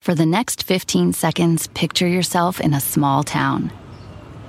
[0.00, 3.70] For the next 15 seconds, picture yourself in a small town.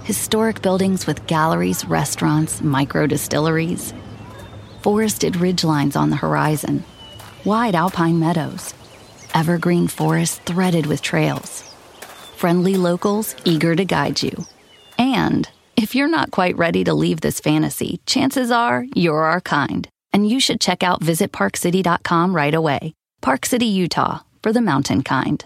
[0.05, 3.93] Historic buildings with galleries, restaurants, micro distilleries,
[4.81, 6.85] forested ridgelines on the horizon,
[7.43, 8.73] wide alpine meadows,
[9.33, 11.63] evergreen forests threaded with trails,
[12.37, 14.45] friendly locals eager to guide you.
[14.97, 19.85] And if you're not quite ready to leave this fantasy, chances are you're our kind,
[20.13, 22.93] and you should check out visitparkcity.com right away.
[23.21, 25.45] Park City, Utah, for the mountain kind.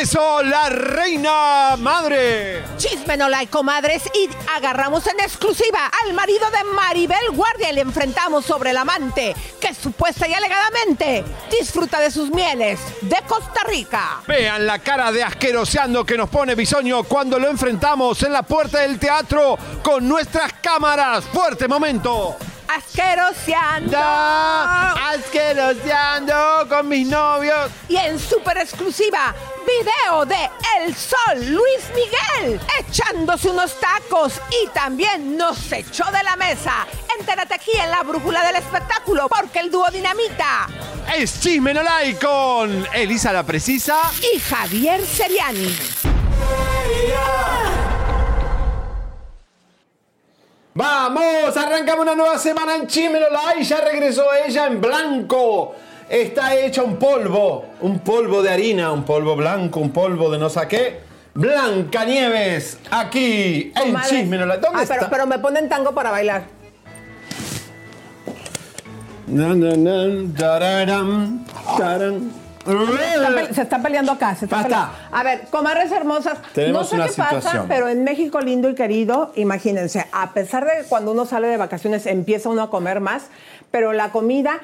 [0.00, 2.64] Regreso, la reina madre.
[2.78, 7.82] Chisme no like, comadres, y agarramos en exclusiva al marido de Maribel Guardia y le
[7.82, 14.22] enfrentamos sobre el amante que supuesta y alegadamente disfruta de sus mieles de Costa Rica.
[14.26, 18.78] Vean la cara de asqueroseando que nos pone Bisoño cuando lo enfrentamos en la puerta
[18.78, 21.26] del teatro con nuestras cámaras.
[21.26, 22.38] Fuerte momento.
[22.76, 23.98] Asqueroseando.
[23.98, 27.70] Asqueroseando con mis novios.
[27.88, 29.34] Y en super exclusiva,
[29.66, 36.36] video de El Sol Luis Miguel echándose unos tacos y también nos echó de la
[36.36, 36.86] mesa.
[37.18, 40.66] Entérate aquí en la brújula del espectáculo porque el dúo Dinamita
[41.16, 43.98] Es Chisme No Like con Elisa la Precisa.
[44.34, 45.76] y Javier Seriani.
[50.72, 55.74] Vamos, arrancamos una nueva semana en Chimenola y ya regresó ella en blanco.
[56.08, 60.48] Está hecha un polvo, un polvo de harina, un polvo blanco, un polvo de no
[60.48, 61.00] sé qué.
[61.34, 64.00] Blanca Nieves, aquí en.
[64.02, 64.56] Chismenola.
[64.58, 65.10] ¿Dónde Ah, pero, está?
[65.10, 66.44] pero me ponen tango para bailar.
[69.26, 71.44] Na, na, na, tararam,
[71.78, 72.32] taran.
[72.64, 72.72] Se
[73.14, 74.34] están pe- Se está peleando acá.
[74.34, 74.68] Se está Basta.
[74.68, 75.16] peleando.
[75.16, 78.74] A ver, comadres hermosas, Tenemos no sé una qué pasa, pero en México lindo y
[78.74, 83.00] querido, imagínense, a pesar de que cuando uno sale de vacaciones empieza uno a comer
[83.00, 83.24] más,
[83.70, 84.60] pero la comida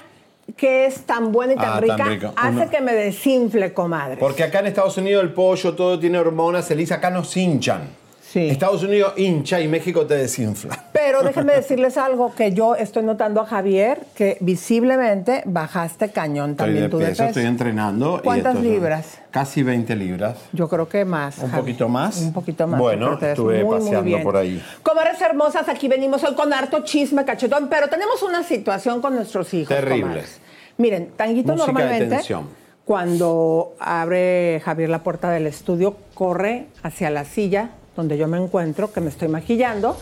[0.57, 4.17] que es tan buena y tan, Ah, tan rica, hace que me desinfle, comadre.
[4.19, 7.89] Porque acá en Estados Unidos el pollo todo tiene hormonas, Elisa, acá nos hinchan.
[8.33, 8.49] Sí.
[8.49, 10.85] Estados Unidos hincha y México te desinfla.
[10.93, 16.67] Pero déjenme decirles algo que yo estoy notando a Javier, que visiblemente bajaste cañón Estoy
[16.67, 17.29] también de tú de peso, peso.
[17.29, 18.21] estoy entrenando.
[18.25, 19.19] ¿Cuántas libras?
[19.31, 20.37] Casi 20 libras.
[20.53, 21.39] Yo creo que más.
[21.39, 21.63] ¿Un Javi.
[21.63, 22.21] poquito más?
[22.21, 22.81] Un poquito más.
[22.81, 24.23] Bueno, estuve muy, muy paseando bien.
[24.25, 24.63] por ahí.
[24.83, 29.55] Comadres hermosas, aquí venimos hoy con harto chisme, cachetón, pero tenemos una situación con nuestros
[29.55, 29.69] hijos.
[29.69, 30.01] Terrible.
[30.03, 30.41] comadres.
[30.79, 32.49] Miren, Tanguito Música de normalmente, tensión.
[32.85, 38.93] cuando abre Javier la puerta del estudio, corre hacia la silla donde yo me encuentro,
[38.93, 39.97] que me estoy maquillando,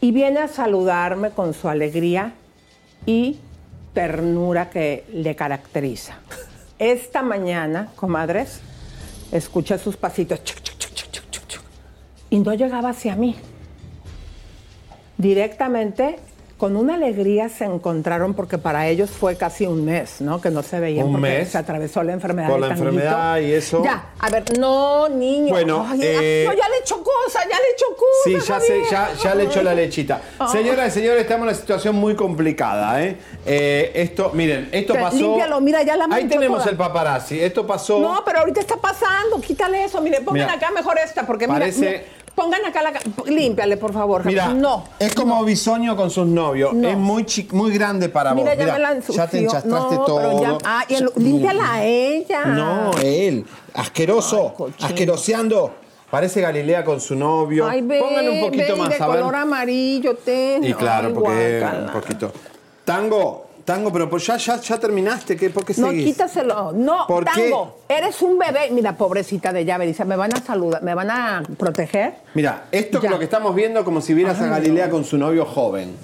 [0.00, 2.32] y viene a saludarme con su alegría
[3.04, 3.38] y
[3.94, 6.16] ternura que le caracteriza.
[6.78, 8.60] Esta mañana, comadres,
[9.32, 10.40] escuché sus pasitos
[12.30, 13.36] y no llegaba hacia mí.
[15.16, 16.18] Directamente,
[16.56, 20.40] con una alegría se encontraron porque para ellos fue casi un mes, ¿no?
[20.40, 21.48] Que no se veían Un porque mes.
[21.50, 22.48] se atravesó la enfermedad.
[22.48, 22.88] De la Tanguito.
[22.88, 23.84] enfermedad y eso.
[23.84, 25.50] Ya, a ver, no, niño.
[25.50, 27.86] Bueno, Ay, eh, no, ya le echó cosas, ya le echó
[28.24, 28.48] Sí, cosas.
[28.48, 30.22] ya, se, ya, ya le echó la lechita.
[30.38, 30.48] Ay.
[30.50, 33.02] Señoras y señores, estamos en una situación muy complicada.
[33.04, 33.18] ¿eh?
[33.44, 35.14] Eh, esto, miren, esto pasó.
[35.16, 36.70] límpialo, mira, ya la Ahí tenemos toda.
[36.70, 37.38] el paparazzi.
[37.38, 37.98] Esto pasó.
[38.00, 40.00] No, pero ahorita está pasando, quítale eso.
[40.00, 42.02] Mire, pongan Mira, acá mejor esta, porque mira, parece- mira,
[42.36, 42.92] pongan acá la.
[43.26, 44.24] Límpiale, por favor.
[44.24, 44.84] Mira, no.
[45.00, 46.72] es como bisoño con sus novios.
[46.74, 46.88] No.
[46.88, 48.64] Es muy, chi- muy grande para Mira, vos.
[48.64, 50.40] ya me la ya te enchastraste no, todo.
[50.40, 52.44] Ya, ah, y el- límpiala a ella.
[52.44, 53.44] No, él.
[53.74, 54.54] Asqueroso.
[54.60, 55.74] Ay, asqueroseando.
[56.10, 57.66] Parece Galilea con su novio.
[57.68, 59.18] Ay, ve, Pónganle un poquito ve, más, de a ver.
[59.18, 60.62] color amarillo, ten.
[60.62, 61.86] Y claro, Ay, porque guácala.
[61.86, 62.32] un poquito.
[62.84, 65.36] Tango, tango, pero pues ya, ya, ya terminaste.
[65.36, 66.06] ¿Qué, ¿Por qué No, seguís?
[66.06, 66.72] quítaselo.
[66.72, 67.42] No, ¿Por qué?
[67.50, 68.70] Tango, eres un bebé.
[68.70, 72.14] Mira, pobrecita de llave, dice, me van a saludar, me van a proteger.
[72.32, 73.08] Mira, esto Ya.
[73.08, 75.94] es lo que estamos viendo como si vieras a Galilea con su novio joven.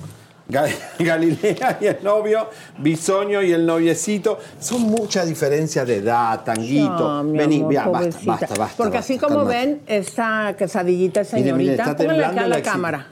[0.50, 0.68] Ga-
[0.98, 2.48] Galilea y el novio,
[2.78, 4.38] Bisoño y el noviecito.
[4.58, 7.22] Son muchas diferencias de edad, tanguito.
[7.22, 8.76] Mi Vení, amor, ya, basta, basta, basta.
[8.76, 9.56] Porque basta, así como cálmate.
[9.56, 11.82] ven, esta quesadillita es Mire, mire, señorita.
[11.92, 13.06] está Pónganle acá a la la cámara.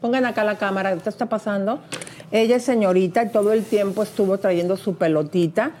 [0.00, 1.80] Pongan acá la cámara, ¿qué está pasando?
[2.30, 5.72] Ella es señorita y todo el tiempo estuvo trayendo su pelotita.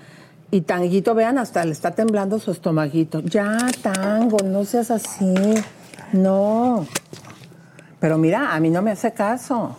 [0.50, 3.20] Y Tanguito, vean, hasta le está temblando su estomaguito.
[3.20, 5.34] Ya, Tango, no seas así.
[6.12, 6.86] No.
[8.00, 9.76] Pero mira, a mí no me hace caso.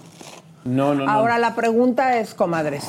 [0.63, 1.11] No, no, no.
[1.11, 2.85] Ahora la pregunta es, comadres,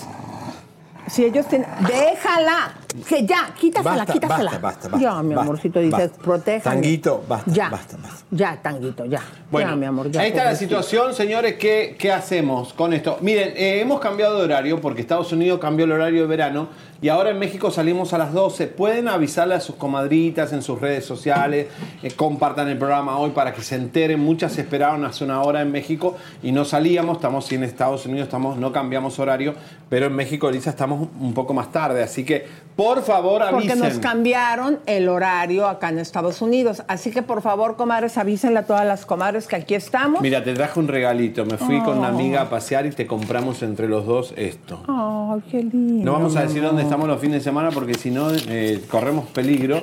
[1.08, 1.69] Si ellos tienen.
[1.87, 2.75] ¡Déjala!
[3.08, 4.50] Que ya, quítasela, Basta, quítasela.
[4.50, 6.76] basta, basta, basta, Ya, mi amorcito, dices, protéjame.
[6.76, 8.24] Tanguito, basta, ya, basta, basta.
[8.30, 9.22] Ya, tanguito, ya.
[9.50, 10.20] Bueno, ya, mi amor, ya.
[10.22, 11.56] ahí está la situación, señores.
[11.56, 13.18] ¿Qué, qué hacemos con esto?
[13.20, 16.68] Miren, eh, hemos cambiado de horario porque Estados Unidos cambió el horario de verano
[17.02, 18.68] y ahora en México salimos a las 12.
[18.68, 21.66] Pueden avisarle a sus comadritas en sus redes sociales,
[22.02, 24.20] eh, compartan el programa hoy para que se enteren.
[24.20, 27.16] Muchas esperaron hace una hora en México y no salíamos.
[27.16, 29.54] Estamos en Estados Unidos, estamos, no cambiamos horario,
[29.88, 32.02] pero en México, Elisa, estamos un poco más tarde.
[32.02, 32.46] Así que,
[32.82, 33.79] por favor, avisen.
[33.79, 36.82] Porque nos cambiaron el horario acá en Estados Unidos.
[36.88, 40.20] Así que, por favor, comadres, avísenle a todas las comadres que aquí estamos.
[40.20, 41.44] Mira, te traje un regalito.
[41.46, 44.82] Me fui con una amiga a pasear y te compramos entre los dos esto.
[44.88, 46.05] Ay, qué lindo.
[46.05, 49.26] No vamos a decir dónde estamos los fines de semana porque si no eh, corremos
[49.26, 49.82] peligro.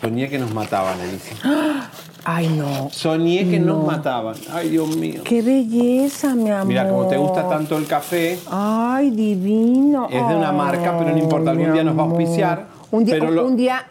[0.00, 1.36] Soñé que nos mataban, Elisa.
[2.24, 2.88] Ay, no.
[2.90, 3.76] Soñé que No.
[3.76, 4.34] nos mataban.
[4.52, 5.22] Ay, Dios mío.
[5.24, 6.66] Qué belleza, mi amor.
[6.66, 10.06] Mira, como te gusta tanto el café, Ay, divino.
[10.10, 12.66] Es de una marca, pero no importa, algún día nos va a auspiciar.
[12.90, 13.86] Un día, pero lo- un día,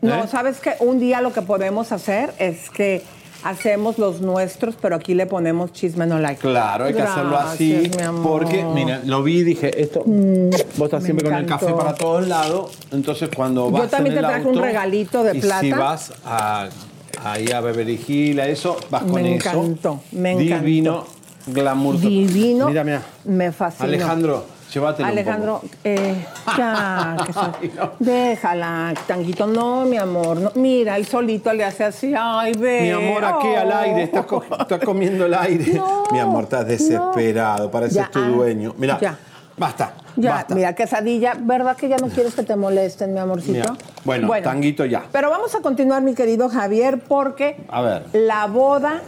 [0.00, 0.28] no, ¿Eh?
[0.28, 0.74] ¿sabes qué?
[0.80, 3.02] Un día lo que podemos hacer es que
[3.44, 6.40] hacemos los nuestros, pero aquí le ponemos chisme no like.
[6.40, 7.90] claro, hay que hacerlo así.
[8.22, 12.28] Porque, mira, lo vi y dije, esto, vos estás siempre con el café para todos
[12.28, 12.70] lados.
[12.92, 15.60] Entonces, cuando Yo vas también en te el traje un regalito de y plata.
[15.60, 16.68] si vas a,
[17.24, 19.48] ahí a Beverly Hills, a eso, vas con Me eso.
[19.50, 20.64] encantó, me encantó.
[20.64, 21.04] Divino,
[21.46, 21.98] glamour.
[21.98, 22.68] Divino.
[22.68, 23.02] Mira, mira.
[23.24, 23.88] Me fascinó.
[23.88, 25.74] Alejandro, llévatelo un Alejandro, poco.
[25.84, 26.14] eh,
[26.56, 27.90] ya, que Ay, no.
[27.98, 29.46] déjala, tanguito.
[29.46, 30.52] No, mi amor, no.
[30.54, 32.82] Mira, él solito le hace así, ay, ve.
[32.82, 33.60] Mi amor, aquí Oh.
[33.60, 35.72] al aire, estás, co- estás comiendo el aire.
[35.74, 38.74] No, Mi amor, estás desesperado, pareces Ya, tu ah, dueño.
[38.78, 39.18] Mira, ya.
[39.56, 40.54] Basta, Ya, basta.
[40.54, 43.52] mira, quesadilla, ¿verdad que ya no quieres que te molesten, mi amorcito?
[43.52, 45.04] Mira, bueno, tanguito ya.
[45.12, 48.06] Pero vamos a continuar, mi querido Javier, porque A ver.
[48.12, 49.00] la boda,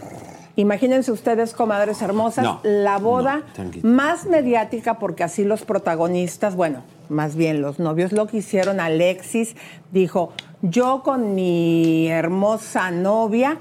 [0.55, 6.83] imagínense ustedes, comadres hermosas, No, la boda no, más mediática, porque así los protagonistas, bueno,
[7.09, 9.55] más bien los novios lo que hicieron, Alexis
[9.91, 10.31] dijo,
[10.61, 13.57] yo con mi hermosa novia,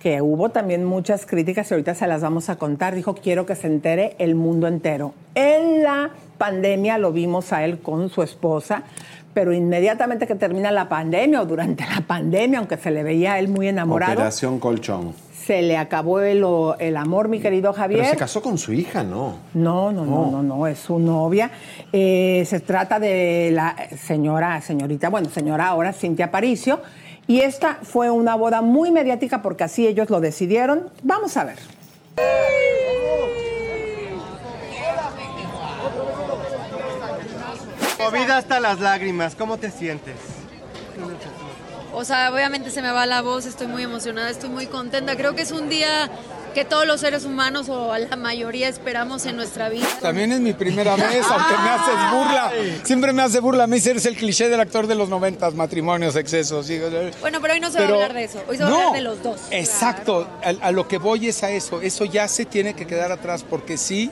[0.00, 3.56] que hubo también muchas críticas y ahorita se las vamos a contar, dijo, quiero que
[3.56, 5.12] se entere el mundo entero.
[5.34, 8.84] En la pandemia lo vimos a él con su esposa,
[9.34, 13.38] pero inmediatamente que termina la pandemia o durante la pandemia, aunque se le veía a
[13.38, 15.14] él muy enamorado, Operación Colchón.
[15.44, 16.44] se le acabó el,
[16.78, 18.00] el amor, mi querido Javier.
[18.00, 19.36] Pero se casó con su hija, ¿no?
[19.54, 21.50] No, no, no, no, no, es su novia.
[21.92, 26.80] Eh, se trata de la señora, señorita, bueno, señora ahora, Cintia Aparicio.
[27.26, 30.88] Y esta fue una boda muy mediática porque así ellos lo decidieron.
[31.02, 31.58] Vamos a ver.
[37.98, 40.14] Movida hasta las lágrimas, ¿cómo te sientes?
[41.92, 45.16] O sea, obviamente se me va la voz, estoy muy emocionada, estoy muy contenta.
[45.16, 46.08] Creo que es un día
[46.54, 49.86] que todos los seres humanos o la mayoría esperamos en nuestra vida.
[50.00, 52.52] También es mi primera vez, aunque me haces burla.
[52.84, 53.64] Siempre me hace burla.
[53.64, 56.68] A mí eres el cliché del actor de los noventas, matrimonios, excesos.
[56.70, 56.78] y-
[57.20, 58.78] Bueno, pero hoy no se va a hablar de eso, hoy se va a No,
[58.78, 59.40] hablar de los dos.
[59.50, 61.80] Exacto, a, a lo que voy es a eso.
[61.80, 64.10] Eso ya se tiene que quedar atrás porque sí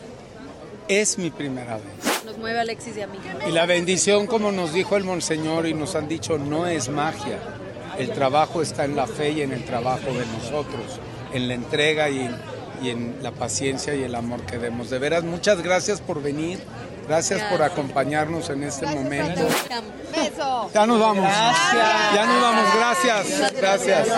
[0.88, 2.15] es mi primera vez.
[2.26, 3.18] Nos mueve Alexis y a mí.
[3.46, 7.38] Y la bendición, como nos dijo el monseñor y nos han dicho, no es magia.
[7.98, 10.98] El trabajo está en la fe y en el trabajo de nosotros,
[11.32, 12.28] en la entrega y,
[12.82, 14.90] y en la paciencia y el amor que demos.
[14.90, 16.58] De veras, muchas gracias por venir,
[17.06, 19.46] gracias por acompañarnos en este momento.
[20.12, 20.70] Beso.
[20.74, 21.30] Ya nos vamos.
[22.12, 23.52] Ya nos vamos, gracias.
[23.56, 24.08] Gracias.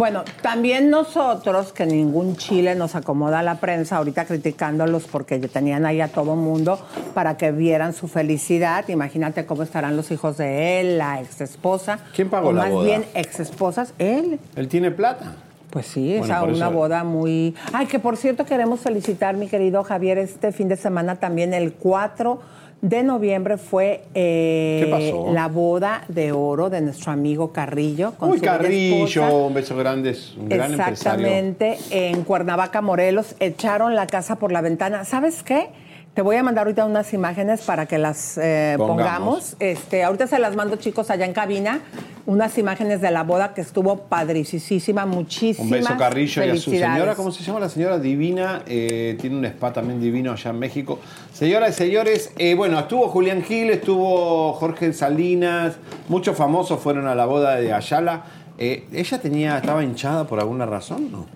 [0.00, 5.84] Bueno, también nosotros, que ningún Chile nos acomoda a la prensa, ahorita criticándolos porque tenían
[5.84, 6.80] ahí a todo mundo
[7.12, 8.88] para que vieran su felicidad.
[8.88, 11.98] Imagínate cómo estarán los hijos de él, la ex esposa.
[12.16, 12.86] ¿Quién pagó o la más boda?
[12.86, 14.40] bien ex esposas, él.
[14.56, 15.34] Él tiene plata.
[15.68, 17.54] Pues sí, es Bueno, por una eso- boda muy...
[17.74, 21.74] Ay, que por cierto queremos felicitar, mi querido Javier, este fin de semana también, el
[21.74, 22.40] 4
[22.82, 28.12] de noviembre fue eh, la boda de oro de nuestro amigo Carrillo.
[28.18, 31.26] Con Uy, su Carrillo, un beso grande, es un gran empresario.
[31.26, 35.04] Exactamente, en Cuernavaca, Morelos, echaron la casa por la ventana.
[35.04, 35.68] ¿Sabes qué?
[36.14, 38.96] Te voy a mandar ahorita unas imágenes para que las eh, Pongamos.
[38.96, 39.56] pongamos.
[39.60, 41.80] Este, ahorita se las mando, chicos, allá en cabina.
[42.26, 46.70] Unas imágenes de la boda que estuvo padricísima, muchísimas Un beso Carrillo y a su
[46.70, 47.98] señora, ¿cómo se llama la señora?
[47.98, 50.98] Divina, eh, tiene un spa también divino allá en México.
[51.32, 55.76] Señoras y señores, eh, bueno, estuvo Julián Gil, estuvo Jorge Salinas,
[56.08, 58.24] muchos famosos fueron a la boda de Ayala.
[58.58, 61.10] ¿Ella tenía, estaba hinchada por alguna razón?
[61.10, 61.26] No.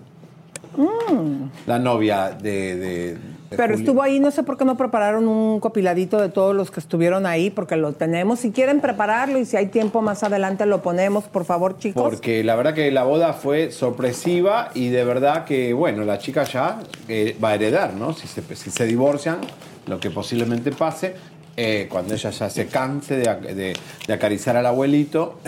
[1.65, 3.17] La novia de...
[3.17, 3.34] Mm.
[3.55, 6.79] Pero estuvo ahí, no sé por qué no prepararon un copiladito de todos los que
[6.79, 8.39] estuvieron ahí, porque lo tenemos.
[8.39, 12.01] Si quieren prepararlo y si hay tiempo más adelante lo ponemos, por favor, chicos.
[12.01, 16.43] Porque la verdad que la boda fue sorpresiva y de verdad que, bueno, la chica
[16.43, 18.13] ya eh, va a heredar, ¿no?
[18.13, 19.39] Si se, si se divorcian,
[19.87, 21.15] lo que posiblemente pase,
[21.57, 23.73] eh, cuando ella ya se canse de, de-
[24.07, 25.39] de acariciar al abuelito.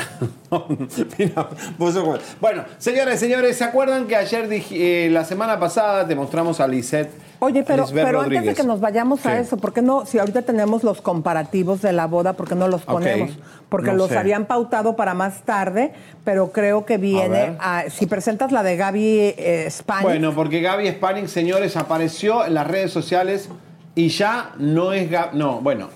[1.18, 6.08] Mira, vos sos- bueno, señores, señores, ¿se acuerdan que ayer, dije- eh, la semana pasada,
[6.08, 7.12] te mostramos a Lisette?
[7.40, 10.06] Oye, pero, Lisbeth pero antes de que nos vayamos a eso, ¿por qué no?
[10.08, 13.30] Si ahorita tenemos los comparativos de la boda, ¿por qué no los ponemos?
[13.70, 14.18] Porque no los sé.
[14.18, 15.92] habían pautado para más tarde,
[16.24, 17.56] pero creo que viene.
[17.60, 19.70] a- si presentas la de Gaby eh,
[20.02, 23.50] Bueno, porque Gaby Spanning, señores, apareció en las redes sociales
[23.98, 25.38] y ya no es Gaby.
[25.38, 25.90] No, bueno.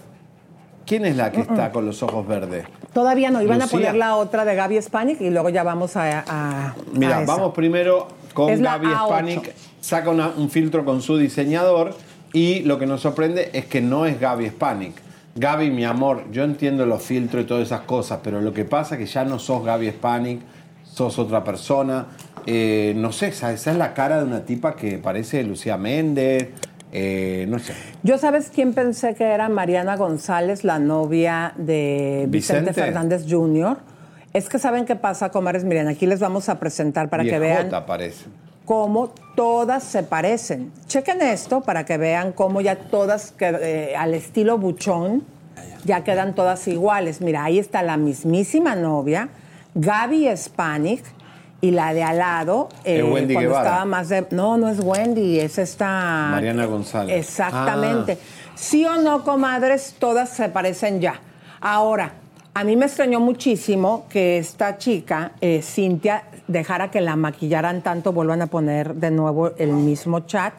[0.86, 2.66] ¿Quién es la que está con los ojos verdes?
[2.94, 3.42] todavía no.
[3.42, 3.66] Iban Lucía.
[3.68, 6.26] a poner la otra de Gaby Spanic y luego ya vamos a.
[6.28, 9.06] a- Mira, a vamos primero con Gaby A8.
[9.08, 9.54] Spanik.
[9.80, 11.96] Saca una- un filtro con su diseñador
[12.34, 14.96] y lo que nos sorprende es que no es Gaby Spanik.
[15.36, 18.96] Gaby, mi amor, yo entiendo los filtros y todas esas cosas, pero lo que pasa
[18.96, 20.42] es que ya no sos Gaby Spanik,
[20.84, 22.08] sos otra persona.
[22.46, 26.50] Eh, no sé, esa, esa es la cara de una tipa que parece Lucía Méndez.
[26.92, 27.74] Eh, no sé.
[28.04, 32.74] Yo sabes quién pensé que era Mariana González, la novia de Vicente, Vicente.
[32.74, 33.78] Fernández Jr.
[34.34, 35.64] Es que saben qué pasa, comadres.
[35.64, 38.26] Miren, aquí les vamos a presentar para que vean parece.
[38.66, 40.72] cómo todas se parecen.
[40.88, 45.24] Chequen esto para que vean cómo ya todas, eh, al estilo buchón,
[45.84, 47.22] ya quedan todas iguales.
[47.22, 49.30] Mira, ahí está la mismísima novia,
[49.76, 51.04] Gaby Spanik,
[51.62, 53.70] y la de al lado, eh, Wendy cuando Guevara.
[53.70, 54.26] estaba más de...
[54.32, 56.30] No, no es Wendy, es esta...
[56.32, 57.16] Mariana González.
[57.16, 58.18] Exactamente.
[58.20, 58.52] Ah.
[58.56, 61.22] Sí o no, comadres, todas se parecen ya.
[61.60, 62.14] Ahora,
[62.54, 68.12] a mí me extrañó muchísimo que esta chica, eh, Cintia, dejara que la maquillaran tanto.
[68.12, 70.54] Vuelvan a poner de nuevo el mismo chat.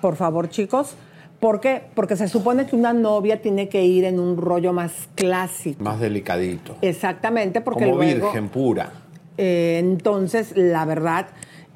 [0.00, 0.94] Por favor, chicos.
[1.40, 1.82] ¿Por qué?
[1.94, 5.82] Porque se supone que una novia tiene que ir en un rollo más clásico.
[5.84, 6.76] Más delicadito.
[6.80, 8.26] Exactamente, porque Como luego...
[8.26, 8.90] virgen pura.
[9.38, 11.28] Eh, entonces, la verdad,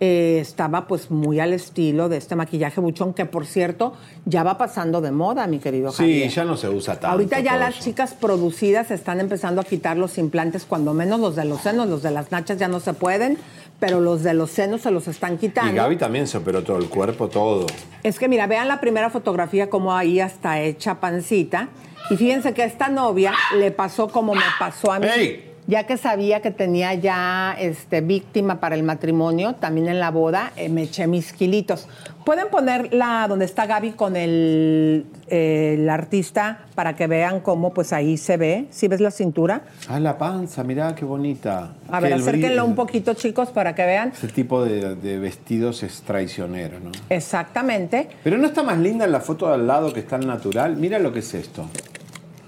[0.03, 3.93] eh, estaba pues muy al estilo de este maquillaje buchón, que por cierto,
[4.25, 6.29] ya va pasando de moda, mi querido Sí, Javier.
[6.31, 7.09] ya no se usa tanto.
[7.09, 7.85] Ahorita ya las eso.
[7.85, 12.03] chicas producidas están empezando a quitar los implantes, cuando menos los de los senos, los
[12.03, 13.37] de las nachas ya no se pueden,
[13.79, 15.71] pero los de los senos se los están quitando.
[15.73, 17.67] Y Gaby también se operó todo el cuerpo, todo.
[18.03, 21.69] Es que mira, vean la primera fotografía como ahí está hecha pancita.
[22.09, 25.07] Y fíjense que a esta novia le pasó como me pasó a mí.
[25.15, 25.50] ¡Ey!
[25.71, 30.51] Ya que sabía que tenía ya este, víctima para el matrimonio, también en la boda,
[30.57, 31.87] eh, me eché mis kilitos.
[32.25, 37.73] Pueden poner la donde está Gaby con el, eh, el artista para que vean cómo
[37.73, 38.67] pues ahí se ve.
[38.71, 39.63] ¿Sí ves la cintura?
[39.87, 41.71] Ah, la panza, mirá qué bonita.
[41.89, 44.11] A ver, acérquenlo un poquito, chicos, para que vean.
[44.11, 46.91] Ese tipo de, de vestidos es traicionero, ¿no?
[47.11, 48.09] Exactamente.
[48.25, 50.75] Pero no está más linda en la foto de al lado que está el natural.
[50.75, 51.67] Mira lo que es esto.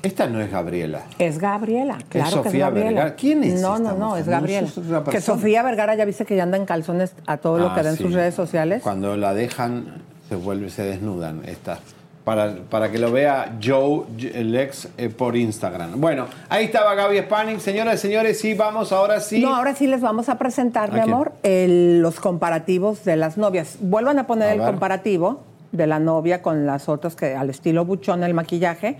[0.03, 1.03] Esta no es Gabriela.
[1.19, 2.89] Es Gabriela, claro que es Sofía Gabriela.
[2.91, 3.15] Vergara.
[3.15, 4.69] ¿Quién es No, esta no, no, es Gabriela.
[5.11, 5.21] que.
[5.21, 7.91] Sofía Vergara ya viste que ya anda en calzones a todo lo Ah, que da
[7.91, 8.03] en sí.
[8.03, 8.83] sus redes sociales.
[8.83, 11.79] Cuando la dejan, se vuelve, se desnudan estas.
[12.25, 14.05] Para, para que lo vea Joe
[14.45, 16.01] Lex eh, por Instagram.
[16.01, 17.59] Bueno, ahí estaba Gaby Spanning.
[17.61, 19.41] Señoras y señores, sí, vamos ahora sí.
[19.43, 23.77] No, ahora sí les vamos a presentar, mi amor, el- los comparativos de las novias.
[23.81, 24.69] Vuelvan a poner A el ver.
[24.71, 25.41] comparativo
[25.73, 28.99] de la novia con las otras que al estilo buchón el maquillaje.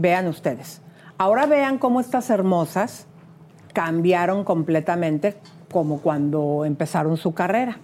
[0.00, 0.80] Vean ustedes.
[1.18, 3.06] Ahora vean cómo estas hermosas
[3.74, 5.36] cambiaron completamente
[5.70, 7.76] como cuando empezaron su carrera.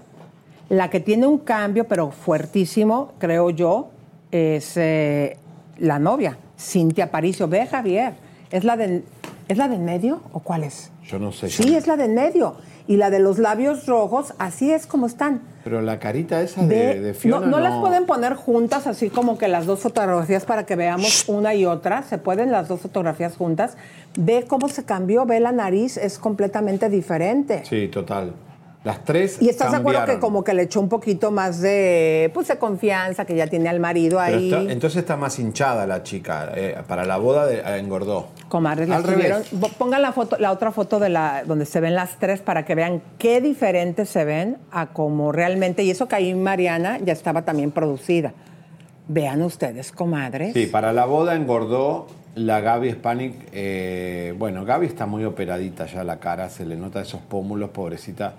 [0.71, 3.91] La que tiene un cambio, pero fuertísimo, creo yo,
[4.31, 5.37] es eh,
[5.77, 7.49] la novia, Cintia Paricio.
[7.49, 8.15] Ve, Javier,
[8.51, 9.05] ¿es la, de,
[9.47, 10.91] ¿es la de medio o cuál es?
[11.05, 11.51] Yo no sé.
[11.51, 12.57] Sí, es la de medio.
[12.89, 15.41] Y la de los labios rojos, así es como están.
[15.65, 17.45] Pero la carita esa de, de Fiona.
[17.47, 21.25] no, no las pueden poner juntas, así como que las dos fotografías para que veamos
[21.29, 22.05] una y otra.
[22.05, 23.77] Se pueden las dos fotografías juntas.
[24.17, 27.65] Ve cómo se cambió, ve la nariz, es completamente diferente.
[27.69, 28.33] Sí, total.
[28.85, 29.39] Las tres.
[29.43, 32.57] Y estás de acuerdo que como que le echó un poquito más de, pues, de
[32.57, 34.53] confianza, que ya tiene al marido ahí.
[34.53, 36.53] está- entonces está más hinchada la chica.
[36.55, 38.29] eh, para la boda de- eh, engordó.
[38.49, 39.61] Comadres, Al las tuvieron- revés.
[39.61, 42.65] Bo- Pongan la foto, la otra foto de la donde se ven las tres para
[42.65, 45.83] que vean qué diferentes se ven a como realmente.
[45.83, 48.33] Y eso que ahí Mariana ya estaba también producida.
[49.09, 50.53] Vean ustedes, comadres.
[50.55, 53.35] Sí, para la boda engordó la Gaby Spanik.
[53.53, 58.35] eh, bueno, Gaby está muy operadita ya la cara, se le nota esos pómulos, pobrecita.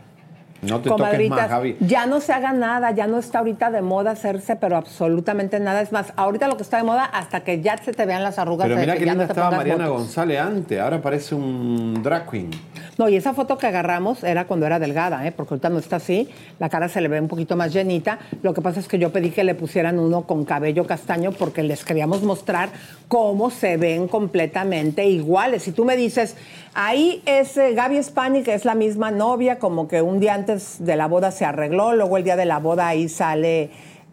[0.62, 1.78] No te toques más, Gaby.
[1.82, 5.82] ya no se haga nada, ya no está ahorita de moda hacerse, pero absolutamente nada.
[5.82, 8.40] Es más, ahorita lo que está de moda, hasta que ya se te vean las
[8.40, 8.68] arrugas.
[8.68, 9.88] Pero mira que linda no estaba Mariana.
[9.88, 12.52] González antes, ahora parece un drag queen.
[12.98, 15.32] No, y esa foto que agarramos era cuando era delgada, ¿eh?
[15.32, 18.18] porque ahorita no está así, la cara se le ve un poquito más llenita.
[18.42, 21.62] Lo que pasa es que yo pedí que le pusieran uno con cabello castaño porque
[21.62, 22.70] les queríamos mostrar
[23.08, 25.64] cómo se ven completamente iguales.
[25.64, 26.36] Si tú me dices,
[26.80, 30.76] ahí es eh, Gaby Spani, que es la misma novia, como que un día antes
[30.80, 33.72] de la boda se arregló, luego el día de la boda ahí sale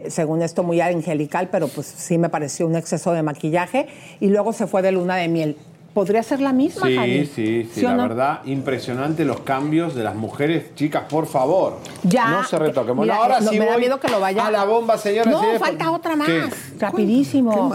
[0.09, 3.87] según esto muy angelical, pero pues sí me pareció un exceso de maquillaje.
[4.19, 5.57] Y luego se fue de luna de miel.
[5.93, 7.27] ¿Podría ser la misma, Sí, Javi?
[7.27, 8.03] sí, sí, o la no?
[8.09, 10.75] verdad, impresionante los cambios de las mujeres.
[10.75, 12.29] Chicas, por favor, Ya.
[12.31, 12.97] no se retoquen.
[12.97, 14.99] Bueno, Mira, ahora no, sí me da voy miedo que lo vaya a la bomba,
[14.99, 15.31] señora.
[15.31, 16.29] No, falta otra más.
[16.81, 17.73] Rapidísimo.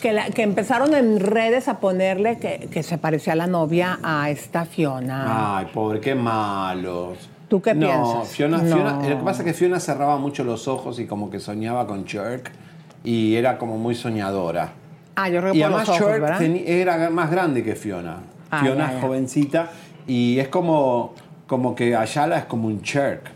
[0.00, 4.30] Que, la- que empezaron en redes a ponerle que, que se parecía la novia a
[4.30, 5.58] esta Fiona.
[5.58, 7.28] Ay, pobre, qué malos.
[7.48, 8.28] ¿Tú qué no, piensas?
[8.34, 8.74] Fiona, No.
[8.74, 11.86] Fiona, lo que pasa es que Fiona cerraba mucho los ojos y como que soñaba
[11.86, 12.50] con Cherk
[13.04, 14.70] y era como muy soñadora.
[15.16, 16.42] Ah, yo creo Y por además los ojos, ¿verdad?
[16.42, 18.16] era más grande que Fiona.
[18.50, 19.70] Ah, Fiona ya, es jovencita
[20.06, 21.12] y es como,
[21.46, 23.30] como que Ayala es como un Cherk.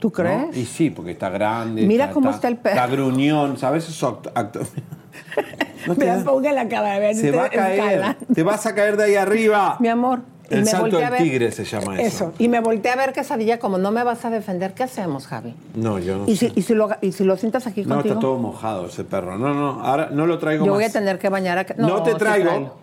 [0.00, 0.12] ¿Tú ¿no?
[0.14, 0.56] crees?
[0.56, 1.86] Y sí, porque está grande.
[1.86, 2.74] Mira cómo está el perro.
[2.76, 3.88] Está gruñón, ¿sabes?
[4.02, 4.60] Act- acto-
[5.86, 6.22] ¿No te da?
[6.24, 8.16] ponga la cara, ver, Se va a caer.
[8.34, 9.76] Te vas a caer de ahí arriba.
[9.80, 10.20] Mi amor.
[10.50, 12.32] y El me salto volteé a del ver- tigre se llama eso.
[12.38, 15.54] Y me volteé a ver quesadilla, como no me vas a defender, ¿qué hacemos, Javi?
[15.74, 16.48] No, yo no ¿Y sé.
[16.50, 18.14] si, y, si lo, ¿Y si lo sientas aquí No, contigo?
[18.14, 19.38] está todo mojado ese perro.
[19.38, 20.78] No, no, ahora no lo traigo Yo más.
[20.78, 21.66] voy a tener que bañar a...
[21.76, 22.76] No, te sí, traigo.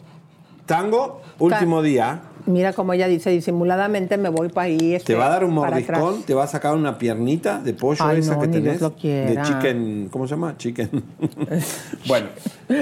[0.66, 2.22] Tango, último día.
[2.48, 4.94] Mira como ella dice, disimuladamente me voy para ahí.
[4.96, 8.04] este, Te va a dar un mordiscón, te va a sacar una piernita de pollo
[8.04, 8.82] Ay, esa no, que tenés.
[8.82, 10.56] lo de chicken, ¿cómo se llama?
[10.58, 10.90] Chicken.
[12.08, 12.28] bueno,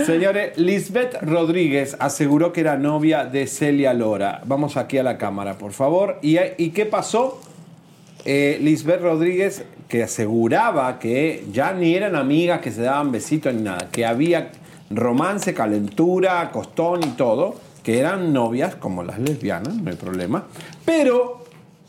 [0.05, 4.41] señores, Lisbeth Rodríguez aseguró que era novia de Celia Lora.
[4.45, 6.19] Vamos aquí a la cámara, por favor.
[6.21, 7.41] ¿Y, y qué pasó?
[8.23, 13.61] Eh, Lisbeth Rodríguez que aseguraba que ya ni eran amigas, que se daban besitos ni
[13.61, 14.51] nada, que había
[14.89, 17.55] romance, calentura, costón y todo,
[17.85, 20.45] que eran novias como las lesbianas, no hay problema.
[20.83, 21.43] Pero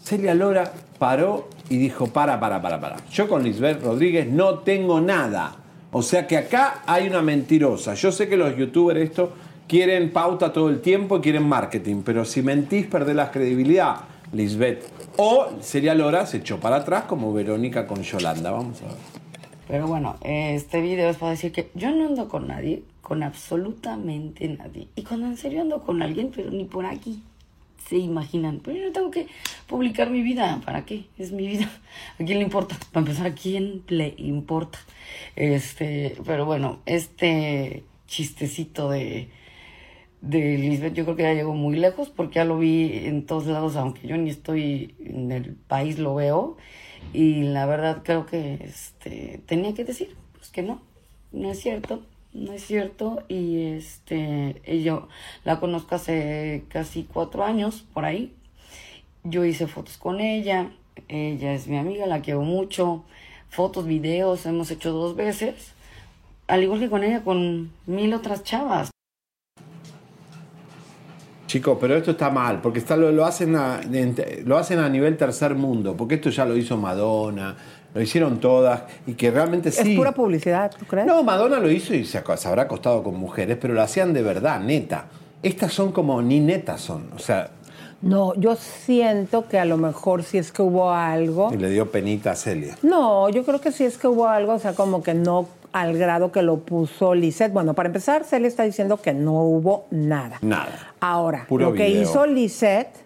[0.04, 2.96] Celia Lora paró y dijo, para, para, para, para.
[3.10, 5.56] Yo con Lisbeth Rodríguez no tengo nada.
[5.92, 7.94] O sea que acá hay una mentirosa.
[7.94, 9.32] Yo sé que los youtubers esto
[9.66, 13.96] quieren pauta todo el tiempo quieren marketing, pero si mentís perdés la credibilidad,
[14.32, 14.84] Lisbeth.
[15.16, 18.50] O Celia Lora se echó para atrás como Verónica con Yolanda.
[18.50, 18.96] Vamos a ver.
[19.66, 24.48] Pero bueno, este video es para decir que yo no ando con nadie, con absolutamente
[24.48, 24.88] nadie.
[24.96, 27.22] Y cuando en serio ando con alguien, pero ni por aquí
[27.88, 28.58] se imaginan.
[28.58, 29.28] Pero yo no tengo que
[29.68, 30.60] publicar mi vida.
[30.64, 31.04] ¿Para qué?
[31.16, 31.70] Es mi vida.
[32.18, 32.76] ¿A quién le importa?
[32.90, 34.80] Para empezar, ¿a quién le importa?
[35.36, 39.28] Este, pero bueno, este chistecito de,
[40.20, 43.46] de Lisbeth yo creo que ya llegó muy lejos porque ya lo vi en todos
[43.46, 46.56] lados, aunque yo ni estoy en el país, lo veo.
[47.12, 50.82] Y la verdad creo que este, tenía que decir pues que no,
[51.30, 52.02] no es cierto,
[52.36, 53.22] no es cierto.
[53.28, 55.08] Y este, yo
[55.44, 58.34] la conozco hace casi cuatro años, por ahí.
[59.24, 60.70] Yo hice fotos con ella,
[61.08, 63.04] ella es mi amiga, la quiero mucho.
[63.48, 65.72] Fotos, videos, hemos hecho dos veces.
[66.46, 68.90] Al igual que con ella, con mil otras chavas.
[71.46, 73.80] Chicos, pero esto está mal, porque está, lo, lo hacen a,
[74.44, 77.56] lo hacen a nivel tercer mundo, porque esto ya lo hizo Madonna,
[77.96, 79.92] lo hicieron todas, y que realmente sí.
[79.92, 81.06] Es pura publicidad, ¿tú crees?
[81.06, 84.60] No, Madonna lo hizo y se, habrá acostado con mujeres, pero lo hacían de verdad,
[84.60, 85.06] neta.
[85.42, 87.48] Estas son como ni netas son, o sea,
[88.02, 91.50] No, yo siento que a lo mejor si es que hubo algo.
[91.54, 92.76] y le dio penita a Celia.
[92.82, 95.96] No, yo creo que sí es que hubo algo, o sea, como que no al
[95.96, 97.54] grado que lo puso Lisette.
[97.54, 100.38] Bueno, para empezar, Celia está diciendo que no hubo nada.
[100.42, 100.92] Nada.
[101.00, 103.05] Ahora, Puro lo que hizo Lisette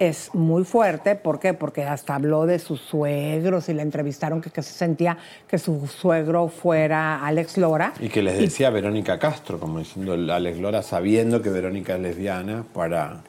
[0.00, 1.14] es muy fuerte.
[1.14, 1.54] ¿Por qué?
[1.54, 5.86] Porque hasta habló de sus suegros y le entrevistaron que, que se sentía que su
[5.86, 7.92] suegro fuera Alex Lora.
[8.00, 12.64] Y que les decía Verónica Castro, como diciendo Alex Lora, sabiendo que Verónica es lesbiana,
[12.72, 13.20] para.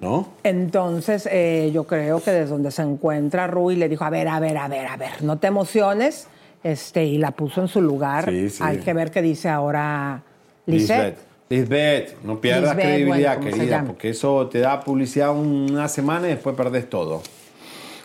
[0.00, 0.32] ¿No?
[0.42, 4.40] Entonces, eh, yo creo que desde donde se encuentra Rui le dijo, a ver, a
[4.40, 6.26] ver, a ver, a ver, no te emociones,
[6.64, 8.28] este, y la puso en su lugar.
[8.28, 8.62] Sí, sí.
[8.64, 10.22] Hay que ver qué dice ahora
[10.66, 11.31] Lisette.
[11.52, 15.86] Lisbeth, no pierdas Lisbeth, credibilidad, bueno, ¿cómo se querida, porque eso te da publicidad una
[15.88, 17.22] semana y después perdés todo.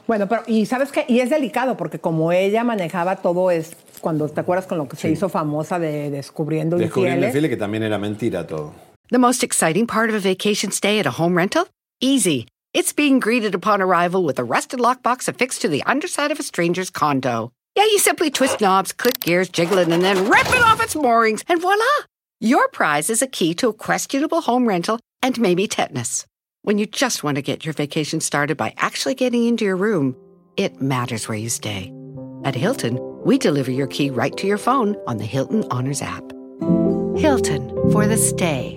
[0.05, 4.27] Bueno, pero, y sabes qué, y es delicado, porque como ella manejaba todo es, cuando
[4.27, 7.29] te acuerdas con lo que se hizo famosa de descubriendo, Descubriendo infieles.
[7.29, 8.73] infieles que también era mentira todo.
[9.09, 11.67] The most exciting part of a vacation stay at a home rental?
[12.01, 12.47] Easy.
[12.73, 16.43] It's being greeted upon arrival with a rusted lockbox affixed to the underside of a
[16.43, 17.51] stranger's condo.
[17.75, 20.95] Yeah, you simply twist knobs, click gears, jiggle it, and then rip it off its
[20.95, 21.83] moorings, and voila!
[22.39, 26.27] Your prize is a key to a questionable home rental and maybe tetanus.
[26.61, 30.15] When you just want to get your vacation started by actually getting into your room,
[30.55, 31.91] it matters where you stay.
[32.43, 36.21] At Hilton, we deliver your key right to your phone on the Hilton Honors app.
[37.17, 38.76] Hilton for the stay.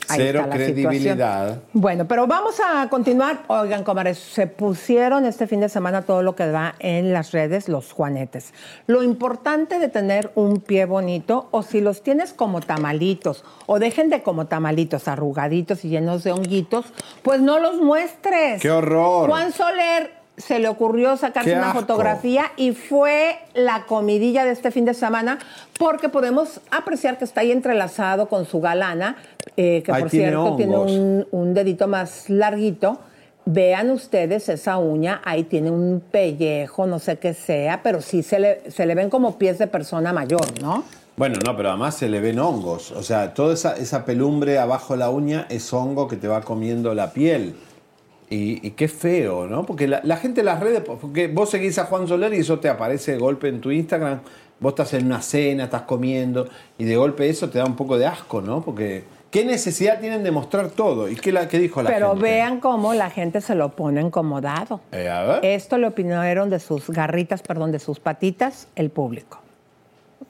[0.15, 1.47] Cero está la credibilidad.
[1.47, 1.61] situación.
[1.73, 3.43] Bueno, pero vamos a continuar.
[3.47, 7.69] Oigan, comadres, se pusieron este fin de semana todo lo que da en las redes
[7.69, 8.53] los juanetes.
[8.87, 14.09] Lo importante de tener un pie bonito, o si los tienes como tamalitos, o dejen
[14.09, 16.85] de como tamalitos, arrugaditos y llenos de honguitos,
[17.21, 18.61] pues no los muestres.
[18.61, 19.29] ¡Qué horror!
[19.29, 21.81] Juan Soler se le ocurrió sacarse ¡Qué una asco!
[21.81, 25.39] fotografía y fue la comidilla de este fin de semana
[25.79, 29.17] porque podemos apreciar que está ahí entrelazado con su galana,
[29.57, 32.99] eh, que Ahí por tiene cierto tiene un, un dedito más larguito.
[33.45, 38.39] Vean ustedes esa uña, ahí tiene un pellejo, no sé qué sea, pero sí se
[38.39, 40.83] le, se le ven como pies de persona mayor, ¿no?
[41.17, 42.91] Bueno, no, pero además se le ven hongos.
[42.91, 46.41] O sea, toda esa, esa pelumbre abajo de la uña es hongo que te va
[46.41, 47.55] comiendo la piel.
[48.31, 49.65] Y, y qué feo, ¿no?
[49.65, 52.59] Porque la, la gente en las redes, porque vos seguís a Juan Soler y eso
[52.59, 54.21] te aparece de golpe en tu Instagram.
[54.59, 57.97] Vos estás en una cena, estás comiendo y de golpe eso te da un poco
[57.97, 58.61] de asco, ¿no?
[58.63, 61.09] Porque ¿qué necesidad tienen de mostrar todo?
[61.09, 62.23] ¿Y qué, la, qué dijo la Pero gente?
[62.23, 64.79] vean cómo la gente se lo pone incomodado.
[64.93, 65.45] Eh, a ver.
[65.45, 69.39] Esto le opinaron de sus garritas, perdón, de sus patitas, el público.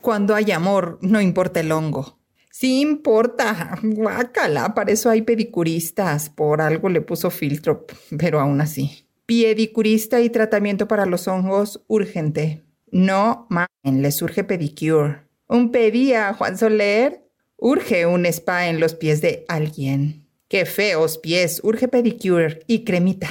[0.01, 2.15] Cuando hay amor, no importa el hongo.
[2.51, 3.79] Sí importa.
[3.81, 6.29] Guácala, para eso hay pedicuristas.
[6.29, 7.87] Por algo le puso filtro,
[8.17, 9.07] pero aún así.
[9.25, 12.63] Pedicurista y tratamiento para los hongos urgente.
[12.91, 15.21] No mamen, les urge pedicure.
[15.47, 17.25] Un pedi a Juan Soler.
[17.55, 20.27] Urge un spa en los pies de alguien.
[20.47, 23.29] Qué feos pies, urge pedicure y cremita.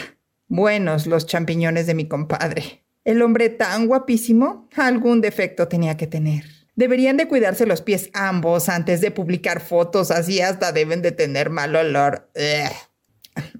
[0.48, 2.85] Buenos los champiñones de mi compadre.
[3.04, 6.60] El hombre tan guapísimo, algún defecto tenía que tener.
[6.81, 11.51] Deberían de cuidarse los pies ambos antes de publicar fotos, así hasta deben de tener
[11.51, 12.31] mal olor.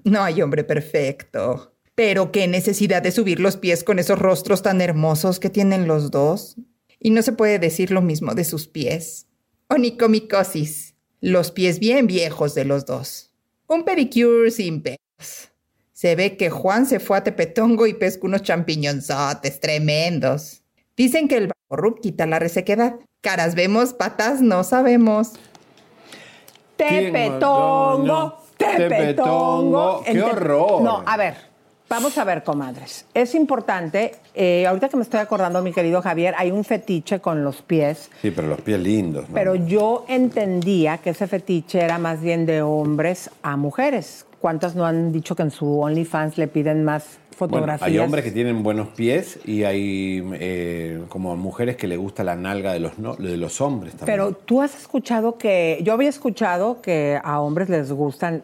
[0.03, 1.75] No hay hombre perfecto.
[1.93, 6.09] Pero qué necesidad de subir los pies con esos rostros tan hermosos que tienen los
[6.09, 6.55] dos.
[6.99, 9.27] Y no se puede decir lo mismo de sus pies.
[9.67, 10.95] Onicomicosis.
[11.19, 13.31] Los pies bien viejos de los dos.
[13.67, 15.51] Un pedicure sin pelos.
[15.93, 20.63] Se ve que Juan se fue a Tepetongo y pescó unos champiñonzotes tremendos.
[20.97, 22.95] Dicen que el vaporrup quita la resequedad.
[23.21, 25.33] Caras vemos, patas no sabemos.
[26.75, 30.03] Tepetongo, tepetongo.
[30.03, 30.81] ¡Qué horror!
[30.81, 31.35] No, a ver,
[31.91, 33.05] vamos a ver, comadres.
[33.13, 37.43] Es importante, eh, ahorita que me estoy acordando, mi querido Javier, hay un fetiche con
[37.43, 39.35] los pies, Sí, pero los pies lindos, ¿no?
[39.35, 44.25] pero yo entendía que ese fetiche era más bien de hombres a mujeres.
[44.39, 47.87] ¿Cuántas no han dicho que en su OnlyFans le piden más Bueno, fotografías?
[47.87, 52.35] hay hombres que tienen buenos pies y hay eh, como mujeres que le gusta la
[52.35, 54.17] nalga de los, no- de los hombres también.
[54.17, 58.41] Pero tú has escuchado que, yo había escuchado que a hombres les gustan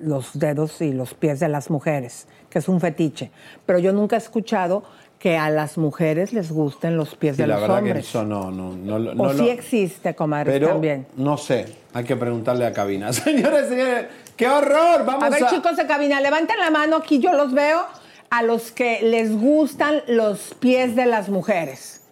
[0.00, 3.32] los dedos y los pies de las mujeres, que es un fetiche.
[3.66, 4.84] Pero yo nunca he escuchado
[5.18, 8.06] que a las mujeres les gusten los pies Sí, de la los verdad que hombres.
[8.08, 11.04] eso no, no, no, lo- o no sí existe, comadres, pero también.
[11.16, 13.12] no sé, hay que preguntarle a cabina.
[13.12, 15.04] Señores, señores, ¡qué horror!
[15.04, 15.30] Vamos A a...
[15.30, 17.84] ver, chicos de cabina, levanten la mano, aquí yo los veo,
[18.30, 22.02] a los que les gustan los pies de las mujeres.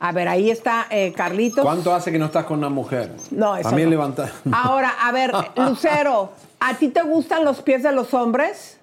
[0.00, 1.64] A ver, ahí está eh, Carlitos.
[1.64, 3.12] ¿Cuánto hace que no estás con una mujer?
[3.30, 3.92] No, eso También no.
[3.92, 4.32] levanta.
[4.52, 8.80] Ahora, a ver, Lucero, ¿a ti te gustan los pies de los hombres?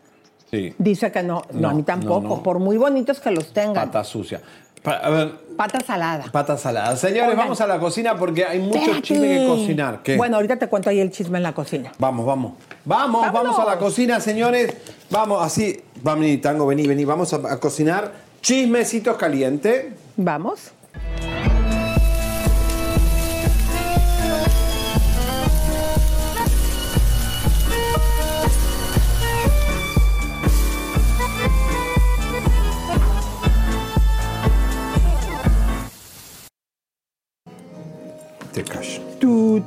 [0.51, 1.41] Sí, Dice que no.
[1.53, 3.73] No, No, a mí tampoco, no, por muy bonitos que los tengan.
[3.73, 4.41] pata sucia.
[4.83, 6.25] Pa- a ver, Pata salada.
[6.31, 6.95] pata salada.
[6.97, 7.37] Señores, Oigan.
[7.37, 9.01] vamos a la cocina porque hay mucho Espérate.
[9.03, 10.01] chisme que cocinar.
[10.03, 10.17] ¿Qué?
[10.17, 11.91] Bueno, ahorita te cuento ahí el chisme en la cocina.
[11.99, 12.53] Vamos, vamos.
[12.83, 13.33] Vamos, Vámonos.
[13.55, 14.73] vamos a la cocina, señores.
[15.11, 15.79] Vamos, así.
[16.01, 17.05] Vamos, Tango, vení, vení.
[17.05, 18.11] Vamos a, a cocinar
[18.41, 19.85] chismecitos calientes.
[20.17, 20.71] Vamos.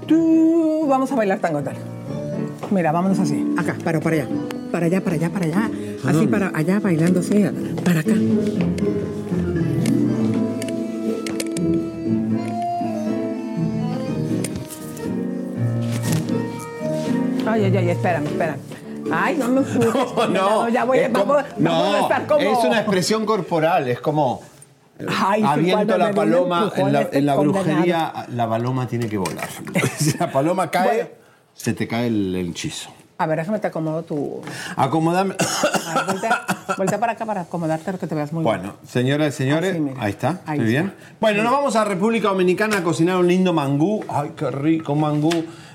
[0.07, 0.87] Tú.
[0.89, 1.77] Vamos a bailar tango tal.
[2.71, 3.55] Mira, vámonos así.
[3.59, 4.29] Acá, para, para allá.
[4.73, 5.71] Para allá, para allá, para allá.
[6.05, 7.45] Así para allá, bailando así.
[7.85, 8.13] Para acá.
[17.47, 18.59] Ay, ay, ay, espérame, espérame.
[19.13, 19.81] Ay, no me fui.
[20.33, 22.41] No, ya voy, es como- vamos, vamos a no, estar como...
[22.41, 24.43] es una expresión corporal, es como
[25.09, 29.49] Ay, sí, aviento la paloma en la, en la brujería, la paloma tiene que volar.
[29.99, 31.09] si la paloma cae, Bueno.
[31.55, 32.91] se te cae el, el hechizo.
[33.17, 34.43] A ver, déjame te acomodo tu...
[34.77, 35.37] Acomodame.
[35.39, 38.57] A ver, voltea, voltea para acá para acomodarte que te veas muy bien.
[38.59, 39.97] Bueno, señoras y señores, Así, mira.
[40.03, 40.83] ahí está, Ahí ¿estoy está.
[40.83, 40.95] bien?
[41.21, 44.05] Bueno, nos vamos a República Dominicana a cocinar un lindo mangú.
[44.09, 45.31] Ay, qué rico mangú.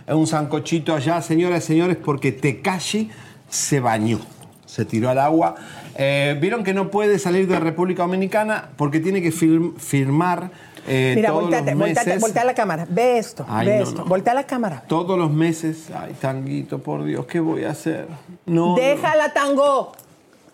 [0.07, 3.09] Un sancochito allá, señoras y señores, porque Tekashi
[3.49, 4.19] se bañó,
[4.65, 5.55] se tiró al agua.
[6.01, 10.49] Eh, Vieron que no puede salir de República Dominicana porque tiene que fir- firmar
[10.87, 12.21] eh, Mira, todos volteate, los volteate, meses.
[12.21, 12.87] voltea a la cámara.
[12.89, 13.97] Ve esto, Ay, ve no, esto.
[13.99, 14.05] no.
[14.05, 14.83] Voltea la cámara.
[14.87, 15.89] Todos los meses.
[15.93, 18.07] Ay, tanguito, por Dios, ¿qué voy a hacer?
[18.45, 18.69] No.
[18.69, 18.75] no.
[18.75, 19.91] Déjala, tango.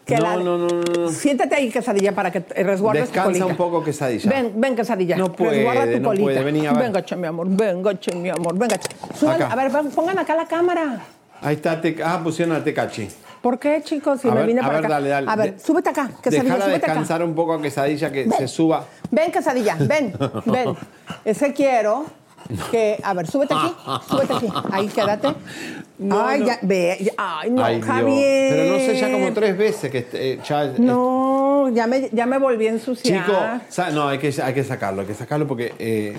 [0.03, 1.09] Que No, la- no, no, no, no.
[1.09, 3.45] Siéntate ahí, quesadilla, para que resguardes tu Descansa colita.
[3.45, 4.29] un poco, quesadilla.
[4.29, 5.15] Ven, ven, quesadilla.
[5.17, 6.23] No puede, Resguarda tu no colita.
[6.23, 6.43] puede.
[6.43, 6.83] Vení, a ver.
[6.83, 7.47] Venga, che, mi amor.
[7.49, 8.55] Venga, che, mi amor.
[8.57, 8.87] Venga, che.
[9.15, 11.01] Suban- a ver, pongan acá la cámara.
[11.41, 13.07] Ahí está, Te- ah, pusieron a Tecachi.
[13.41, 14.21] ¿Por qué, chicos?
[14.21, 14.93] Si A me ver, vine a para ver, acá.
[14.95, 15.27] dale, dale.
[15.29, 16.87] A ver, súbete acá, quesadilla, súbete acá.
[16.87, 18.85] descansar un poco a quesadilla que se suba.
[19.11, 20.13] Ven, quesadilla, ven,
[20.45, 20.75] ven.
[21.23, 22.05] Ese quiero
[22.71, 23.75] que, a ver, súbete aquí,
[24.09, 24.47] súbete aquí.
[24.71, 25.27] Ahí, quédate.
[25.27, 25.35] ay,
[25.99, 26.35] no.
[26.45, 27.81] ya, ve, ay, no, Ay.
[27.81, 28.53] Javier.
[28.55, 30.65] Pero no sé, ya como tres veces que eh, ya.
[30.79, 33.25] No, ya me, ya me volví a ensuciar.
[33.25, 36.17] Chico, no, hay que, hay que sacarlo, hay que sacarlo porque eh,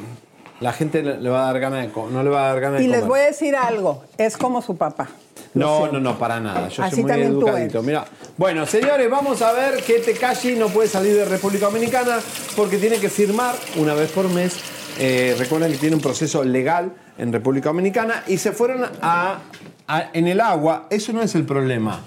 [0.60, 2.78] la gente le, le va a dar ganas de no le va a dar ganas
[2.78, 5.08] de Y les voy a decir algo, es como su papá.
[5.54, 6.68] No, no, no, para nada.
[6.68, 7.82] Yo Así soy muy educadito.
[7.82, 8.04] Mira,
[8.36, 12.18] bueno, señores, vamos a ver que Tekashi no puede salir de República Dominicana
[12.56, 14.54] porque tiene que firmar una vez por mes.
[14.98, 19.38] Eh, recuerden que tiene un proceso legal en República Dominicana y se fueron a,
[19.88, 20.86] a- en el agua.
[20.90, 22.00] Eso no es el problema.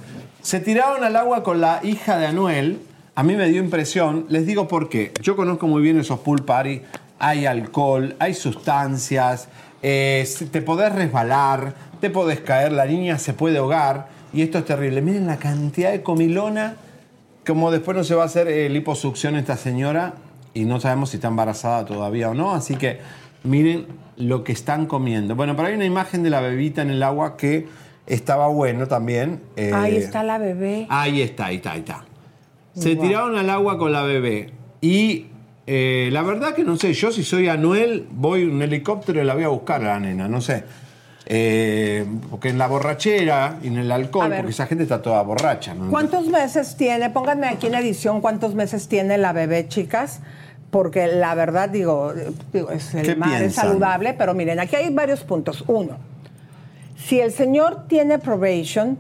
[0.44, 2.80] Se tiraron al agua con la hija de Anuel.
[3.16, 4.26] A mí me dio impresión.
[4.30, 5.12] Les digo por qué.
[5.24, 6.82] Yo conozco muy bien esos pool party.
[7.20, 9.50] Hay alcohol, hay sustancias,
[9.82, 14.08] eh, te podés resbalar, te podés caer, la niña se puede ahogar.
[14.32, 15.02] Y esto es terrible.
[15.02, 16.76] Miren la cantidad de comilona.
[17.46, 20.14] Como después no se va a hacer eh, liposucción esta señora
[20.54, 22.54] y no sabemos si está embarazada todavía o no.
[22.54, 23.00] Así que
[23.44, 25.36] miren lo que están comiendo.
[25.36, 27.68] Bueno, pero hay una imagen de la bebita en el agua que
[28.06, 29.42] estaba bueno también.
[29.56, 30.86] eh, Ahí está la bebé.
[30.90, 32.06] Ahí está, ahí está, ahí está.
[32.76, 34.52] Se tiraron al agua con la bebé.
[34.82, 35.26] Y
[35.72, 39.26] eh, la verdad que no sé, yo si soy Anuel, voy en un helicóptero y
[39.26, 40.64] la voy a buscar a la nena, no sé.
[41.28, 45.76] Eh, porque en la borrachera y en el alcohol, porque esa gente está toda borracha.
[45.76, 45.92] ¿no?
[45.92, 47.12] ¿Cuántos meses tiene?
[47.12, 50.22] Pónganme aquí en edición cuántos meses tiene la bebé, chicas.
[50.72, 52.14] Porque la verdad, digo,
[52.52, 55.64] digo, es ¿Qué el mar es saludable, pero miren, aquí hay varios puntos.
[55.68, 55.98] Uno,
[56.98, 58.98] si el señor tiene probation,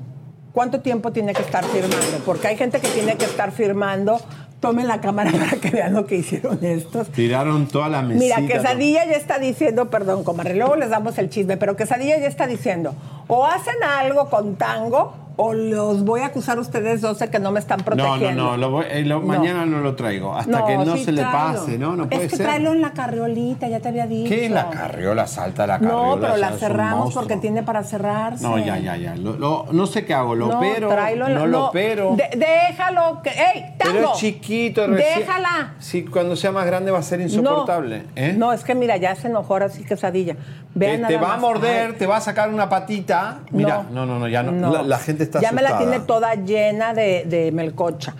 [0.53, 2.21] ¿cuánto tiempo tiene que estar firmando?
[2.27, 4.21] Porque hay gente que tiene que estar firmando.
[4.59, 7.09] Tomen la cámara para que vean lo que hicieron estos.
[7.09, 8.39] Tiraron toda la mesita.
[8.39, 12.27] Mira, Quesadilla ya está diciendo, perdón, comadre, luego les damos el chisme, pero Quesadilla ya
[12.27, 12.93] está diciendo,
[13.27, 17.51] o hacen algo con tango, o los voy a acusar a ustedes 12 que no
[17.51, 18.43] me están No, protegiendo.
[18.43, 19.25] no, no, lo voy- eh, lo- No.
[19.27, 20.35] mañana no lo traigo.
[20.35, 21.95] Hasta que no sí, se le pase, ¿no?
[21.95, 22.45] No puede Es que ser.
[22.45, 24.29] tráelo en la carriolita, ya te había dicho.
[24.29, 24.49] ¿Qué?
[24.49, 26.15] La carriola, salta la carriola.
[26.15, 28.43] No, pero la es cerramos porque tiene para cerrarse.
[28.43, 29.15] No, ya, ya, ya.
[29.15, 32.15] Lo- lo- no sé qué hago, lo no, la- no lo opero.
[32.17, 33.29] de- déjalo que.
[33.29, 33.93] ¡Ey, tango!
[33.93, 35.19] Pero es chiquito, recién.
[35.19, 35.73] Déjala.
[35.79, 37.99] Sí, cuando sea más grande va a ser insoportable.
[37.99, 38.33] No, ¿eh?
[38.37, 40.33] no, es que mira, ya se enojó ahora sí quesadilla.
[40.33, 40.39] Que
[40.75, 43.39] Vean te nada va a morder, Ay, te va a sacar una patita.
[43.51, 44.51] Mira, no, no, no, ya no.
[44.51, 44.71] no.
[44.71, 48.15] La, la gente está Ya me la tiene toda llena de, de melcocha.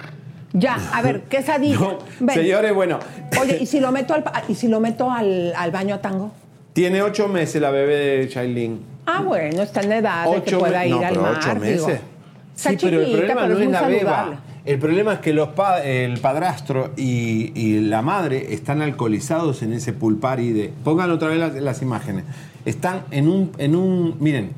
[0.53, 1.77] Ya, a ver, quesadilla.
[1.79, 2.35] No, Ven.
[2.35, 2.99] señores, bueno.
[3.39, 6.31] Oye, ¿y si lo meto al, y si lo meto al, al baño a tango?
[6.73, 8.79] Tiene ocho meses la bebé de Chailin.
[9.05, 11.35] Ah, bueno, está en edad de que pueda ir no, al pero mar.
[11.37, 11.59] ocho digo.
[11.87, 12.01] meses.
[12.55, 13.99] Está sí, pero el problema pero no es la saludable.
[14.31, 14.39] beba.
[14.65, 19.73] El problema es que los pa- el padrastro y, y la madre están alcoholizados en
[19.73, 20.71] ese pulpari de.
[20.83, 22.25] Pongan otra vez las, las imágenes.
[22.65, 24.15] Están en un, en un.
[24.19, 24.51] Miren.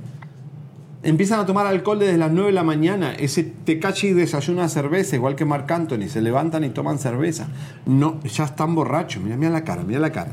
[1.03, 3.13] Empiezan a tomar alcohol desde las 9 de la mañana.
[3.13, 6.07] Ese Tecachi desayuna cerveza, igual que Marc Anthony.
[6.07, 7.47] Se levantan y toman cerveza.
[7.87, 9.23] No, ya están borrachos.
[9.23, 10.31] Mira, mira la cara, mira la cara.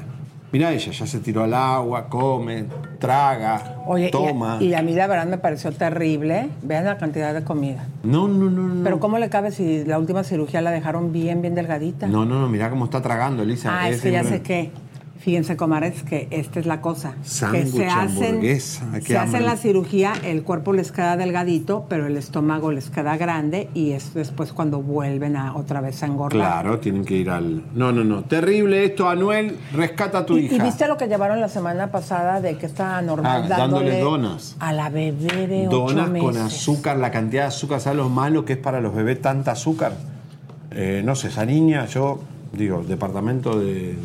[0.50, 2.64] Mira ella, ya se tiró al agua, come,
[2.98, 4.56] traga, Oye, toma.
[4.60, 6.48] Y, a mí la verdad me pareció terrible.
[6.62, 7.86] Vean la cantidad de comida.
[8.02, 8.84] No, no, no, no.
[8.84, 12.06] Pero ¿cómo le cabe si la última cirugía la dejaron bien, bien delgadita?
[12.06, 13.70] No, no, no, mira cómo está tragando, Elisa.
[13.78, 14.70] Ah, es que ya sé qué.
[15.18, 17.14] Fíjense, comadres, que esta es la cosa.
[17.20, 21.86] que Sándwich, se hacen, hamburguesa, qué se hacen la cirugía, el cuerpo les queda delgadito,
[21.88, 26.06] pero el estómago les queda grande y es después cuando vuelven a otra vez a
[26.06, 26.38] engordar.
[26.40, 27.64] Claro, tienen que ir al.
[27.74, 28.22] No, no, no.
[28.24, 29.56] Terrible esto, Anuel.
[29.72, 30.54] Rescata a tu ¿Y, hija.
[30.54, 34.56] y viste lo que llevaron la semana pasada de que esta normal Ah, dándole donas.
[34.60, 36.42] a la bebé de ocho Donas con meses?
[36.42, 39.94] azúcar, la cantidad de azúcar, ¿sabes lo malo que es para los bebés tanta azúcar?
[40.70, 42.20] Eh, no sé, esa niña, yo
[42.52, 43.96] digo, departamento de.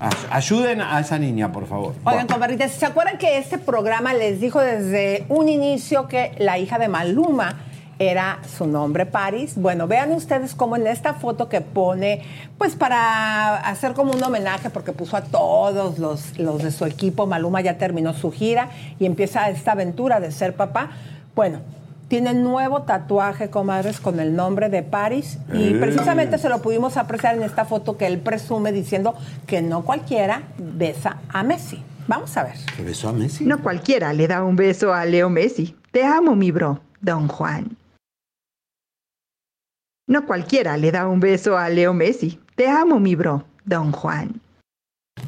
[0.00, 1.94] Ay- Ayuden a esa niña, por favor.
[2.04, 6.78] Oigan, compadritas, ¿se acuerdan que este programa les dijo desde un inicio que la hija
[6.78, 7.56] de Maluma
[8.00, 9.54] era su nombre Paris.
[9.56, 12.22] Bueno, vean ustedes cómo en esta foto que pone,
[12.56, 17.26] pues para hacer como un homenaje, porque puso a todos los, los de su equipo,
[17.26, 18.68] Maluma ya terminó su gira
[19.00, 20.90] y empieza esta aventura de ser papá.
[21.34, 21.58] Bueno,
[22.08, 25.38] tiene nuevo tatuaje, comadres, con el nombre de Paris.
[25.52, 25.76] Y Eh.
[25.78, 29.14] precisamente se lo pudimos apreciar en esta foto que él presume diciendo
[29.46, 31.82] que no cualquiera besa a Messi.
[32.06, 32.56] Vamos a ver.
[32.56, 33.44] ¿Se besó a Messi?
[33.44, 35.76] No cualquiera le da un beso a Leo Messi.
[35.92, 37.76] Te amo, mi bro, Don Juan.
[40.06, 42.40] No cualquiera le da un beso a Leo Messi.
[42.56, 44.40] Te amo, mi bro, Don Juan.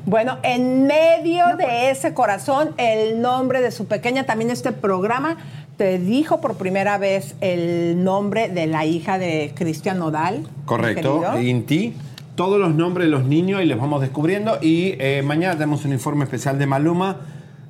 [0.06, 5.36] Bueno, en medio de ese corazón, el nombre de su pequeña, también este programa
[5.80, 10.46] te dijo por primera vez el nombre de la hija de Cristian Nodal.
[10.66, 11.22] Correcto.
[11.40, 11.94] Inti.
[12.34, 14.58] Todos los nombres de los niños y les vamos descubriendo.
[14.60, 17.16] Y eh, mañana tenemos un informe especial de Maluma.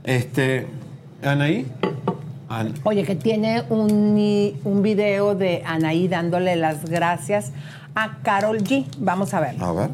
[0.02, 0.66] Este,
[1.22, 1.68] ¿Anaí?
[2.48, 7.52] An- Oye, que tiene un, un video de Anaí dándole las gracias
[7.94, 8.86] a Carol G.
[8.98, 9.64] Vamos a verlo.
[9.64, 9.90] A ver.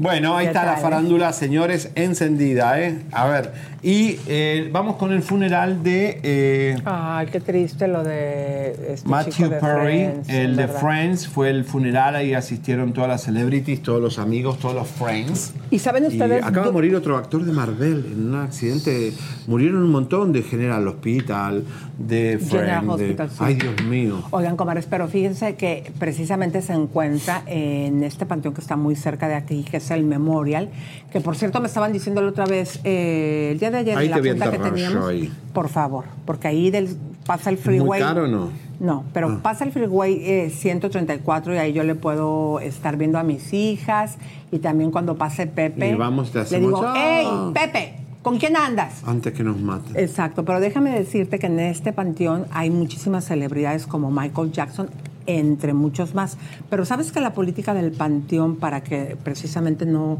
[0.00, 3.02] Bueno, ahí ¿Qué está la farándula, señores, encendida, ¿eh?
[3.12, 8.94] A ver, y eh, vamos con el funeral de eh, Ay, qué triste lo de
[8.94, 10.80] este Matthew de Perry, Friends, el de ¿verdad?
[10.80, 11.28] Friends.
[11.28, 15.52] Fue el funeral, ahí asistieron todas las celebrities, todos los amigos, todos los Friends.
[15.70, 19.12] ¿Y saben ustedes acaba de morir otro actor de Marvel en un accidente.
[19.46, 21.64] Murieron un montón de General Hospital,
[21.98, 22.86] de Friends.
[22.86, 23.36] de- Hospital, sí.
[23.40, 24.22] Ay, Dios mío.
[24.30, 29.28] Oigan, comadres, pero fíjense que precisamente se encuentra en este panteón que está muy cerca
[29.28, 30.68] de aquí, que es el Memorial,
[31.12, 34.08] que por cierto me estaban diciendo la otra vez, eh, el día de ayer, Ahí
[34.08, 35.32] la te junta que teníamos, ahí.
[35.52, 38.00] por favor, porque ahí del, pasa el ¿Muy freeway.
[38.00, 38.48] caro o no?
[38.80, 39.38] No, pero Ah.
[39.42, 44.16] pasa el freeway eh, 134 y ahí yo le puedo estar viendo a mis hijas
[44.50, 46.94] y también cuando pase Pepe, Y vamos te le hacemos, digo, "Ah".
[46.96, 47.94] ¡Hey, Pepe!
[48.22, 49.02] ¿Con quién andas?
[49.06, 49.96] Antes que nos maten.
[49.98, 54.90] Exacto, pero déjame decirte que en este panteón hay muchísimas celebridades como Michael Jackson,
[55.38, 56.36] entre muchos más.
[56.68, 60.18] Pero sabes que la política del panteón para que precisamente no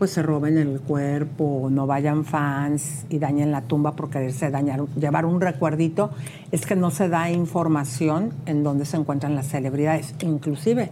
[0.00, 4.50] pues se roben el cuerpo, no vayan fans y dañen la tumba por quererse
[4.98, 6.10] llevar un recuerdito,
[6.50, 10.14] es que no se da información en dónde se encuentran las celebridades.
[10.22, 10.90] Inclusive,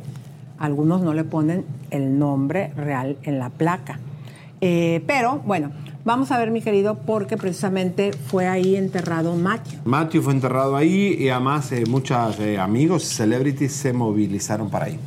[0.59, 3.99] algunos no le ponen el nombre real en la placa.
[4.61, 5.71] Eh, pero bueno,
[6.09, 9.81] vamos a ver, mi querido, porque precisamente fue ahí enterrado Matthew.
[9.85, 14.99] Matthew fue enterrado ahí y además eh, muchos eh, amigos, celebrities se movilizaron para ahí.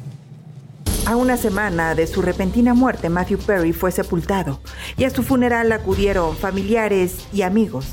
[1.08, 4.60] A una semana de su repentina muerte, Matthew Perry fue sepultado
[4.96, 7.88] y a su funeral acudieron familiares y amigos,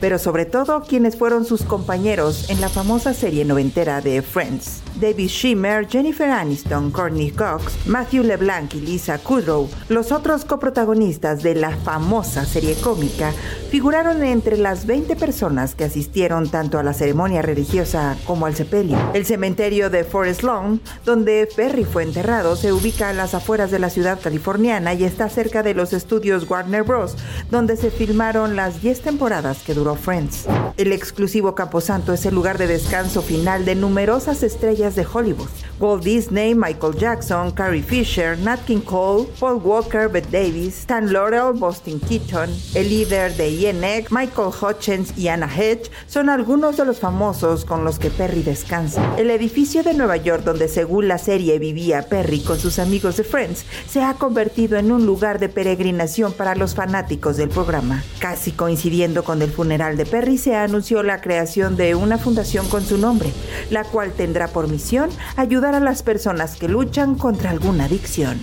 [0.00, 4.82] pero sobre todo quienes fueron sus compañeros en la famosa serie noventera de Friends.
[5.00, 11.54] David Schimmer, Jennifer Aniston, Courtney Cox, Matthew LeBlanc y Lisa Kudrow, los otros coprotagonistas de
[11.54, 13.32] la famosa serie cómica,
[13.70, 18.98] figuraron entre las 20 personas que asistieron tanto a la ceremonia religiosa como al sepelio.
[19.14, 23.78] El cementerio de Forest Lawn, donde Perry fue enterrado, se ubica a las afueras de
[23.78, 27.16] la ciudad californiana y está cerca de los estudios Warner Bros.,
[27.50, 30.46] donde se filmaron las 10 temporadas que duró Friends.
[30.76, 35.48] El exclusivo Camposanto es el lugar de descanso final de numerosas estrellas de Hollywood.
[35.80, 41.52] Walt Disney, Michael Jackson, Carrie Fisher, Nat King Cole, Paul Walker, Bette Davis, Stan Laurel,
[41.52, 46.98] Boston Keaton, el líder de INEC, Michael Hutchins y Anna Hedge son algunos de los
[46.98, 49.14] famosos con los que Perry descansa.
[49.16, 53.24] El edificio de Nueva York donde según la serie vivía Perry con sus amigos de
[53.24, 58.02] Friends se ha convertido en un lugar de peregrinación para los fanáticos del programa.
[58.18, 62.82] Casi coincidiendo con el funeral de Perry se anunció la creación de una fundación con
[62.82, 63.30] su nombre,
[63.70, 68.40] la cual tendrá por misión ayudar a las personas que luchan contra alguna adicción.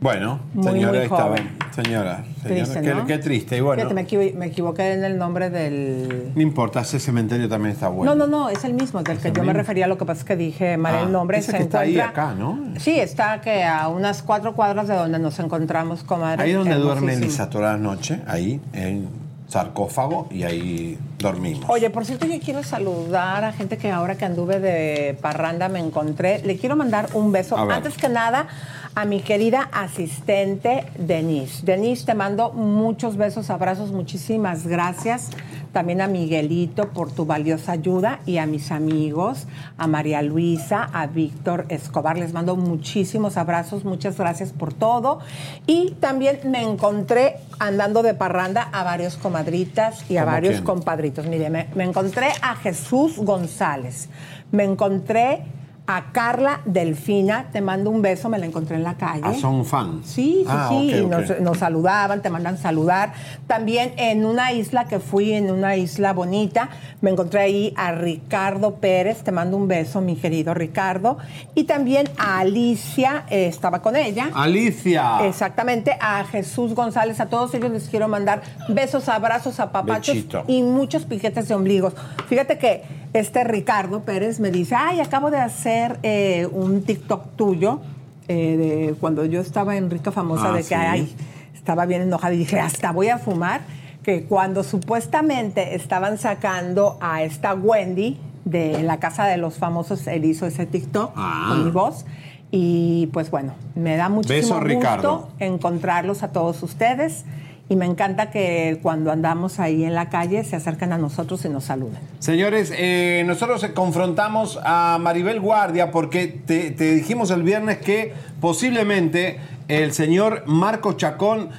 [0.00, 1.36] Bueno, Muy, señora, muy estaba.
[1.36, 3.06] Señora, señora, Triste, qué, ¿no?
[3.06, 3.56] qué triste.
[3.58, 6.32] Y bueno, Fíjate, me, equivo- me equivoqué en el nombre del...
[6.34, 8.14] no importa, ese cementerio también está bueno.
[8.14, 9.86] No, no, no, es el mismo del que yo me refería.
[9.86, 11.38] Lo que pasa es que dije mal Ah, el nombre.
[11.38, 12.58] ese se que está ahí encuentra- acá, ¿no?
[12.78, 16.42] Sí, está que a unas cuatro cuadras de donde nos encontramos, comadre.
[16.44, 17.12] Ahí es donde duerme.
[17.14, 19.06] Elisa toda la noche, ahí, en
[19.48, 21.64] sarcófago, y ahí dormimos.
[21.68, 25.80] Oye, por cierto, yo quiero saludar a gente que ahora que anduve de parranda me
[25.80, 26.40] encontré.
[26.44, 27.56] Le quiero mandar un beso.
[27.58, 28.46] Antes que nada,
[28.94, 31.64] a mi querida asistente Denise.
[31.64, 35.30] Denise, te mando muchos besos, abrazos, muchísimas gracias.
[35.72, 39.46] También a Miguelito por tu valiosa ayuda y a mis amigos,
[39.78, 42.18] a María Luisa, a Víctor Escobar.
[42.18, 45.20] Les mando muchísimos abrazos, muchas gracias por todo.
[45.68, 50.64] Y también me encontré andando de parranda a varios comadritas y a ¿Cómo varios quién?
[50.64, 51.26] compadritos.
[51.26, 54.08] Mire, me, me encontré a Jesús González.
[54.50, 55.44] Me encontré
[55.86, 57.46] a Carla Delfina.
[57.52, 59.22] Te mando un beso, me la encontré en la calle.
[59.24, 60.02] Ah, son fan.
[60.04, 61.06] Sí, sí, Ah, sí.
[61.40, 63.12] nos saludaban, te mandan saludar.
[63.46, 66.68] También en una isla que fui, en una isla bonita,
[67.00, 69.22] me encontré ahí a Ricardo Pérez.
[69.24, 71.18] Te mando un beso, mi querido Ricardo.
[71.54, 74.30] Y también a Alicia, eh, estaba con ella.
[74.34, 75.26] Alicia.
[75.26, 80.44] Exactamente, a Jesús González, a todos ellos les quiero mandar besos, abrazos, apapachos Bechito.
[80.46, 81.94] y muchos piquetes de ombligos.
[82.28, 87.80] Fíjate que este Ricardo Pérez me dice, ay, acabo de hacer eh, un TikTok tuyo
[88.28, 90.74] eh, de cuando yo estaba en Rica Famosa, Ah, de que sí.
[90.74, 91.16] ay,
[91.54, 93.60] estaba bien enojada y dije, hasta voy a fumar,
[94.02, 100.24] que cuando supuestamente estaban sacando a esta Wendy de la Casa de los Famosos, él
[100.24, 101.46] hizo ese TikTok Ah.
[101.48, 102.04] con mi voz.
[102.52, 105.18] Y pues bueno, me da muchísimo Beso, Ricardo.
[105.18, 107.24] gusto encontrarlos a todos ustedes.
[107.70, 111.48] Y me encanta que cuando andamos ahí en la calle se acercan a nosotros y
[111.48, 112.00] nos saluden.
[112.18, 119.92] Señores, eh, nosotros confrontamos a Maribel Guardia porque te, dijimos el viernes que posiblemente el
[119.92, 121.50] señor Marco Chacón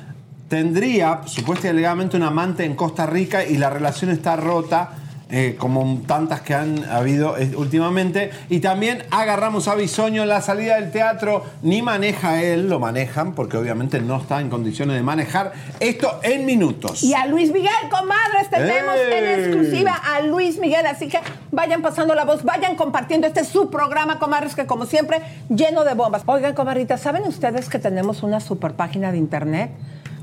[0.49, 4.89] tendría supuestamente un amante en Costa Rica y la relación está rota.
[5.34, 8.32] Eh, como tantas que han habido eh, últimamente.
[8.49, 11.45] Y también agarramos a Bisoño en la salida del teatro.
[11.61, 15.53] Ni maneja él, lo manejan, porque obviamente no está en condiciones de manejar.
[15.79, 17.01] Esto en minutos.
[17.01, 20.86] Y a Luis Miguel, comadres, tenemos en exclusiva a Luis Miguel.
[20.86, 21.19] Así que
[21.51, 23.25] vayan pasando la voz, vayan compartiendo.
[23.25, 26.23] Este es su programa, comadres, que como siempre, lleno de bombas.
[26.25, 29.71] Oigan, comadritas, ¿saben ustedes que tenemos una super página de internet?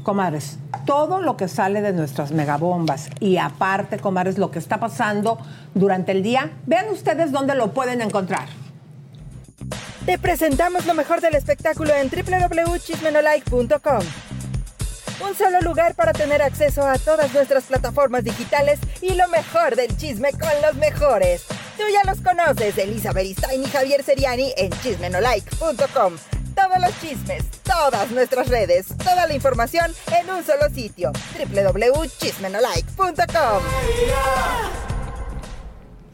[0.03, 5.39] Comadres, todo lo que sale de nuestras megabombas y aparte, comadres, lo que está pasando
[5.75, 8.49] durante el día, vean ustedes dónde lo pueden encontrar.
[10.07, 14.01] Te presentamos lo mejor del espectáculo en www.chismenolike.com.
[15.21, 19.95] Un solo lugar para tener acceso a todas nuestras plataformas digitales y lo mejor del
[19.97, 21.45] chisme con los mejores.
[21.77, 26.15] Tú ya los conoces, Elisa Beristain y Javier Seriani en chismenolike.com.
[26.55, 27.45] Todos los chismes,
[27.79, 33.63] todas nuestras redes, toda la información en un solo sitio, www.chismenolike.com.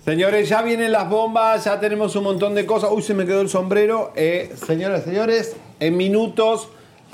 [0.04, 2.90] Señores, ya vienen las bombas, ya tenemos un montón de cosas.
[2.92, 4.12] Uy, se me quedó el sombrero.
[4.14, 6.68] Eh, señoras, señores, en minutos,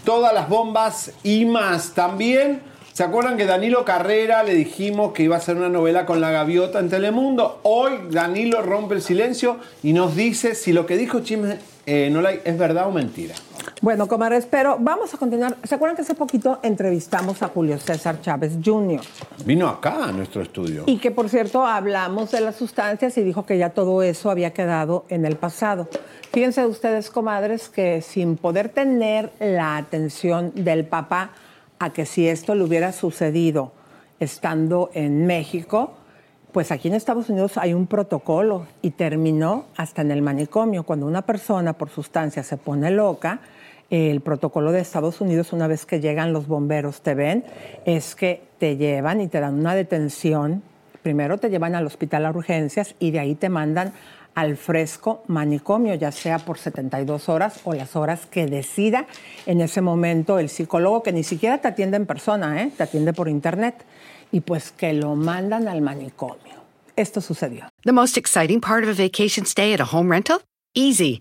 [0.04, 1.94] todas las bombas y más.
[1.94, 2.60] También,
[2.92, 6.32] ¿se acuerdan que Danilo Carrera le dijimos que iba a hacer una novela con la
[6.32, 7.60] gaviota en Telemundo?
[7.62, 12.58] Hoy Danilo rompe el silencio y nos dice si lo que dijo Chisme eh, es
[12.58, 13.36] verdad o mentira.
[13.82, 15.56] Bueno, comadres, pero vamos a continuar.
[15.64, 19.00] ¿Se acuerdan que hace poquito entrevistamos a Julio César Chávez Jr.?
[19.46, 20.84] Vino acá a nuestro estudio.
[20.84, 24.52] Y que, por cierto, hablamos de las sustancias y dijo que ya todo eso había
[24.52, 25.88] quedado en el pasado.
[26.30, 31.30] Fíjense ustedes, comadres, que sin poder tener la atención del papá
[31.78, 33.72] a que si esto le hubiera sucedido
[34.18, 35.94] estando en México,
[36.52, 40.82] pues aquí en Estados Unidos hay un protocolo y terminó hasta en el manicomio.
[40.82, 43.40] Cuando una persona por sustancia se pone loca,
[43.90, 47.44] el protocolo de Estados Unidos, una vez que llegan los bomberos, te ven,
[47.84, 50.62] es que te llevan y te dan una detención.
[51.02, 53.92] Primero te llevan al hospital a urgencias y de ahí te mandan
[54.34, 59.06] al fresco manicomio, ya sea por 72 horas o las horas que decida
[59.46, 62.70] en ese momento el psicólogo, que ni siquiera te atiende en persona, ¿eh?
[62.76, 63.84] te atiende por internet,
[64.30, 66.60] y pues que lo mandan al manicomio.
[66.96, 67.68] Esto sucedió.
[67.84, 70.42] The most exciting part of a vacation stay at a home rental?
[70.74, 71.20] Easy.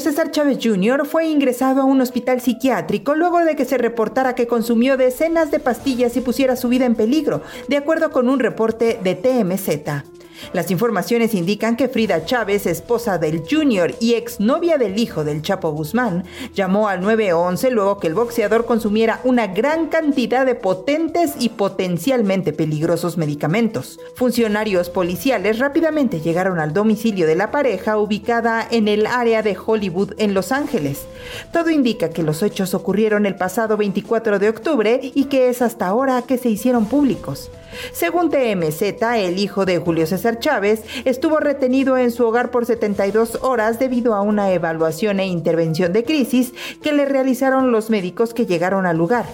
[0.00, 1.06] César Chávez Jr.
[1.06, 5.60] fue ingresado a un hospital psiquiátrico luego de que se reportara que consumió decenas de
[5.60, 10.13] pastillas y pusiera su vida en peligro, de acuerdo con un reporte de TMZ.
[10.52, 15.70] Las informaciones indican que Frida Chávez, esposa del Junior y exnovia del hijo del Chapo
[15.70, 16.24] Guzmán,
[16.54, 22.52] llamó al 911 luego que el boxeador consumiera una gran cantidad de potentes y potencialmente
[22.52, 23.98] peligrosos medicamentos.
[24.14, 30.14] Funcionarios policiales rápidamente llegaron al domicilio de la pareja ubicada en el área de Hollywood
[30.18, 31.06] en Los Ángeles.
[31.52, 35.86] Todo indica que los hechos ocurrieron el pasado 24 de octubre y que es hasta
[35.86, 37.50] ahora que se hicieron públicos.
[37.92, 43.38] Según TMZ, el hijo de Julio César Chávez estuvo retenido en su hogar por 72
[43.42, 48.46] horas debido a una evaluación e intervención de crisis que le realizaron los médicos que
[48.46, 49.26] llegaron al lugar.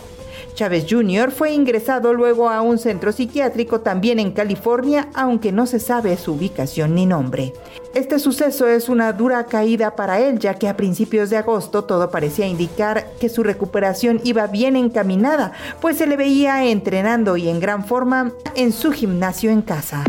[0.54, 1.30] Chávez Jr.
[1.30, 6.32] fue ingresado luego a un centro psiquiátrico también en California, aunque no se sabe su
[6.32, 7.52] ubicación ni nombre.
[7.94, 12.10] Este suceso es una dura caída para él, ya que a principios de agosto todo
[12.10, 17.58] parecía indicar que su recuperación iba bien encaminada, pues se le veía entrenando y en
[17.60, 20.04] gran forma en su gimnasio en casa.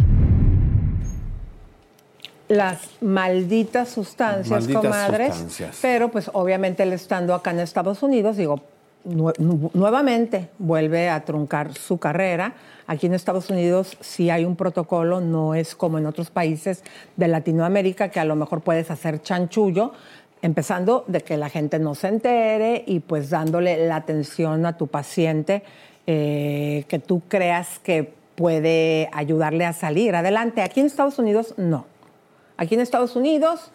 [2.56, 5.28] Las malditas sustancias, Malditas comadres.
[5.34, 5.80] sustancias.
[5.82, 8.62] Pero pues obviamente él estando acá en Estados Unidos, digo,
[9.06, 12.54] nue- nu- nuevamente vuelve a truncar su carrera.
[12.88, 16.84] Aquí en Estados Unidos sí hay un protocolo, no es como en otros países
[17.16, 19.94] de Latinoamérica que a lo mejor puedes hacer chanchullo,
[20.42, 24.88] empezando de que la gente no se entere y pues dándole la atención a tu
[24.88, 25.64] paciente
[26.08, 30.62] eh, que tú creas que puede ayudarle a salir adelante.
[30.64, 31.86] Aquí en Estados Unidos no.
[32.58, 33.72] Aquí en Estados Unidos,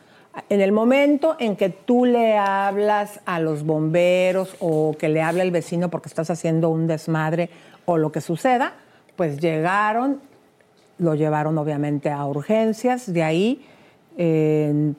[0.49, 5.43] en el momento en que tú le hablas a los bomberos o que le habla
[5.43, 7.51] el vecino porque estás haciendo un desmadre
[7.85, 8.75] o lo que suceda,
[9.17, 10.21] pues llegaron,
[10.99, 13.67] lo llevaron obviamente a urgencias, de ahí
[14.17, 14.93] eh,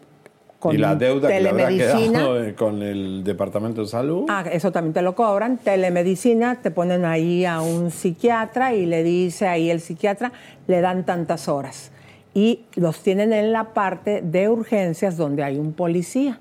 [0.59, 2.25] con y la deuda que le habrá telemedicina.
[2.38, 4.25] eh, con el Departamento de Salud.
[4.28, 5.57] Ah, eso también te lo cobran.
[5.59, 10.32] Telemedicina, te ponen ahí a un psiquiatra y le dice ahí el psiquiatra,
[10.65, 11.91] le dan tantas horas.
[12.38, 16.39] Y los tienen en la parte de urgencias donde hay un policía.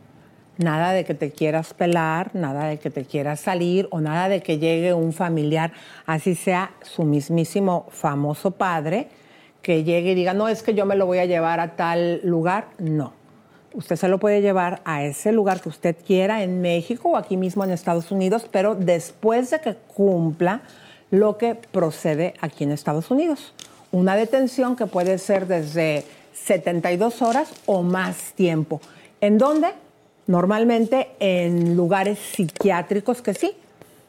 [0.59, 4.43] Nada de que te quieras pelar, nada de que te quieras salir o nada de
[4.43, 5.73] que llegue un familiar,
[6.05, 9.09] así sea su mismísimo famoso padre,
[9.63, 12.21] que llegue y diga, no, es que yo me lo voy a llevar a tal
[12.23, 12.67] lugar.
[12.79, 13.15] No.
[13.73, 17.39] Usted se lo puede llevar a ese lugar que usted quiera en México o aquí
[17.39, 20.61] mismo en Estados Unidos, pero después de que cumpla
[21.11, 23.55] lo que procede aquí en Estados Unidos.
[23.97, 28.83] Una detención que puede ser desde 72 horas o más tiempo.
[29.23, 29.69] ¿En dónde?
[30.27, 33.53] Normalmente en lugares psiquiátricos que sí,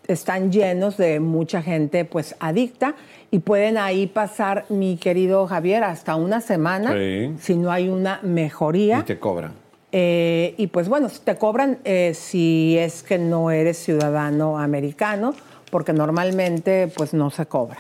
[0.10, 2.96] están llenos de mucha gente pues adicta
[3.32, 7.34] y pueden ahí pasar, mi querido Javier, hasta una semana Sí.
[7.40, 9.00] si no hay una mejoría.
[9.00, 9.54] Y te cobran.
[9.94, 15.34] Eh, y pues bueno, te cobran eh, si es que no eres ciudadano americano,
[15.72, 17.78] porque normalmente pues no se cobra.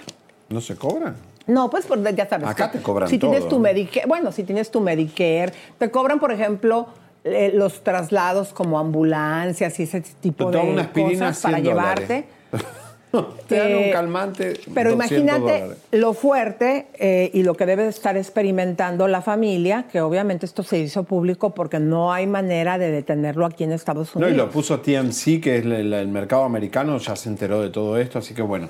[0.47, 1.26] ¿No se cobran?
[1.47, 2.47] No, pues por- ya sabes.
[2.47, 3.61] Acá que te cobran Si tienes tu ¿no?
[3.61, 6.87] Medicare, bueno, si tienes tu Medicare, te cobran, por ejemplo,
[7.23, 12.07] eh, los traslados como ambulancias y ese tipo de una cosas para 100 dólares.
[12.09, 12.27] llevarte.
[13.47, 14.59] Te dan un Eh, calmante.
[14.73, 15.77] Pero 200 imagínate dólares.
[15.91, 20.61] lo fuerte eh, y lo que debe de estar experimentando la familia, que obviamente esto
[20.61, 24.33] se hizo público porque no hay manera de detenerlo aquí en Estados No, Unidos.
[24.33, 27.97] y lo puso TMC, que es el, el mercado americano, ya se enteró de todo
[27.97, 28.67] esto, así que bueno.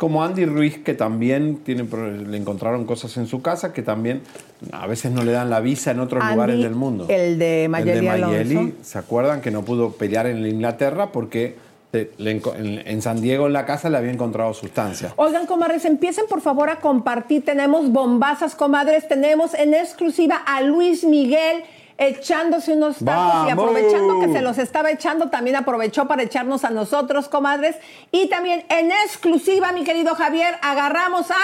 [0.00, 4.22] Como Andy Ruiz, que también tiene, le encontraron cosas en su casa, que también
[4.72, 7.04] a veces no le dan la visa en otros Andy, lugares del mundo.
[7.06, 8.32] El de Mayeli, el de Alonso.
[8.32, 11.56] Mayeli, ¿se acuerdan que no pudo pelear en Inglaterra porque
[11.92, 15.12] en, en San Diego, en la casa, le había encontrado sustancia?
[15.16, 17.44] Oigan, comadres, empiecen por favor a compartir.
[17.44, 19.06] Tenemos bombazas, comadres.
[19.06, 21.62] Tenemos en exclusiva a Luis Miguel
[22.00, 26.70] echándose unos tacos y aprovechando que se los estaba echando, también aprovechó para echarnos a
[26.70, 27.76] nosotros, comadres.
[28.10, 31.36] Y también en exclusiva, mi querido Javier, agarramos a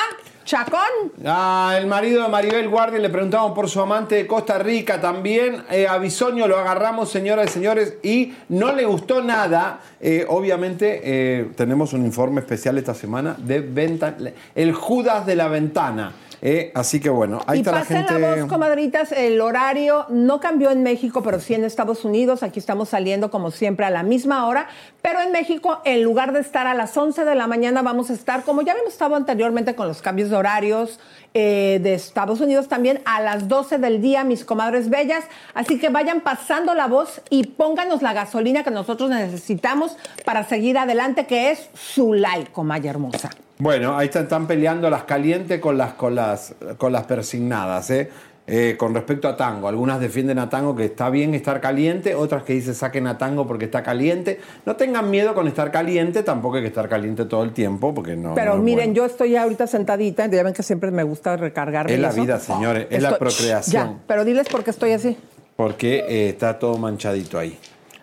[0.46, 1.12] Chacón.
[1.26, 5.64] Ah, el marido de Maribel Guardia le preguntamos por su amante de Costa Rica también.
[5.70, 9.80] Eh, a Bisoño lo agarramos, señoras y señores, y no le gustó nada.
[10.00, 14.16] Eh, obviamente, eh, tenemos un informe especial esta semana de venta,
[14.54, 16.12] el Judas de la ventana.
[16.42, 18.18] Eh, así que bueno, ahí y está la pasen gente.
[18.18, 19.12] la voz, comadritas.
[19.12, 22.42] El horario no cambió en México, pero sí en Estados Unidos.
[22.42, 24.68] Aquí estamos saliendo como siempre a la misma hora.
[25.02, 28.12] Pero en México, en lugar de estar a las 11 de la mañana, vamos a
[28.12, 30.98] estar, como ya habíamos estado anteriormente con los cambios de horarios
[31.34, 35.24] eh, de Estados Unidos, también a las 12 del día, mis comadres bellas.
[35.54, 40.76] Así que vayan pasando la voz y pónganos la gasolina que nosotros necesitamos para seguir
[40.76, 43.30] adelante, que es su like, comaya hermosa.
[43.58, 47.90] Bueno, ahí están, están peleando las calientes con las, con las, con las persignadas.
[47.90, 48.10] ¿eh?
[48.46, 49.68] eh, con respecto a Tango.
[49.68, 53.46] Algunas defienden a Tango que está bien estar caliente, otras que dicen saquen a Tango
[53.46, 54.40] porque está caliente.
[54.64, 58.14] No tengan miedo con estar caliente, tampoco hay que estar caliente todo el tiempo porque
[58.16, 58.34] no.
[58.34, 58.94] Pero no miren, bueno.
[58.94, 61.94] yo estoy ahorita sentadita, ya ven que siempre me gusta recargarme.
[61.94, 62.22] Es la eso.
[62.22, 63.88] vida, señores, es la procreación.
[63.88, 65.16] Ya, pero diles por qué estoy así.
[65.56, 67.58] Porque eh, está todo manchadito ahí.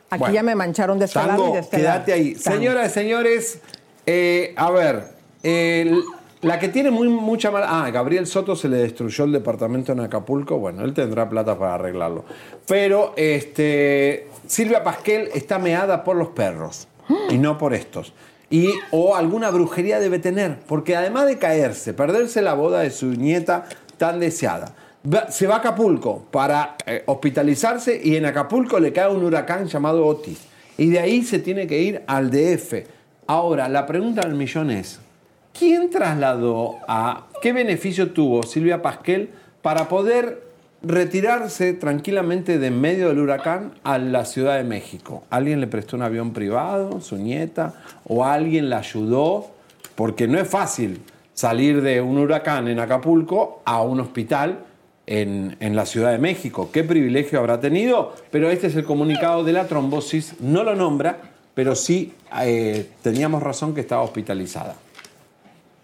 [0.09, 0.35] Aquí Bueno.
[0.35, 2.33] ya me mancharon de lado y de quédate ahí.
[2.33, 2.57] Tango.
[2.57, 3.59] Señoras y señores,
[4.05, 5.03] eh, a ver,
[5.43, 7.67] la que tiene muy, mucha mala...
[7.69, 10.57] Ah, Gabriel Soto se le destruyó el departamento en Acapulco.
[10.57, 12.25] Bueno, él tendrá plata para arreglarlo.
[12.67, 16.87] Pero este, Silvia Pasquel está meada por los perros
[17.29, 18.13] y no por estos.
[18.49, 23.07] Y, o alguna brujería debe tener, porque además de caerse, perderse la boda de su
[23.07, 23.65] nieta
[23.97, 24.75] tan deseada,
[25.29, 30.05] se va a Acapulco para eh, hospitalizarse y en Acapulco le cae un huracán llamado
[30.05, 30.39] Otis.
[30.77, 32.85] Y de ahí se tiene que ir al DF.
[33.27, 34.99] Ahora, la pregunta del millón es,
[35.57, 39.29] ¿quién trasladó a, qué beneficio tuvo Silvia Pasquel
[39.61, 40.43] para poder
[40.81, 45.23] retirarse tranquilamente de en medio del huracán a la Ciudad de México?
[45.29, 47.75] ¿Alguien le prestó un avión privado, su nieta,
[48.05, 49.51] o alguien la ayudó?
[49.95, 51.01] Porque no es fácil
[51.33, 54.59] salir de un huracán en Acapulco a un hospital
[55.05, 56.69] en, en la Ciudad de México.
[56.71, 58.13] ¿Qué privilegio habrá tenido?
[58.31, 60.39] Pero este es el comunicado de la trombosis.
[60.41, 61.17] No lo nombra,
[61.53, 64.75] pero sí eh, teníamos razón que estaba hospitalizada.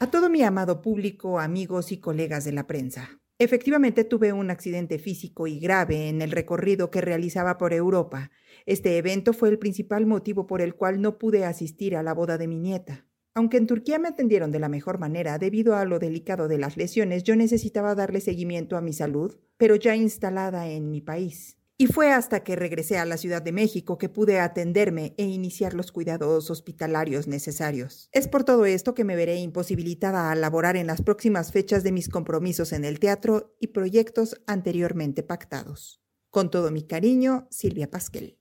[0.02, 3.20] A todo mi amado público, amigos y colegas de la prensa.
[3.38, 8.32] Efectivamente tuve un accidente físico y grave en el recorrido que realizaba por Europa.
[8.66, 12.38] Este evento fue el principal motivo por el cual no pude asistir a la boda
[12.38, 13.08] de mi nieta.
[13.34, 16.78] Aunque en Turquía me atendieron de la mejor manera debido a lo delicado de las
[16.78, 21.59] lesiones, yo necesitaba darle seguimiento a mi salud, pero ya instalada en mi país.
[21.82, 25.73] Y fue hasta que regresé a la Ciudad de México que pude atenderme e iniciar
[25.73, 28.09] los cuidados hospitalarios necesarios.
[28.11, 31.93] Es por todo esto que me veré imposibilitada a laborar en las próximas fechas de
[31.93, 36.01] mis compromisos en el teatro y proyectos anteriormente pactados.
[36.30, 38.39] Con todo mi cariño, Silvia Pasquel.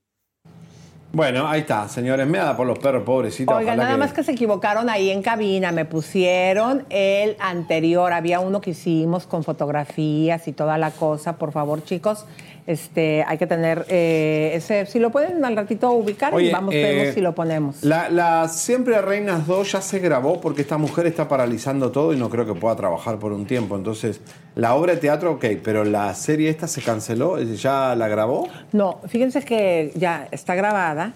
[1.11, 2.27] Bueno, ahí está, señores.
[2.27, 3.55] Me da por los perros, pobrecitos.
[3.55, 8.61] Oiga, nada más que se equivocaron ahí en cabina, me pusieron el anterior, había uno
[8.61, 12.25] que hicimos con fotografías y toda la cosa, por favor chicos,
[12.69, 16.71] este, hay que tener eh, ese, si lo pueden al ratito ubicar Oye, y vamos,
[16.75, 17.83] eh, vemos si lo ponemos.
[17.83, 22.17] La, la Siempre Reinas 2 ya se grabó porque esta mujer está paralizando todo y
[22.17, 23.75] no creo que pueda trabajar por un tiempo.
[23.75, 24.21] Entonces,
[24.53, 28.47] la obra de teatro, ok, pero la serie esta se canceló, ¿ya la grabó?
[28.71, 31.13] No, fíjense que ya está grabada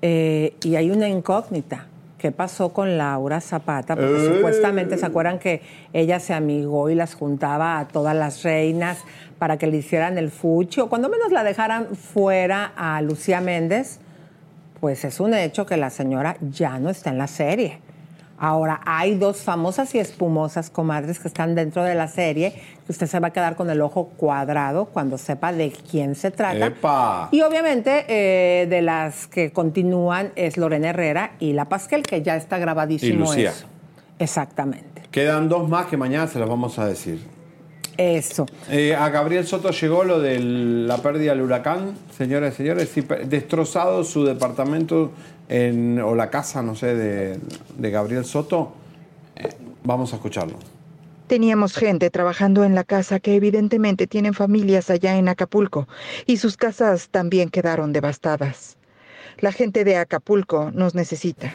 [0.00, 1.88] eh, y hay una incógnita.
[2.16, 3.94] ¿Qué pasó con Laura Zapata?
[3.94, 4.34] Porque Eh.
[4.36, 5.60] supuestamente se acuerdan que
[5.92, 8.96] ella se amigó y las juntaba a todas las reinas
[9.38, 14.00] para que le hicieran el fuchi o cuando menos la dejaran fuera a Lucía Méndez.
[14.80, 17.80] Pues es un hecho que la señora ya no está en la serie.
[18.36, 22.52] Ahora, hay dos famosas y espumosas comadres que están dentro de la serie,
[22.84, 26.30] que usted se va a quedar con el ojo cuadrado cuando sepa de quién se
[26.30, 26.66] trata.
[26.66, 27.28] ¡Epa!
[27.30, 32.36] Y obviamente eh, de las que continúan es Lorena Herrera y La Pasquel, que ya
[32.36, 33.50] está grabadísimo Y Lucía.
[33.50, 33.66] eso.
[34.18, 35.02] Exactamente.
[35.10, 37.24] Quedan dos más que mañana se los vamos a decir.
[37.96, 38.46] Eso.
[38.70, 43.04] Eh, a Gabriel Soto llegó lo de la pérdida del huracán, señoras y señores, sí,
[43.26, 45.12] destrozado su departamento
[45.48, 47.38] en- o la casa, no sé, de,
[47.78, 48.72] de Gabriel Soto.
[49.36, 49.48] Eh,
[49.84, 50.58] vamos a escucharlo.
[51.26, 55.88] Teníamos gente trabajando en la casa que evidentemente tienen familias allá en Acapulco
[56.26, 58.76] y sus casas también quedaron devastadas.
[59.38, 61.54] La gente de Acapulco nos necesita.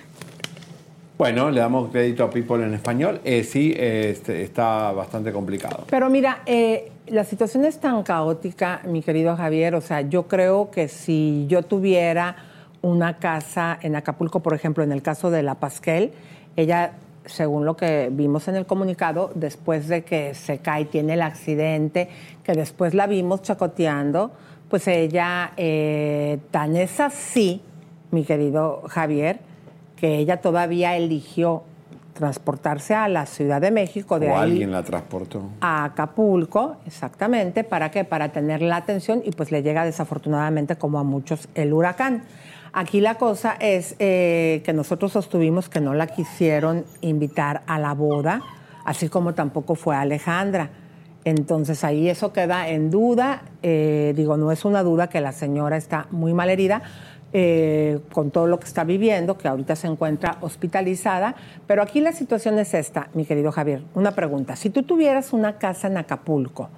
[1.19, 3.19] Bueno, le damos crédito a People en español.
[3.25, 5.83] Eh, sí, este, está bastante complicado.
[5.89, 9.75] Pero mira, eh, la situación es tan caótica, mi querido Javier.
[9.75, 12.37] O sea, yo creo que si yo tuviera
[12.81, 16.13] una casa en Acapulco, por ejemplo, en el caso de la Pasquel,
[16.55, 16.93] ella,
[17.25, 22.07] según lo que vimos en el comunicado, después de que se cae, tiene el accidente,
[22.45, 24.31] que después la vimos chacoteando,
[24.69, 27.61] pues ella, eh, tan es así,
[28.09, 29.48] mi querido Javier,
[29.99, 31.63] que ella todavía eligió
[32.13, 35.43] transportarse a la Ciudad de México, de o ahí alguien la transportó.
[35.61, 38.03] a Acapulco, exactamente, ¿para qué?
[38.03, 42.23] Para tener la atención y pues le llega desafortunadamente como a muchos el huracán.
[42.73, 47.93] Aquí la cosa es eh, que nosotros sostuvimos que no la quisieron invitar a la
[47.93, 48.41] boda,
[48.85, 50.69] así como tampoco fue Alejandra.
[51.25, 53.43] Entonces ahí eso queda en duda.
[53.63, 56.81] Eh, digo, no es una duda que la señora está muy mal herida,
[57.33, 61.35] eh, con todo lo que está viviendo, que ahorita se encuentra hospitalizada.
[61.67, 63.83] Pero aquí la situación es esta, mi querido Javier.
[63.95, 64.55] Una pregunta.
[64.55, 66.69] Si tú tuvieras una casa en Acapulco,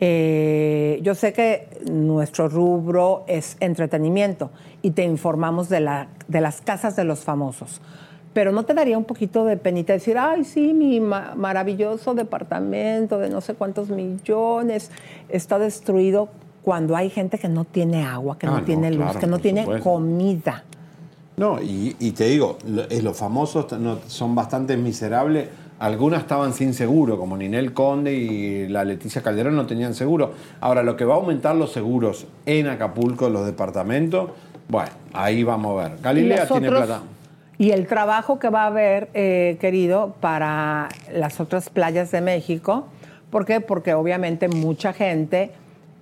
[0.00, 4.50] eh, yo sé que nuestro rubro es entretenimiento
[4.82, 7.80] y te informamos de, de las casas de los famosos.
[8.32, 13.18] pero no te daría un poquito de penita decir, ay, sí, mi ma- maravilloso departamento
[13.18, 14.90] de no sé cuántos millones
[15.28, 16.28] está destruido
[16.62, 19.26] cuando hay gente que no tiene agua, que Ah, no, no, tiene luz, claro, que
[19.26, 19.84] no tiene supuesto.
[19.90, 20.64] comida.
[21.36, 22.58] No, y, y te digo,
[22.90, 23.66] eh, los famosos
[24.06, 25.48] son bastante miserables.
[25.78, 30.32] Algunas estaban sin seguro, como Ninel Conde y la Leticia Calderón no tenían seguro.
[30.60, 34.30] Ahora, lo que va a aumentar los seguros en Acapulco, los departamentos,
[34.68, 35.98] bueno, ahí vamos a ver.
[36.00, 37.02] Galilea tiene otros- plata.
[37.58, 42.86] Y el trabajo que va a haber, eh, querido, para las otras playas de México.
[43.30, 43.60] ¿Por qué?
[43.60, 45.50] Porque obviamente mucha gente,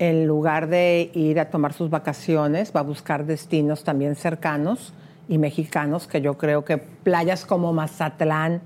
[0.00, 4.94] en lugar de ir a tomar sus vacaciones, va a buscar destinos también cercanos
[5.28, 8.62] y mexicanos, que yo creo que playas como Mazatlán,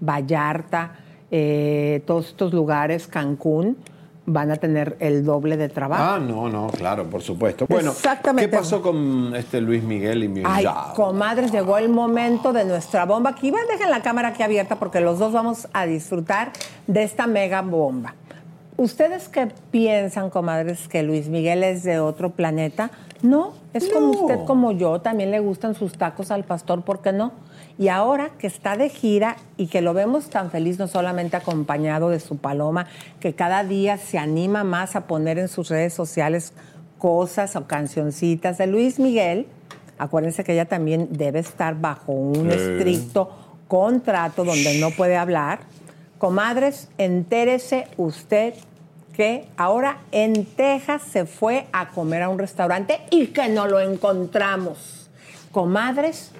[0.00, 0.94] Vallarta,
[1.30, 3.76] eh, todos estos lugares, Cancún,
[4.24, 6.02] van a tener el doble de trabajo.
[6.02, 7.66] Ah, no, no, claro, por supuesto.
[7.68, 8.50] Bueno, Exactamente.
[8.50, 13.04] ¿qué pasó con este Luis Miguel y mi Ay, comadres, llegó el momento de nuestra
[13.04, 13.30] bomba.
[13.30, 16.52] Aquí va, dejen la cámara aquí abierta porque los dos vamos a disfrutar
[16.86, 18.14] de esta mega bomba.
[18.78, 22.92] ¿Ustedes qué piensan, comadres, que Luis Miguel es de otro planeta?
[23.22, 25.00] No, es como usted, como yo.
[25.00, 27.32] También le gustan sus tacos al pastor, ¿por qué no?
[27.76, 32.08] Y ahora que está de gira y que lo vemos tan feliz, no solamente acompañado
[32.08, 32.86] de su paloma,
[33.18, 36.52] que cada día se anima más a poner en sus redes sociales
[36.98, 39.48] cosas o cancioncitas de Luis Miguel,
[39.98, 43.30] acuérdense que ella también debe estar bajo un estricto
[43.66, 45.62] contrato donde no puede hablar.
[46.18, 48.54] Comadres, entérese usted
[49.18, 53.80] que ahora en Texas se fue a comer a un restaurante y que no lo
[53.80, 55.10] encontramos.
[55.50, 56.30] Comadres,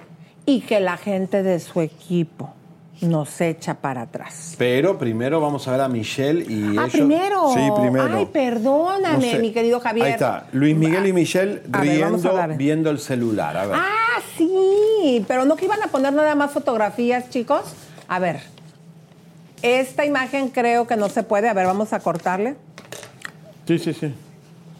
[0.45, 2.53] y que la gente de su equipo
[3.01, 4.55] nos echa para atrás.
[4.57, 6.91] Pero primero vamos a ver a Michelle y Ah, ellos.
[6.93, 7.53] primero.
[7.53, 8.15] Sí, primero.
[8.17, 9.39] Ay, perdóname, No sé.
[9.39, 10.05] mi querido Javier.
[10.07, 12.57] Ahí está, Luis Miguel y Michelle A ver, vamos a riendo, ver.
[12.57, 13.57] viendo el celular.
[13.57, 13.75] A ver.
[13.77, 17.61] Ah, sí, pero no que iban a poner nada más fotografías, chicos.
[18.07, 18.39] A ver,
[19.61, 21.49] esta imagen creo que no se puede.
[21.49, 22.55] A ver, vamos a cortarle.
[23.69, 24.11] Sí, sí, sí.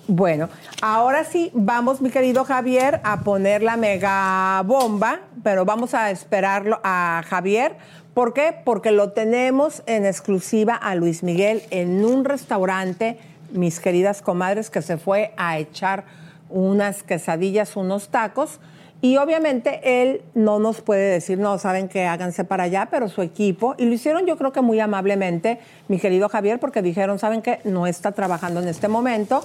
[0.07, 0.49] Bueno,
[0.81, 6.79] ahora sí, vamos, mi querido Javier, a poner la mega bomba, pero vamos a esperarlo
[6.83, 7.75] a Javier.
[8.15, 8.55] ¿Por qué?
[8.65, 13.19] Porque lo tenemos en exclusiva a Luis Miguel en un restaurante,
[13.51, 16.05] mis queridas comadres, que se fue a echar
[16.49, 18.59] unas quesadillas, unos tacos.
[19.01, 23.21] Y obviamente él no nos puede decir, no, saben que háganse para allá, pero su
[23.21, 27.41] equipo, y lo hicieron yo creo que muy amablemente, mi querido Javier, porque dijeron, saben
[27.41, 29.41] que no está trabajando en este momento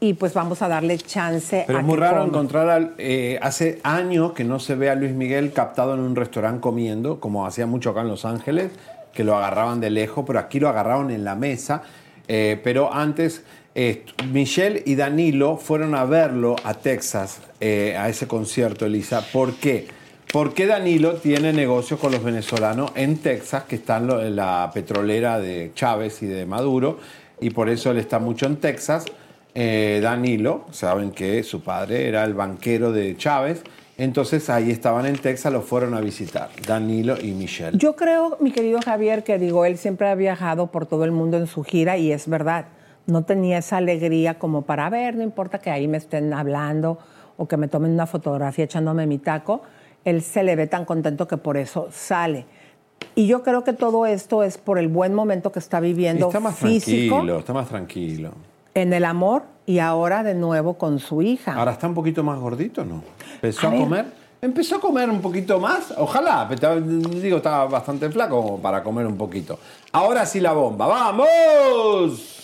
[0.00, 2.28] y pues vamos a darle chance Pero a es muy que raro coma.
[2.28, 6.16] encontrar al, eh, hace años que no se ve a Luis Miguel captado en un
[6.16, 8.72] restaurante comiendo, como hacía mucho acá en Los Ángeles,
[9.14, 11.82] que lo agarraban de lejos, pero aquí lo agarraron en la mesa.
[12.28, 13.44] Eh, pero antes,
[14.32, 19.20] Michelle y Danilo fueron a verlo a Texas, eh, a ese concierto, Elisa.
[19.32, 19.86] ¿Por qué?
[20.32, 25.72] Porque Danilo tiene negocios con los venezolanos en Texas, que están en la petrolera de
[25.74, 26.98] Chávez y de Maduro,
[27.40, 29.04] y por eso él está mucho en Texas.
[29.54, 33.62] Eh, Danilo, saben que su padre era el banquero de Chávez,
[33.98, 37.78] entonces ahí estaban en Texas, lo fueron a visitar, Danilo y Michelle.
[37.78, 41.36] Yo creo, mi querido Javier, que digo, él siempre ha viajado por todo el mundo
[41.36, 42.66] en su gira y es verdad,
[43.06, 46.98] no tenía esa alegría como para ver, no importa que ahí me estén hablando
[47.36, 49.62] o que me tomen una fotografía echándome mi taco,
[50.04, 52.46] él se le ve tan contento que por eso sale.
[53.14, 56.40] Y yo creo que todo esto es por el buen momento que está viviendo está
[56.40, 58.32] más físico tranquilo, está más tranquilo.
[58.74, 61.54] en el amor y ahora de nuevo con su hija.
[61.54, 63.02] Ahora está un poquito más gordito, ¿no?
[63.34, 64.06] Empezó A a, comer.
[64.40, 66.48] Empezó a comer un poquito más, ojalá,
[67.20, 69.58] digo, estaba bastante flaco para comer un poquito.
[69.92, 72.35] Ahora sí la bomba, ¡vamos!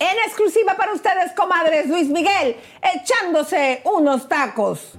[0.00, 4.96] En exclusiva para ustedes, comadres, Luis Miguel, echándose unos tacos.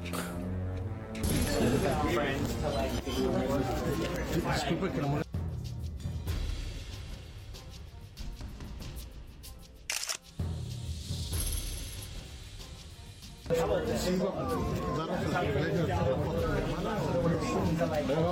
[13.50, 13.82] Vamos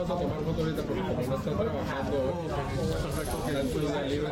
[0.06, 2.18] a tomar foto ahorita porque como no está trabajando,
[3.52, 4.28] tanto una libre,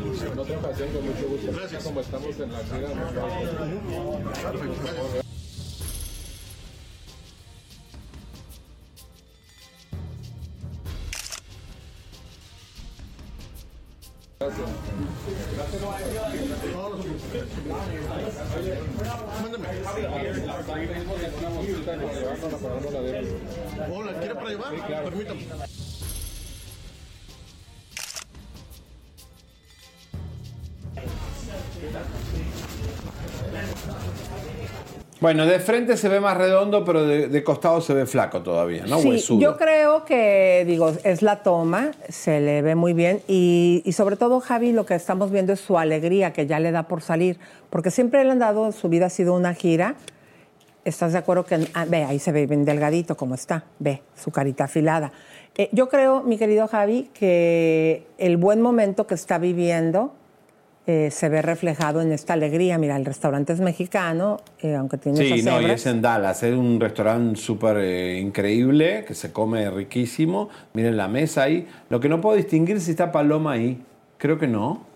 [0.00, 1.52] entonces en otra ocasión con mucho gusto.
[1.52, 1.84] Gracias.
[1.84, 2.88] Como estamos en la gira,
[23.90, 25.04] Hola, ¿quiere para llevar?
[25.04, 25.46] Permítame.
[35.20, 38.84] Bueno, de frente se ve más redondo, pero de, de costado se ve flaco todavía,
[38.86, 38.98] ¿no?
[38.98, 39.40] Sí, Huesudo.
[39.40, 44.16] yo creo que, digo, es la toma, se le ve muy bien y, y sobre
[44.16, 47.38] todo, Javi, lo que estamos viendo es su alegría que ya le da por salir,
[47.70, 49.94] porque siempre le han dado, su vida ha sido una gira.
[50.84, 54.30] ¿Estás de acuerdo que, ah, ve, ahí se ve bien delgadito como está, ve, su
[54.30, 55.12] carita afilada.
[55.56, 60.12] Eh, yo creo, mi querido Javi, que el buen momento que está viviendo
[60.88, 62.78] eh, se ve reflejado en esta alegría.
[62.78, 66.44] Mira, el restaurante es mexicano, eh, aunque tiene Sí, no, y es en Dallas.
[66.44, 70.48] Es un restaurante súper eh, increíble, que se come riquísimo.
[70.74, 71.66] Miren la mesa ahí.
[71.90, 73.82] Lo que no puedo distinguir es si está Paloma ahí.
[74.16, 74.86] Creo que no.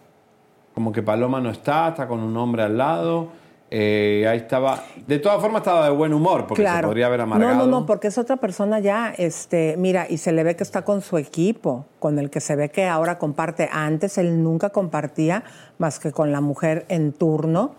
[0.75, 3.31] Como que Paloma no está, está con un hombre al lado.
[3.73, 4.83] Eh, ahí estaba.
[5.07, 7.55] De todas formas, estaba de buen humor, porque se podría haber amargado.
[7.55, 10.65] No, no, no, porque es otra persona ya, este, mira, y se le ve que
[10.65, 13.69] está con su equipo, con el que se ve que ahora comparte.
[13.71, 15.45] Antes él nunca compartía
[15.79, 17.75] más que con la mujer en turno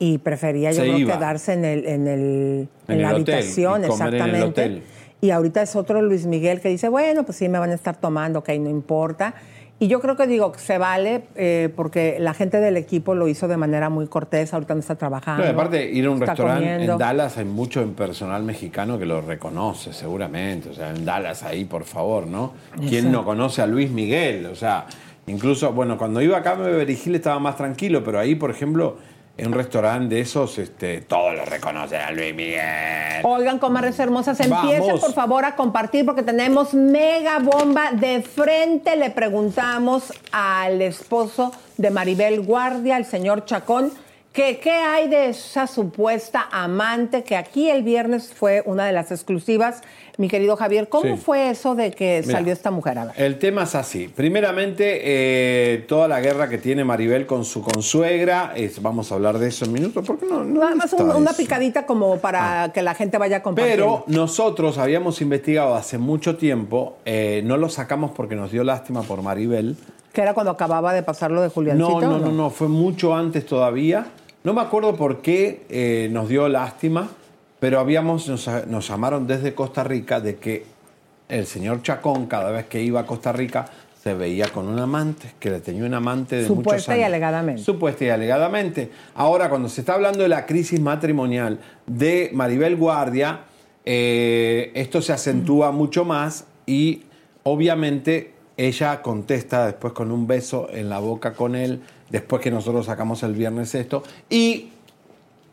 [0.00, 1.14] y prefería yo Se creo iba.
[1.16, 4.42] quedarse en el, en el, En en la hotel, habitación, y comer en el exactamente.
[4.62, 4.82] hotel.
[5.20, 7.96] Y ahorita es otro Luis Miguel que dice, bueno, pues sí, me van a estar
[7.96, 9.34] tomando, ok, no importa.
[9.78, 13.46] Y yo creo que digo se vale eh, porque la gente del equipo lo hizo
[13.46, 15.44] de manera muy cortés, ahorita no está trabajando.
[15.44, 19.20] Y aparte, ir a un restaurante en Dallas hay mucho en personal mexicano que lo
[19.20, 20.70] reconoce, seguramente.
[20.70, 22.54] O sea, en Dallas ahí, por favor, ¿no?
[22.88, 23.08] ¿Quién Sí.
[23.10, 24.46] no conoce a Luis Miguel?
[24.46, 24.86] O sea,
[25.26, 28.96] incluso, bueno, cuando iba acá a Beverly Hills estaba más tranquilo, pero ahí, por ejemplo,
[29.38, 33.22] en un restaurante de esos, este, todos lo reconocen a Luis Miguel.
[33.22, 37.92] Oigan, comadres hermosas, empiecen por favor a compartir porque tenemos mega bomba.
[37.92, 43.92] De frente le preguntamos al esposo de Maribel Guardia, el señor Chacón,
[44.36, 49.10] que qué hay de esa supuesta amante que aquí el viernes fue una de las
[49.10, 49.80] exclusivas.
[50.18, 51.22] Mi querido Javier, ¿cómo Sí.
[51.22, 52.38] fue eso de que Mira.
[52.38, 52.98] salió esta mujer?
[52.98, 53.14] A ver.
[53.16, 54.08] El tema es así.
[54.08, 59.38] Primeramente, eh, toda la guerra que tiene Maribel con su consuegra, es, vamos a hablar
[59.38, 62.82] de eso en minutos, porque no, no Nada más un- una picadita como para que
[62.82, 64.04] la gente vaya compartiendo.
[64.06, 69.00] Pero nosotros habíamos investigado hace mucho tiempo, eh, no lo sacamos porque nos dio lástima
[69.02, 69.76] por Maribel.
[70.12, 72.00] Que era cuando acababa de pasar lo de Juliancito.
[72.02, 74.06] No, no, no, no, fue mucho antes todavía.
[74.46, 77.08] No me acuerdo por qué eh, nos dio lástima,
[77.58, 80.64] pero habíamos, nos, nos llamaron desde Costa Rica de que
[81.28, 83.66] el señor Chacón, cada vez que iba a Costa Rica,
[84.00, 87.00] se veía con un amante, que le tenía un amante de muchos Supuesta años.
[87.00, 87.60] y alegadamente.
[87.64, 88.90] Supuesta y alegadamente.
[89.16, 93.40] Ahora, cuando se está hablando de la crisis matrimonial de Maribel Guardia,
[93.84, 97.02] eh, esto se acentúa mucho más y
[97.42, 102.86] obviamente ella contesta después con un beso en la boca con él, después que nosotros
[102.86, 104.70] sacamos el viernes esto, y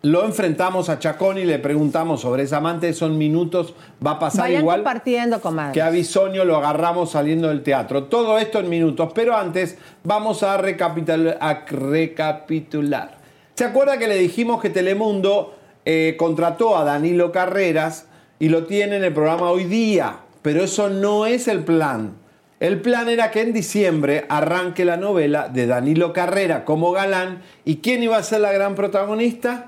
[0.03, 3.73] lo enfrentamos a Chacón y le preguntamos sobre esa amante, son minutos,
[4.05, 5.71] va a pasar Vayan igual compartiendo, comadre.
[5.73, 8.03] que a Bisonio lo agarramos saliendo del teatro.
[8.05, 13.17] Todo esto en minutos, pero antes vamos a, recapitul- a recapitular.
[13.55, 18.07] ¿Se acuerda que le dijimos que Telemundo eh, contrató a Danilo Carreras
[18.39, 20.17] y lo tiene en el programa hoy día?
[20.41, 22.15] Pero eso no es el plan.
[22.63, 27.41] El plan era que en diciembre arranque la novela de Danilo Carrera como galán.
[27.65, 29.65] ¿Y quién iba a ser la gran protagonista?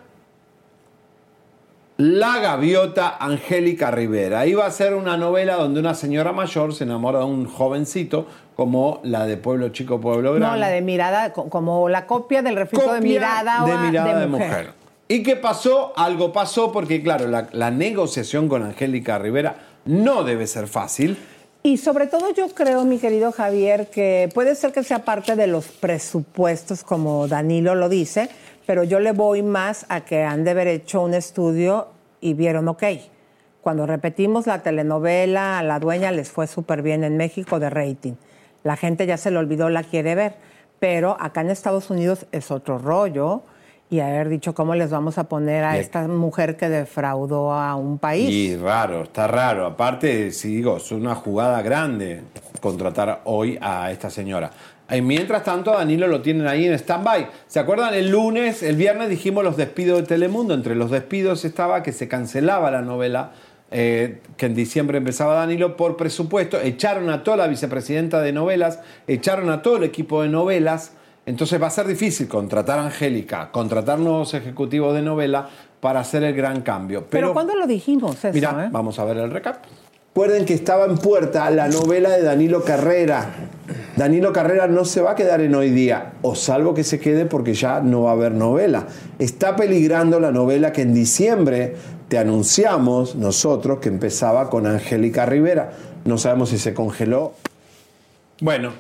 [1.98, 4.46] La gaviota Angélica Rivera.
[4.46, 9.02] Iba a ser una novela donde una señora mayor se enamora de un jovencito, como
[9.04, 10.48] la de Pueblo Chico, Pueblo Grande.
[10.48, 14.28] No, la de mirada, co- como la copia del reflejo de mirada, de mirada de
[14.28, 14.72] mujer.
[15.10, 15.92] ¿Y qué pasó?
[15.98, 21.18] Algo pasó porque, claro, la, la negociación con Angélica Rivera no debe ser fácil.
[21.66, 25.48] Y sobre todo yo creo, mi querido Javier, que puede ser que sea parte de
[25.48, 28.30] los presupuestos, como Danilo lo dice,
[28.68, 31.88] pero yo le voy más a que han de haber hecho un estudio
[32.22, 32.84] y vieron, ok,
[33.62, 38.14] cuando repetimos la telenovela, a la dueña les fue súper bien en México de rating.
[38.62, 40.36] La gente ya se le olvidó, la quiere ver.
[40.78, 43.42] Pero acá en Estados Unidos es otro rollo
[43.90, 48.00] y haber dicho cómo les vamos a poner a esta mujer que defraudó a un
[48.00, 48.30] país.
[48.30, 49.66] Y raro, está raro.
[49.66, 52.24] Aparte, si digo, es una jugada grande
[52.62, 54.52] contratar hoy a esta señora.
[54.90, 57.28] Y mientras tanto, a Danilo lo tienen ahí en stand-by.
[57.48, 57.94] ¿Se acuerdan?
[57.94, 60.54] El lunes, el viernes dijimos los despidos de Telemundo.
[60.54, 63.32] Entre los despidos estaba que se cancelaba la novela,
[63.72, 66.60] eh, que en diciembre empezaba Danilo, por presupuesto.
[66.60, 70.94] Echaron a toda la vicepresidenta de novelas, echaron a todo el equipo de novelas.
[71.26, 75.50] Entonces va a ser difícil contratar a Angélica, contratar nuevos ejecutivos de novela
[75.80, 77.06] para hacer el gran cambio.
[77.10, 78.34] Pero, ¿cuándo lo dijimos eso?
[78.34, 78.70] Mira, eh?
[78.72, 79.58] vamos a ver el recap.
[80.16, 83.34] Recuerden que estaba en puerta la novela de Danilo Carrera.
[83.98, 87.26] Danilo Carrera no se va a quedar en hoy día, o salvo que se quede
[87.26, 88.88] porque ya no va a haber novela.
[89.20, 91.76] Está peligrando la novela que en diciembre
[92.08, 95.74] te anunciamos nosotros que empezaba con Angélica Rivera.
[96.06, 97.34] No sabemos si se congeló.
[98.40, 98.72] Bueno,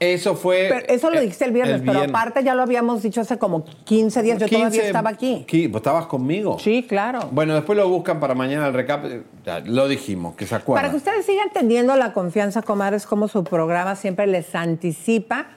[0.00, 0.66] Eso fue.
[0.70, 3.64] Pero eso lo dijiste el viernes, el pero aparte ya lo habíamos dicho hace como
[3.84, 4.38] 15 días.
[4.38, 5.44] Yo todavía 15, estaba aquí.
[5.46, 6.58] ¿Qui- ¿Vos estabas conmigo?
[6.58, 7.28] Sí, claro.
[7.30, 9.04] Bueno, después lo buscan para mañana el recap.
[9.44, 10.82] ya, lo dijimos, que se acuerdan.
[10.84, 15.48] Para que ustedes sigan teniendo la confianza, comadres, como su programa siempre les anticipa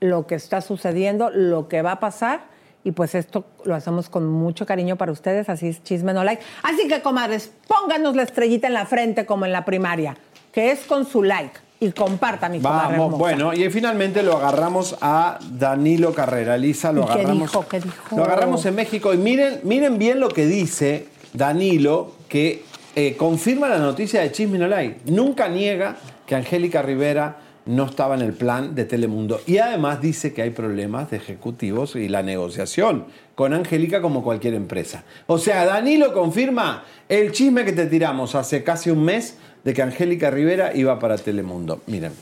[0.00, 2.52] lo que está sucediendo, lo que va a pasar.
[2.82, 6.42] Y pues esto lo hacemos con mucho cariño para ustedes, así es chisme no like.
[6.64, 10.16] Así que, comadres, pónganos la estrellita en la frente como en la primaria,
[10.52, 11.60] que es con su like.
[11.80, 16.56] Y comparta, mi comadre Vamos, bueno, y finalmente lo agarramos a Danilo Carrera.
[16.56, 17.50] Lisa, lo ¿Y qué agarramos.
[17.50, 17.66] dijo?
[17.68, 18.16] ¿Qué dijo?
[18.16, 22.62] Lo agarramos en México y miren, miren bien lo que dice Danilo, que
[22.96, 25.10] eh, confirma la noticia de Chisme No Like.
[25.10, 25.96] Nunca niega
[26.26, 29.40] que Angélica Rivera no estaba en el plan de Telemundo.
[29.46, 34.54] Y además dice que hay problemas de ejecutivos y la negociación con Angélica como cualquier
[34.54, 35.04] empresa.
[35.26, 39.82] O sea, Danilo confirma el chisme que te tiramos hace casi un mes de que
[39.82, 41.80] Angélica Rivera iba para Telemundo.
[41.86, 42.12] Miren.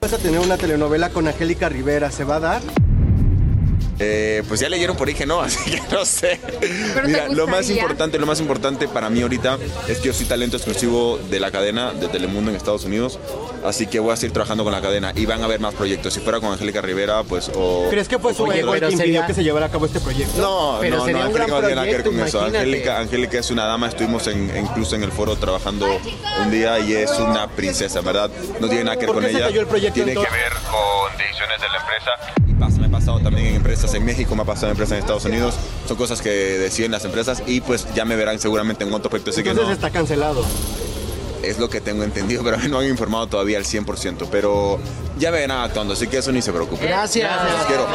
[0.00, 2.62] Vas a tener una telenovela con Angélica Rivera, ¿se va a dar?
[4.00, 6.36] Eh, pues ya leyeron por ahí que no, así que no sé.
[6.60, 10.26] ¿te Mira, lo más importante, lo más importante para mí ahorita es que yo soy
[10.26, 13.18] talento exclusivo de la cadena de Telemundo en Estados Unidos,
[13.64, 16.14] así que voy a seguir trabajando con la cadena y van a haber más proyectos.
[16.14, 18.92] Si fuera con Angélica Rivera, pues o ¿Crees que fue su o- ego el que
[18.92, 20.40] impidió que se llevara a cabo este proyecto?
[20.40, 22.38] No, Pero no, sería no, un Angélica no tiene nada que ver con proyecto, eso.
[22.46, 22.58] imagínate.
[22.68, 25.86] Angélica, Angélica es una dama, estuvimos en- incluso en el foro trabajando
[26.44, 28.30] un día y es una princesa, ¿verdad?
[28.60, 29.46] No tiene nada que ver ¿Por con ella.
[29.46, 32.47] cayó el proyecto tiene que ver con decisiones de la empresa.
[33.08, 35.54] Pasado también en empresas en México, me ha pasado en empresas en Estados Unidos.
[35.86, 39.30] Son cosas que deciden las empresas y pues ya me verán seguramente en otro proyecto.
[39.30, 40.44] Así que Entonces no, está cancelado.
[41.42, 44.28] es lo que tengo entendido, pero no han informado todavía al 100%.
[44.30, 44.78] Pero
[45.18, 46.86] ya me verán actuando, así que eso ni se preocupe.
[46.86, 47.30] Gracias.
[47.50, 47.86] Los quiero.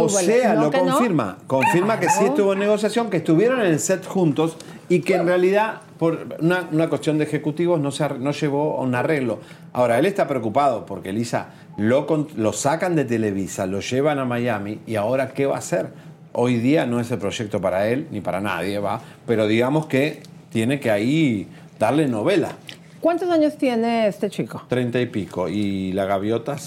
[0.00, 0.94] O sea, ¿No lo que no?
[0.96, 1.38] confirma.
[1.46, 4.56] Confirma que sí estuvo en negociación, que estuvieron en el set juntos
[4.88, 8.82] y que en realidad, por una, una cuestión de ejecutivos, no, se, no llevó a
[8.82, 9.40] un arreglo.
[9.72, 14.80] Ahora, él está preocupado porque Elisa lo, lo sacan de Televisa, lo llevan a Miami
[14.86, 15.88] y ahora, ¿qué va a hacer?
[16.32, 19.00] Hoy día no es el proyecto para él ni para nadie, va.
[19.26, 22.50] Pero digamos que tiene que ahí darle novela.
[23.00, 24.62] ¿Cuántos años tiene este chico?
[24.68, 25.48] Treinta y pico.
[25.48, 26.58] Y la gaviota,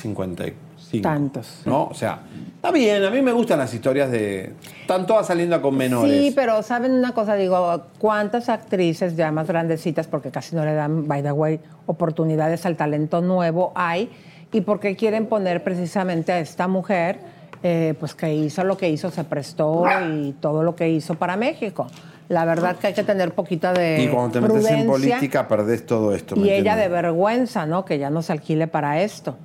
[0.90, 1.04] 55.
[1.04, 1.62] Tantos.
[1.66, 1.86] ¿No?
[1.86, 2.22] O sea,
[2.56, 3.04] está bien.
[3.04, 4.54] A mí me gustan las historias de.
[4.82, 6.12] Están todas saliendo con menores.
[6.12, 7.36] Sí, pero ¿saben una cosa?
[7.36, 12.66] Digo, ¿cuántas actrices ya más grandecitas, porque casi no le dan, by the way, oportunidades
[12.66, 14.10] al talento nuevo hay?
[14.52, 17.20] ¿Y por qué quieren poner precisamente a esta mujer,
[17.62, 21.38] eh, pues que hizo lo que hizo, se prestó y todo lo que hizo para
[21.38, 21.86] México?
[22.30, 25.86] La verdad que hay que tener poquita de Y cuando te metes en política, perdés
[25.86, 26.36] todo esto.
[26.36, 27.86] ¿me y ella de vergüenza, ¿no?
[27.86, 29.36] Que ya no se alquile para esto.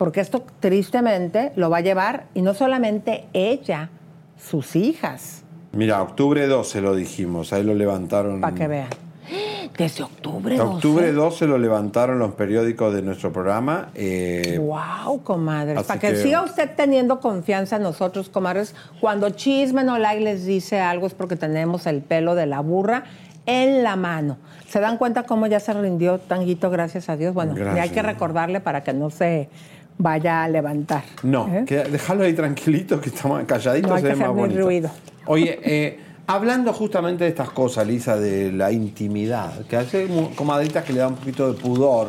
[0.00, 3.90] Porque esto tristemente lo va a llevar, y no solamente ella,
[4.42, 5.42] sus hijas,
[5.72, 7.52] Mira, octubre 12 lo dijimos.
[7.52, 8.40] Ahí lo levantaron.
[8.40, 8.88] para que vean.
[9.76, 10.72] Desde octubre 12.
[10.76, 13.90] Octubre 12 lo levantaron los periódicos de nuestro programa.
[13.94, 15.82] eh, Wow, comadres.
[15.84, 20.46] Para que, que- siga usted teniendo confianza en nosotros, comadres, cuando Chisme No Like les
[20.46, 23.04] dice algo es porque tenemos el pelo de la burra
[23.44, 24.38] en la mano.
[24.66, 27.34] ¿Se dan cuenta cómo ya se rindió Tanguito, gracias a Dios?
[27.34, 27.76] Bueno, Gracias.
[27.76, 29.48] ya hay que recordarle para que no se
[30.00, 31.04] vaya a levantar.
[31.22, 31.64] No, ¿Eh?
[31.66, 33.90] que- déjalo ahí tranquilito, que estamos calladitos.
[33.90, 34.60] No se ve más bonito.
[34.60, 34.90] ruido.
[35.26, 40.92] Oye, eh, hablando justamente de estas cosas, Lisa, de la intimidad, que hace comadritas que
[40.92, 42.08] le da un poquito de pudor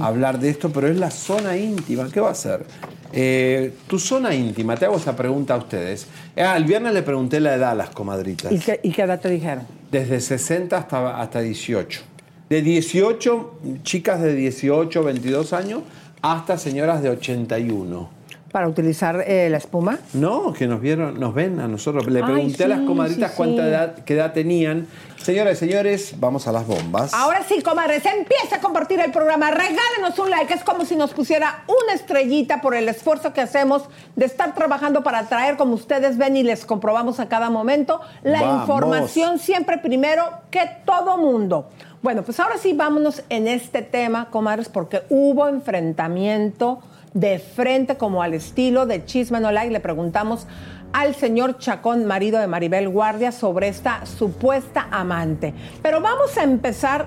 [0.00, 2.08] hablar de esto, pero es la zona íntima.
[2.10, 2.64] ¿Qué va a ser?
[3.12, 6.06] Eh, tu zona íntima, te hago esa pregunta a ustedes.
[6.36, 8.52] Ah, el viernes le pregunté la edad a las comadritas.
[8.52, 9.64] ¿Y qué, y qué edad te dijeron?
[9.90, 12.00] Desde 60 hasta, hasta 18.
[12.48, 15.82] De 18, chicas de 18, 22 años,
[16.32, 18.16] hasta señoras de 81.
[18.50, 19.98] ¿Para utilizar eh, la espuma?
[20.14, 22.06] No, que nos vieron, nos ven a nosotros.
[22.06, 23.68] Le Ay, pregunté a las comadritas sí, cuánta sí.
[23.68, 24.86] edad, qué edad tenían.
[25.20, 27.12] Señoras y señores, vamos a las bombas.
[27.12, 29.50] Ahora sí, comadres, empieza a compartir el programa.
[29.50, 30.54] Regálenos un like.
[30.54, 33.82] Es como si nos pusiera una estrellita por el esfuerzo que hacemos
[34.14, 38.40] de estar trabajando para traer, como ustedes ven y les comprobamos a cada momento, la
[38.40, 38.60] Vamos.
[38.62, 41.68] información siempre primero que todo mundo.
[42.06, 46.78] Bueno, pues ahora sí vámonos en este tema, comadres, porque hubo enfrentamiento
[47.14, 49.72] de frente como al estilo de Chisme No Like.
[49.72, 50.46] Le preguntamos
[50.92, 55.52] al señor Chacón, marido de Maribel Guardia, sobre esta supuesta amante.
[55.82, 57.06] Pero vamos a empezar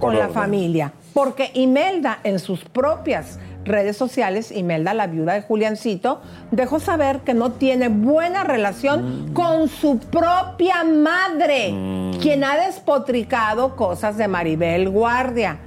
[0.00, 6.20] con la familia, porque Imelda en sus propias redes sociales, Imelda, la viuda de Juliancito,
[6.50, 11.74] dejó saber que no tiene buena relación con su propia madre,
[12.20, 15.58] quien ha despotricado cosas de Maribel Guardia.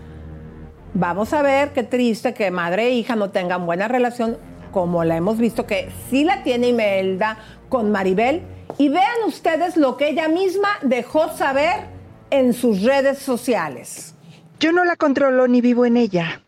[0.94, 4.38] Vamos a ver qué triste que madre e hija no tengan buena relación,
[4.72, 7.38] como la hemos visto que sí la tiene Imelda
[7.70, 8.44] con Maribel.
[8.78, 11.88] Y vean ustedes lo que ella misma dejó saber
[12.30, 14.16] en sus redes sociales.
[14.60, 16.45] Yo no la controlo ni vivo en ella.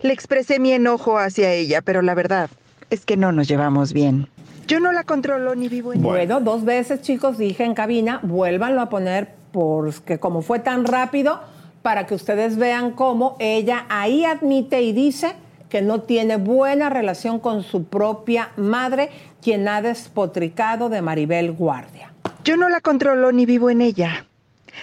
[0.00, 2.50] Le expresé mi enojo hacia ella, pero la verdad
[2.90, 4.28] es que no nos llevamos bien.
[4.66, 8.80] Yo no la controlo ni vivo en Bueno, dos veces, chicos, dije en cabina, vuélvanlo
[8.80, 11.40] a poner porque como fue tan rápido,
[11.82, 15.34] para que ustedes vean cómo ella ahí admite y dice
[15.68, 19.10] que no tiene buena relación con su propia madre,
[19.42, 22.12] quien ha despotricado de Maribel Guardia.
[22.44, 24.26] Yo no la controlo ni vivo en ella.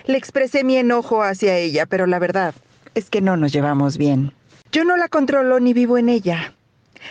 [0.06, 2.54] Le expresé mi enojo hacia ella, pero la verdad
[2.96, 4.34] es que no nos llevamos bien.
[4.72, 6.54] Yo no la controlo ni vivo en ella.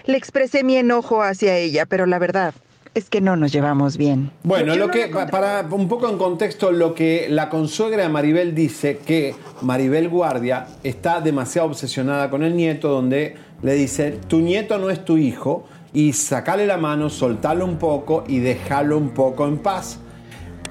[0.04, 2.54] Le expresé mi enojo hacia ella, pero la verdad
[2.94, 4.30] es que no nos llevamos bien.
[4.42, 8.08] Bueno, Yo lo no que, para un poco en contexto, lo que la consuegra de
[8.08, 14.38] Maribel dice que Maribel Guardia está demasiado obsesionada con el nieto, donde le dice, tu
[14.40, 19.10] nieto no es tu hijo, y sacale la mano, soltalo un poco y déjalo un
[19.10, 19.98] poco en paz.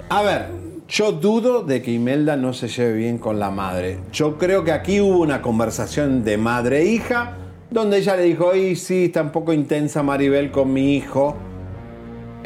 [0.09, 3.97] A ver, yo dudo de que Imelda no se lleve bien con la madre.
[4.11, 7.33] Yo creo que aquí hubo una conversación de madre e hija,
[7.69, 11.35] donde ella le dijo, y sí, está un poco intensa Maribel con mi hijo.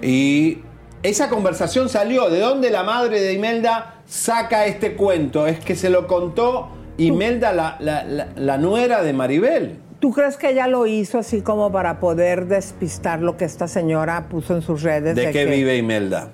[0.01, 0.59] Y
[1.03, 2.29] esa conversación salió.
[2.29, 5.45] ¿De dónde la madre de Imelda saca este cuento?
[5.45, 9.77] Es que se lo contó Imelda, la, la- la- la nuera de Maribel.
[9.99, 14.27] ¿Tú crees que ella lo hizo así como para poder despistar lo que esta señora
[14.29, 15.15] puso en sus redes?
[15.15, 16.33] ¿De qué que- vive Imelda?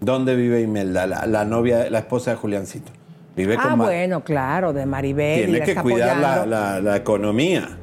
[0.00, 1.06] ¿Dónde vive Imelda?
[1.06, 2.90] La, la novia, la esposa de Juliancito.
[3.36, 5.44] Vive Ah, con Ma- bueno, claro, de Maribel.
[5.50, 6.46] Tiene que cuidar la, apoyando.
[6.46, 7.78] la- la economía.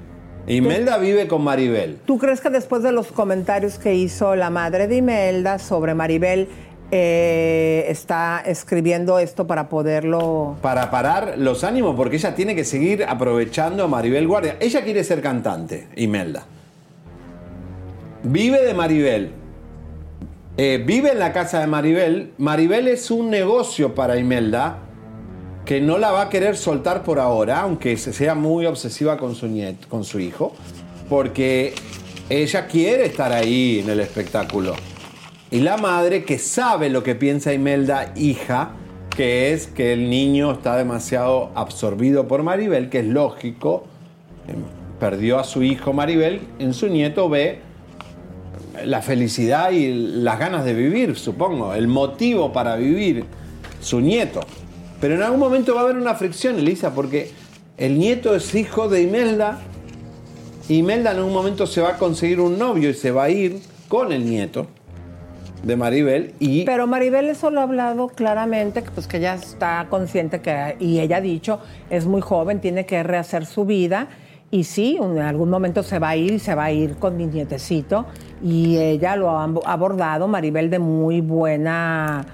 [0.47, 1.97] Imelda vive con Maribel.
[2.05, 6.47] ¿Tú crees que después de los comentarios que hizo la madre de Imelda sobre Maribel,
[6.91, 10.55] eh, está escribiendo esto para poderlo...
[10.61, 14.57] Para parar los ánimos, porque ella tiene que seguir aprovechando a Maribel Guardia.
[14.59, 16.43] Ella quiere ser cantante, Imelda.
[18.24, 19.32] Vive de Maribel.
[20.58, 22.32] Eh, vive en la casa de Maribel.
[22.38, 24.78] Maribel es un negocio para Imelda
[25.66, 29.36] que no la va a querer soltar por ahora, aunque se- sea muy obsesiva con
[29.36, 29.49] su,
[29.89, 30.53] con su hijo,
[31.10, 31.74] porque
[32.30, 34.76] ella quiere estar ahí en el espectáculo.
[35.51, 38.72] Y la madre que sabe lo que piensa Imelda, hija,
[39.16, 43.86] que es que el niño está demasiado absorbido por Maribel, que es lógico,
[44.47, 44.53] eh,
[44.99, 47.60] perdió a su hijo Maribel, en su nieto ve
[48.84, 53.26] la felicidad y las ganas de vivir, supongo, el motivo para vivir
[53.82, 54.41] su nieto.
[54.99, 57.32] Pero en algún momento va a haber una fricción, Elisa, porque
[57.78, 59.59] el nieto es hijo de Imelda.
[60.67, 63.30] y Imelda en un momento se va a conseguir un novio y se va a
[63.30, 64.67] ir con el nieto
[65.63, 70.39] de Maribel y Pero Maribel eso lo ha hablado claramente, pues que ella está consciente
[70.39, 71.59] que, y ella ha dicho,
[71.89, 74.07] es muy joven, tiene que rehacer su vida.
[74.52, 77.18] Y sí, en algún momento se va a ir y se va a ir con
[77.18, 78.06] mi nietecito.
[78.43, 82.26] Y ella lo ha abordado, Maribel, de muy buena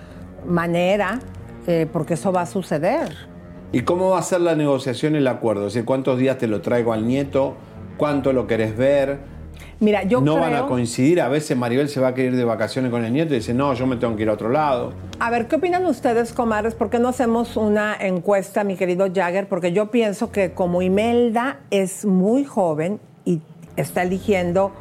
[0.45, 1.19] manera,
[1.67, 3.15] eh, porque eso va a suceder.
[3.71, 5.67] ¿Y cómo va a ser la negociación el acuerdo?
[5.67, 7.55] Es ¿cuántos días te lo traigo al nieto?
[7.97, 9.19] ¿Cuánto lo querés ver?
[9.79, 10.45] Mira, yo no creo...
[10.45, 11.21] van a coincidir.
[11.21, 13.53] A veces Maribel se va a querer ir de vacaciones con el nieto y dice,
[13.53, 14.93] no, yo me tengo que ir a otro lado.
[15.19, 16.75] A ver, ¿qué opinan ustedes, comadres?
[16.75, 19.47] ¿Por qué no hacemos una encuesta, mi querido Jagger?
[19.47, 23.41] Porque yo pienso que como Imelda es muy joven y
[23.75, 24.71] está eligiendo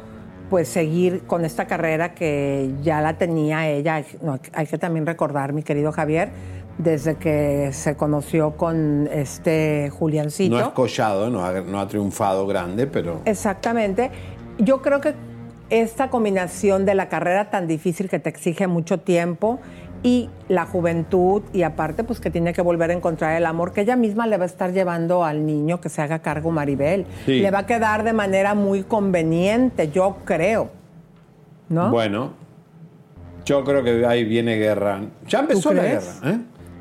[0.49, 5.53] pues seguir con esta carrera que ya la tenía ella, no, hay que también recordar,
[5.53, 6.29] mi querido Javier,
[6.77, 10.57] desde que se conoció con este Juliancito.
[10.57, 13.21] No es collado, no ha, no ha triunfado grande, pero...
[13.23, 14.11] Exactamente.
[14.57, 15.13] Yo creo que
[15.69, 19.59] esta combinación de la carrera tan difícil que te exige mucho tiempo
[20.03, 23.81] y la juventud y aparte pues que tiene que volver a encontrar el amor que
[23.81, 27.05] ella misma le va a estar llevando al niño que se haga cargo Maribel.
[27.25, 27.39] Sí.
[27.39, 30.69] Le va a quedar de manera muy conveniente, yo creo.
[31.69, 31.89] ¿No?
[31.89, 32.33] Bueno,
[33.45, 35.01] yo creo que ahí viene guerra.
[35.27, 36.13] Ya empezó ¿Tú la guerra.
[36.25, 36.37] ¿eh?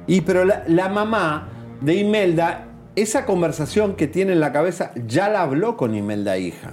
[0.09, 1.49] Y pero la, la mamá
[1.81, 2.65] de Imelda,
[2.97, 6.73] esa conversación que tiene en la cabeza, ya la habló con Imelda hija.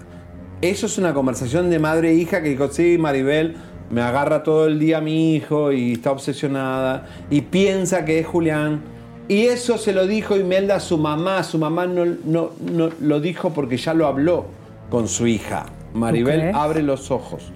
[0.61, 3.55] Eso es una conversación de madre e hija que dijo, sí, Maribel
[3.91, 8.25] me agarra todo el día a mi hijo y está obsesionada y piensa que es
[8.25, 8.81] Julián.
[9.27, 11.43] Y eso se lo dijo Imelda a su mamá.
[11.43, 14.45] Su mamá no, no, no lo dijo porque ya lo habló
[14.89, 15.67] con su hija.
[15.93, 17.51] Maribel abre los ojos.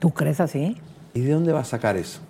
[0.00, 0.78] ¿Tú crees así?
[1.14, 2.20] ¿Y de dónde va a sacar eso?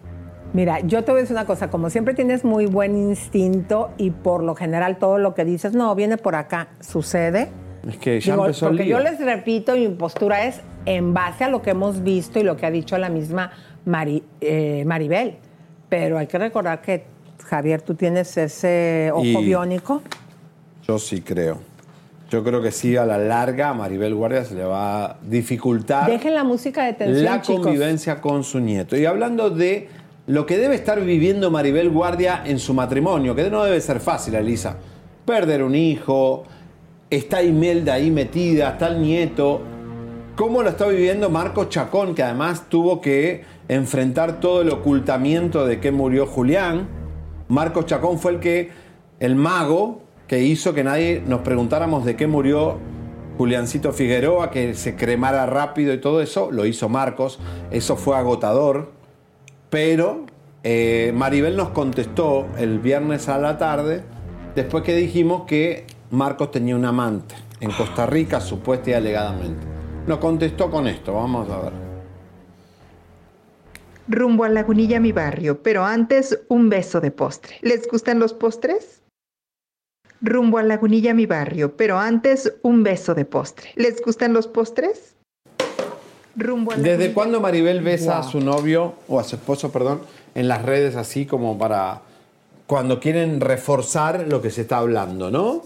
[0.52, 4.10] Mira, yo te voy a decir una cosa, como siempre tienes muy buen instinto y
[4.10, 7.48] por lo general todo lo que dices, no, viene por acá, sucede.
[7.88, 11.48] Es que ya Digo, empezó el yo les repito, mi postura es en base a
[11.48, 13.50] lo que hemos visto y lo que ha dicho la misma
[13.86, 15.34] Mari- eh, Maribel.
[15.88, 17.04] Pero hay que recordar que,
[17.44, 20.02] Javier, tú tienes ese ojo Y- biónico.
[20.86, 21.58] Yo sí creo.
[22.30, 26.08] Yo creo que sí, a la larga a Maribel Guardia se le va a dificultar
[26.10, 27.62] Dejen la música de tensión, la chicos.
[27.62, 28.96] convivencia con su nieto.
[28.96, 29.88] Y hablando de
[30.28, 34.34] lo que debe estar viviendo Maribel Guardia en su matrimonio, que no debe ser fácil,
[34.34, 34.76] Elisa.
[35.26, 36.44] Perder un hijo,
[37.16, 39.60] está Imelda ahí metida, está el nieto.
[40.36, 45.78] ¿Cómo lo está viviendo Marcos Chacón, que además tuvo que enfrentar todo el ocultamiento de
[45.78, 46.88] que murió Julián?
[47.48, 48.70] Marcos Chacón fue el que,
[49.20, 52.78] el mago, que hizo que nadie nos preguntáramos de qué murió
[53.36, 57.38] Juliancito Figueroa, que se cremara rápido y todo eso, lo hizo Marcos.
[57.70, 58.92] Eso fue agotador.
[59.68, 60.24] Pero
[60.64, 64.02] eh, Maribel nos contestó el viernes a la tarde,
[64.54, 69.66] después que dijimos que Marcos tenía un amante en Costa Rica, supuesta y alegadamente.
[70.06, 71.72] Nos contestó con esto, vamos a ver.
[74.08, 77.56] Rumbo a Lagunilla, mi barrio, pero antes un beso de postre.
[77.62, 79.00] ¿Les gustan los postres?
[80.20, 83.70] Rumbo a Lagunilla, mi barrio, pero antes un beso de postre.
[83.76, 85.16] ¿Les gustan los postres?
[86.36, 90.02] Rumbo a ¿Desde Lagunilla- cuándo Maribel besa a su novio o a su esposo, perdón,
[90.34, 92.02] en las redes así como para
[92.66, 95.62] cuando quieren reforzar lo que se está hablando, ¿no?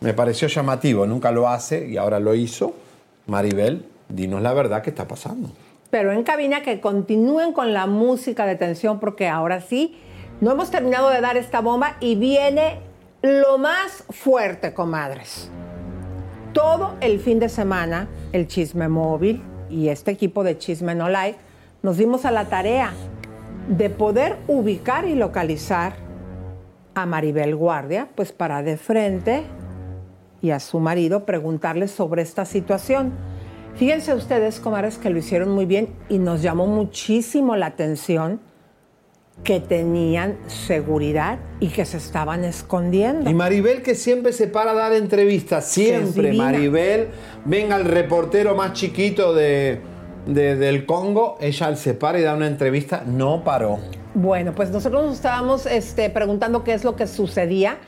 [0.00, 2.74] Me pareció llamativo, nunca lo hace y ahora lo hizo.
[3.26, 5.50] Maribel, dinos la verdad que está pasando.
[5.90, 9.96] Pero en cabina que continúen con la música de tensión porque ahora sí,
[10.40, 12.80] no hemos terminado de dar esta bomba y viene
[13.22, 15.50] lo más fuerte, comadres.
[16.52, 21.38] Todo el fin de semana, el Chisme Móvil y este equipo de Chisme No Like
[21.82, 22.92] nos dimos a la tarea
[23.68, 25.94] de poder ubicar y localizar
[26.94, 29.44] a Maribel Guardia, pues para de frente
[30.44, 33.12] y a su marido preguntarles sobre esta situación.
[33.76, 38.40] Fíjense ustedes, comadres, que lo hicieron muy bien y nos llamó muchísimo la atención
[39.42, 43.28] que tenían seguridad y que se estaban escondiendo.
[43.28, 46.34] Y Maribel que siempre se para a dar entrevistas, siempre.
[46.34, 47.08] Maribel,
[47.46, 49.80] venga el reportero más chiquito de,
[50.26, 53.78] de- del Congo, ella se para y da una entrevista, no paró.
[54.12, 57.78] Bueno, pues nosotros nos estábamos este, preguntando qué es lo que sucedía.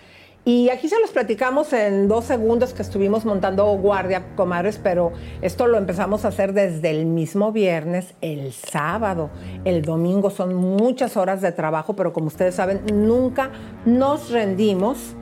[0.48, 5.12] Y aquí se los platicamos en dos segundos que estuvimos montando guardia, comadres, pero
[5.42, 9.30] esto lo empezamos a hacer desde el mismo viernes, el sábado,
[9.64, 10.30] el domingo.
[10.30, 13.50] Son muchas horas de trabajo, pero como ustedes saben, nunca
[13.84, 15.16] nos rendimos.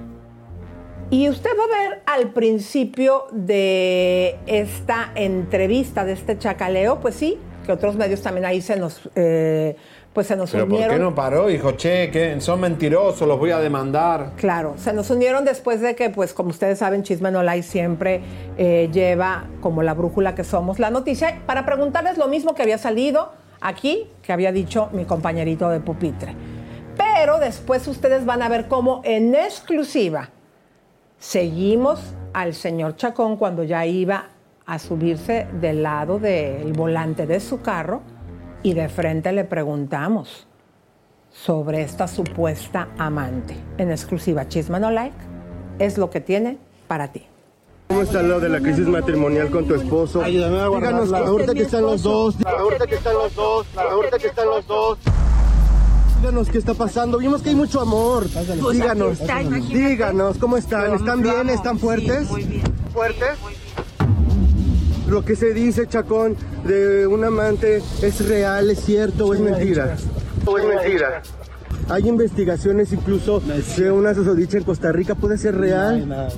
[1.09, 7.39] Y usted va a ver al principio de esta entrevista, de este chacaleo, pues sí,
[7.65, 9.77] que otros medios también ahí se nos, eh,
[10.15, 10.97] pues se nos Pero ¿por unieron.
[10.97, 11.49] qué no paró?
[11.49, 14.31] Dijo, che, que son mentirosos, los voy a demandar.
[14.37, 18.23] Claro, se nos unieron después de que, pues como ustedes saben, Chisme No Like siempre
[18.57, 22.79] eh, lleva como la brújula que somos la noticia para preguntarles lo mismo que había
[22.79, 26.37] salido aquí, que había dicho mi compañerito de pupitre.
[26.97, 30.31] Pero después ustedes van a ver cómo en exclusiva
[31.19, 34.27] seguimos al señor Chacón cuando ya iba
[34.65, 38.03] a subirse del lado del volante de su carro
[38.65, 40.49] y de frente le preguntamos
[41.31, 43.55] sobre esta supuesta amante.
[43.79, 45.17] En exclusiva, Chisme No Like
[45.79, 46.59] es lo que tiene
[46.89, 47.27] para ti.
[47.89, 50.23] ¿Cómo está lo de la crisis matrimonial con tu esposo?
[50.23, 51.03] Ayúdame a guardarla.
[51.03, 54.67] Díganos, ahorita que están los dos, ahorita que están los dos, ahorita que están los
[54.67, 54.99] dos.
[56.21, 57.19] Díganos qué está pasando.
[57.19, 58.25] Vimos que hay mucho amor.
[58.33, 59.19] Pues Díganos,
[59.69, 60.95] díganos, ¿cómo están?
[60.95, 61.51] ¿Están bien?
[61.51, 62.29] ¿Están fuertes?
[62.95, 63.39] ¿Fuertes?
[65.15, 69.97] Lo que se dice, Chacón, de un amante, ¿es real, es cierto o es mentira?
[70.45, 71.23] ¿O es mentira?
[71.89, 76.33] Hay investigaciones incluso de una susodicha en Costa Rica, ¿puede ser real?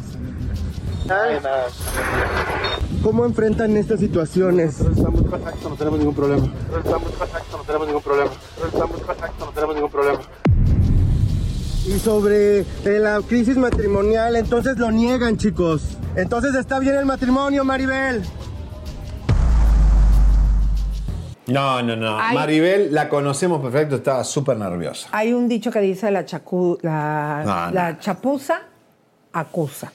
[3.03, 4.79] ¿Cómo enfrentan estas situaciones?
[4.79, 6.53] Estamos perfectos, no tenemos ningún problema.
[6.77, 8.31] Estamos perfectos, no tenemos ningún problema.
[8.67, 10.21] Estamos perfectos, no tenemos ningún problema.
[11.87, 15.97] Y sobre eh, la crisis matrimonial, entonces lo niegan, chicos.
[16.15, 18.23] Entonces está bien el matrimonio, Maribel.
[21.47, 22.19] No, no, no.
[22.35, 25.09] Maribel la conocemos perfecto, estaba súper nerviosa.
[25.13, 27.71] Hay un dicho que dice la, chacu- la, No, no.
[27.73, 28.63] la chapuza
[29.33, 29.93] acusa.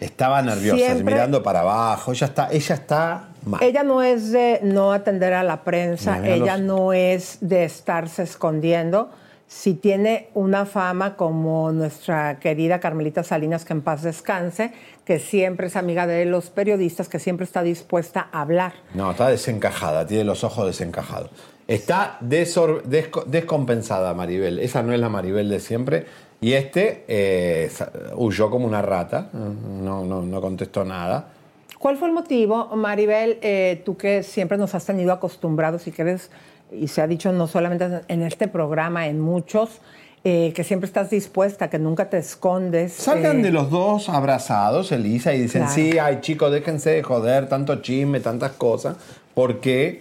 [0.00, 2.12] Estaba nerviosa, Siempre- mirando para abajo.
[2.12, 3.62] Ella está, ella está mal.
[3.62, 9.10] Ella no es de no atender a la prensa, ella no es de estarse escondiendo.
[9.48, 14.72] Si tiene una fama como nuestra querida Carmelita Salinas, que en paz descanse,
[15.04, 18.72] que siempre es amiga de los periodistas, que siempre está dispuesta a hablar.
[18.94, 21.30] No, está desencajada, tiene los ojos desencajados.
[21.68, 22.82] Está desor-
[23.26, 24.58] descompensada Maribel.
[24.58, 26.06] Esa no es la Maribel de siempre.
[26.40, 27.70] Y este eh,
[28.14, 31.28] huyó como una rata, no, no, no contestó nada.
[31.78, 36.02] ¿Cuál fue el motivo, Maribel, eh, tú que siempre nos has tenido acostumbrados y que
[36.02, 36.30] eres,
[36.72, 39.80] y se ha dicho no solamente en este programa, en muchos,
[40.24, 42.92] eh, que siempre estás dispuesta, que nunca te escondes?
[42.92, 45.74] Salgan eh, de los dos abrazados, Elisa, y dicen, Claro.
[45.74, 48.96] sí, ay chicos, déjense de joder, tanto chisme, tantas cosas,
[49.34, 50.00] porque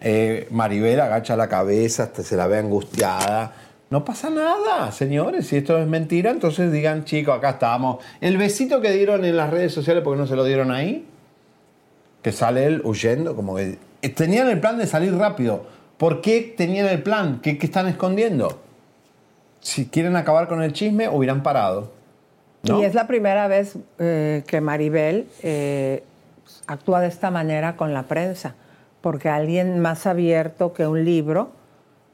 [0.00, 3.52] eh, Maribel agacha la cabeza, hasta se la ve angustiada,
[3.90, 5.46] No pasa nada, señores.
[5.46, 7.98] Si esto es mentira, entonces digan, chicos, acá estamos.
[8.20, 11.06] El besito que dieron en las redes sociales, ¿por qué no se lo dieron ahí?
[12.22, 13.78] Que sale él huyendo, como que...
[14.02, 15.66] eh, Tenían el plan de salir rápido.
[15.98, 17.40] ¿Por qué tenían el plan?
[17.40, 18.60] ¿Qué, qué están escondiendo?
[19.60, 21.92] Si quieren acabar con el chisme, hubieran parado.
[22.64, 22.80] ¿no?
[22.80, 26.02] Y es la primera vez eh, que Maribel eh,
[26.66, 28.54] actúa de esta manera con la prensa,
[29.00, 31.50] porque alguien más abierto que un libro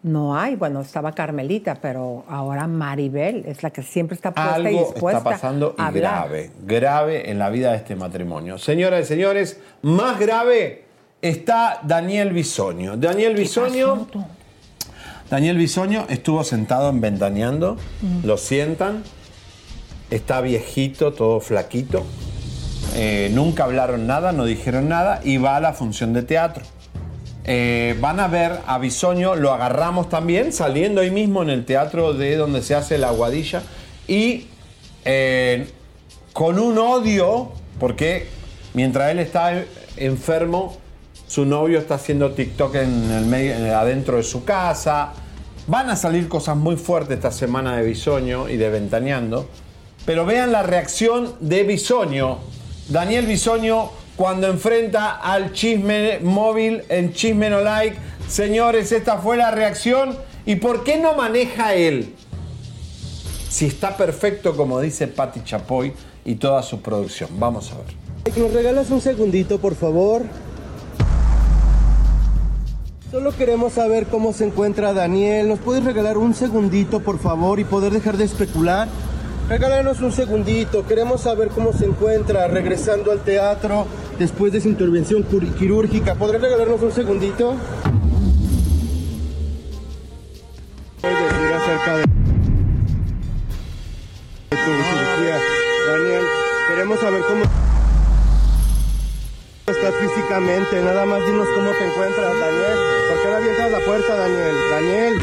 [0.03, 0.57] no hay.
[0.57, 5.19] Bueno, estaba Carmelita, pero ahora Maribel es la que siempre está puesta y Algo dispuesta
[5.19, 6.29] está pasando y a hablar.
[6.29, 8.59] grave, grave en la vida de este matrimonio.
[8.59, 10.85] Señoras y señores, más grave
[11.23, 12.97] está Daniel Bisoño.
[12.97, 14.07] Daniel Bisoño.
[15.31, 18.27] Daniel Bisoño estuvo sentado en Ventaneando, Mm.
[18.27, 19.05] lo sientan,
[20.11, 22.05] está viejito, todo flaquito,
[22.97, 26.65] eh, nunca hablaron nada, no dijeron nada y va a la función de teatro.
[27.45, 32.13] Eh, van a ver a Bisoño, lo agarramos también saliendo ahí mismo en el teatro
[32.13, 33.63] de donde se hace la aguadilla
[34.09, 34.47] y
[35.05, 35.67] eh,
[36.33, 38.27] con un odio, porque
[38.75, 39.65] mientras él está
[39.97, 40.77] enfermo,
[41.31, 45.13] su novio está haciendo TikTok en el medio, en- adentro de su casa.
[45.69, 49.49] Van a salir cosas muy fuertes esta semana de Bisoño y de Ventaneando.
[50.05, 52.39] Pero vean la reacción de Bisoño.
[52.89, 57.97] Daniel Bisoño cuando enfrenta al chisme móvil en Chisme No Like.
[58.27, 60.17] Señores, esta fue la reacción.
[60.47, 62.13] ¿Y por qué no maneja él?
[63.49, 65.93] Si está perfecto como dice Patti Chapoy
[66.25, 67.31] y toda su producción.
[67.39, 68.37] Vamos a ver.
[68.37, 70.23] ¿Nos regalas un segundito, por favor?
[73.11, 75.49] Solo queremos saber cómo se encuentra Daniel.
[75.49, 78.87] ¿Nos puedes regalar un segundito, por favor, y poder dejar de especular?
[79.49, 80.87] Regálanos un segundito.
[80.87, 85.25] Queremos saber cómo se encuentra regresando al teatro después de su intervención
[85.59, 86.15] quirúrgica.
[86.15, 87.57] ¿Podrás regalarnos un segundito?
[95.89, 96.25] Daniel,
[96.69, 97.70] queremos saber cómo
[99.71, 100.83] estás físicamente.
[100.83, 102.79] Nada más dinos cómo te encuentras, Daniel.
[103.09, 104.55] ¿Por qué no avientas la puerta, Daniel?
[104.71, 105.19] Daniel.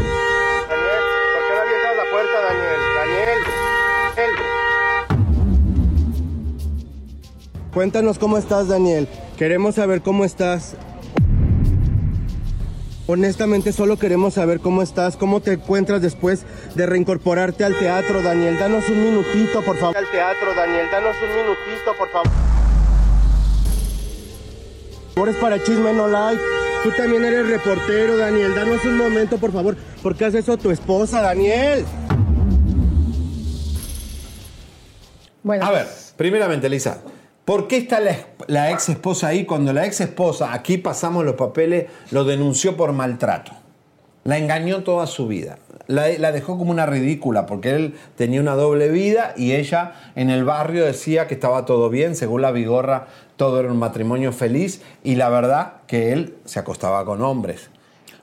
[0.70, 1.04] Daniel,
[1.34, 2.80] ¿por qué no avientas la puerta, Daniel?
[2.98, 3.40] Daniel.
[4.16, 4.36] Daniel.
[7.74, 9.08] Cuéntanos cómo estás, Daniel.
[9.38, 10.76] Queremos saber cómo estás.
[13.10, 16.46] Honestamente, solo queremos saber cómo estás, cómo te encuentras después
[16.76, 18.58] de reincorporarte al teatro, Daniel.
[18.60, 19.96] Danos un minutito, por favor.
[19.96, 20.88] Al teatro, Daniel.
[20.92, 22.47] Danos un minutito, por favor.
[25.18, 26.40] Por favor, es para Chisme No Like.
[26.84, 28.54] Tú también eres reportero, Daniel.
[28.54, 29.76] Danos un momento, por favor.
[30.04, 31.84] ¿Por qué haces eso a tu esposa, Daniel?
[35.42, 37.02] Bueno, A ver, primeramente, Lisa,
[37.46, 38.16] ¿por qué está la,
[38.46, 42.94] la ex esposa ahí cuando la ex esposa, aquí pasamos los papeles, lo denunció por
[42.94, 43.54] maltrato?
[44.24, 45.58] La engañó toda su vida.
[45.88, 50.44] La, dejó como una ridícula porque él tenía una doble vida y ella en el
[50.44, 53.08] barrio decía que estaba todo bien, según la Vigorra
[53.38, 57.70] todo era un matrimonio feliz y la verdad que él se acostaba con hombres.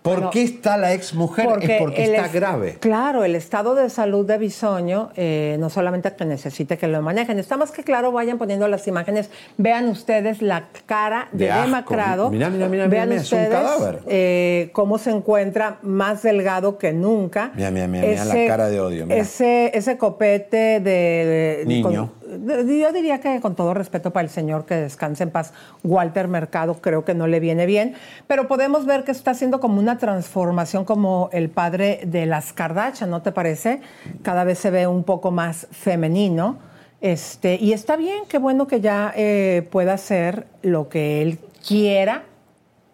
[0.05, 1.47] ¿Por Bueno, qué está la ex mujer?
[1.63, 2.77] Es porque está es- grave.
[2.79, 7.39] Claro, el estado de salud de Bisoño eh, no solamente que necesite que lo manejen,
[7.39, 12.29] está más que claro, vayan poniendo las imágenes, vean ustedes la cara de, De demacrado,
[12.29, 14.01] Mira, mira, mira, vean mira, es un ustedes cadáver.
[14.07, 17.53] eh, cómo se encuentra más delgado que nunca.
[17.55, 19.17] Mira, mira, mira, mira la cara de odio, mira.
[19.19, 20.81] Ese, ese copete de...
[20.81, 22.11] de- Niño.
[22.13, 25.53] con- yo diría que con todo respeto para el señor que descanse en paz,
[25.83, 27.95] Walter Mercado creo que no le viene bien,
[28.27, 33.11] pero podemos ver que está haciendo como una transformación como el padre de las Kardashian,
[33.11, 33.81] ¿no te parece?
[34.23, 36.59] Cada vez se ve un poco más femenino.
[37.01, 42.25] Este, y está bien, qué bueno que ya eh, pueda hacer lo que él quiera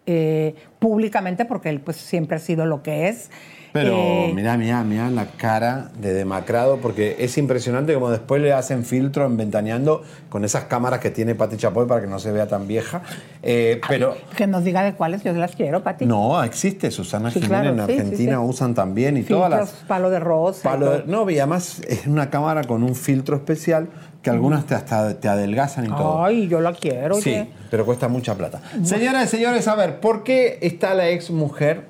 [0.05, 3.29] eh, públicamente, porque él pues siempre ha sido lo que es.
[3.73, 8.51] Pero Eh, mira, mira, mira la cara de demacrado, porque es impresionante como después le
[8.51, 12.31] hacen filtro en Ventaneando con esas cámaras que tiene Pati Chapoy para que no se
[12.31, 13.01] vea tan vieja.
[13.43, 16.05] Eh, pero que nos diga de cuáles, yo las quiero, Pati.
[16.05, 16.91] no, existe.
[16.91, 18.37] Susana Sí, Jiménez claro, en sí, Argentina sí.
[18.43, 19.69] usan también y todas las.
[19.87, 20.69] Palo de rosa.
[20.69, 23.87] palo de- no, y además es una cámara con un filtro especial
[24.21, 26.23] que algunas te hasta te adelgazan y todo.
[26.23, 27.15] Ay, yo la quiero.
[27.15, 28.61] Sí, pero cuesta mucha plata.
[28.83, 31.85] Señoras y señores, a ver, ¿por qué está la ex mujer?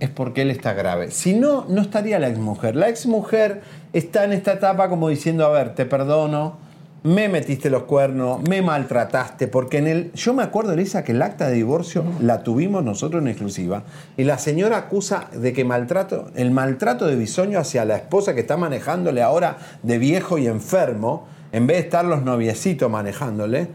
[0.00, 1.10] Es porque él está grave.
[1.10, 2.74] Si no, no estaría la ex mujer.
[2.74, 3.60] La ex mujer
[3.92, 6.56] está en esta etapa como diciendo, a ver, te perdono,
[7.02, 10.12] me metiste los cuernos, me maltrataste, porque en el...
[10.12, 13.84] Yo me acuerdo, Elisa, que el acta de divorcio la tuvimos nosotros en exclusiva
[14.16, 18.40] y la señora acusa de que maltrato, el maltrato de Bisoño hacia la esposa que
[18.40, 23.68] está manejándole ahora de viejo y enfermo, en vez de estar los noviecitos manejándole,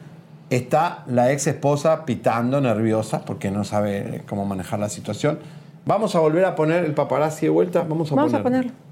[0.52, 5.40] está la ex esposa pitando, nerviosa, porque no sabe cómo manejar la situación.
[5.86, 7.86] Vamos a volver a poner el paparazzi de vuelta.
[7.88, 8.72] Vamos a Vamos ponerlo.
[8.72, 8.86] a.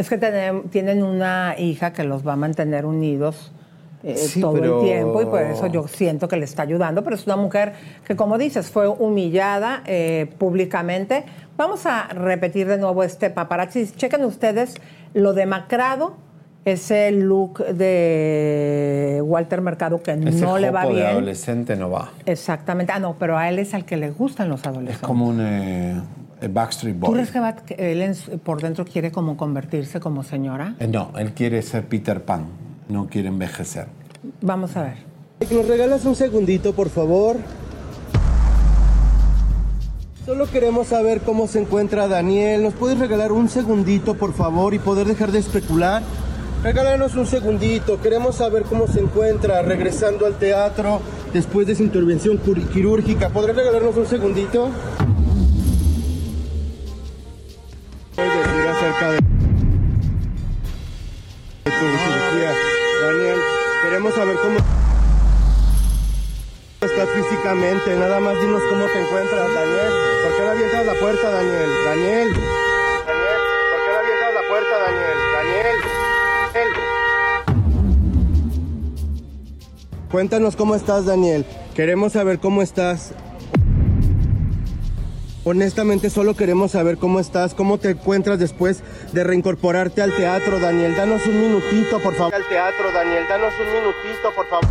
[0.00, 0.16] Es que
[0.70, 3.52] tienen una hija que los va a mantener unidos
[4.02, 7.26] eh, todo el tiempo y por eso yo siento que le está ayudando, pero es
[7.26, 7.74] una mujer
[8.06, 11.24] que, como dices, fue humillada eh, públicamente.
[11.58, 13.86] Vamos a repetir de nuevo este paparazzi.
[13.94, 14.76] Chequen ustedes
[15.12, 16.16] lo demacrado
[16.64, 21.10] ese look de Walter Mercado que Ese no le va jopo de bien.
[21.12, 22.10] adolescente no va.
[22.24, 22.92] Exactamente.
[22.94, 25.06] Ah, no, pero a él es al que le gustan los Es adolescentes.
[25.06, 26.00] como un eh,
[26.48, 27.14] Backstreet ¿Tú Boy.
[27.14, 30.76] crees que, va- él en por dentro quiere como convertirse como señora?
[30.78, 32.46] Eh, No, él quiere ser Peter Pan,
[32.88, 33.86] no quiere envejecer.
[34.40, 34.96] Vamos a ver.
[35.50, 37.36] ¿Nos regalas un segundito, por favor?
[40.24, 42.62] Solo queremos saber cómo se encuentra Daniel.
[42.62, 46.02] ¿Nos puedes regalar un segundito, por favor, y poder dejar de especular?
[46.62, 48.00] Regálanos un segundito.
[48.00, 51.00] Queremos saber cómo se encuentra regresando al teatro
[51.32, 52.38] después de su intervención
[52.72, 53.30] quirúrgica.
[53.30, 54.70] ¿Podrías regalarnos un segundito?
[58.14, 59.18] ¿Puedes decir acerca de
[61.64, 62.54] cirugía?
[63.02, 63.38] Daniel,
[63.82, 64.58] queremos saber cómo
[66.80, 67.96] estás físicamente.
[67.96, 69.92] Nada más dinos cómo te encuentras, Daniel.
[70.22, 71.28] ¿Por qué no avientas la puerta?
[71.28, 71.70] Daniel.
[71.86, 72.28] Daniel,
[80.12, 81.46] Cuéntanos cómo estás, Daniel.
[81.74, 83.14] Queremos saber cómo estás.
[85.42, 88.82] Honestamente, solo queremos saber cómo estás, cómo te encuentras después
[89.12, 90.94] de reincorporarte al teatro, Daniel.
[90.94, 92.34] Danos un minutito, por favor.
[92.34, 93.24] Al teatro, Daniel.
[93.26, 94.68] Danos un minutito, por favor.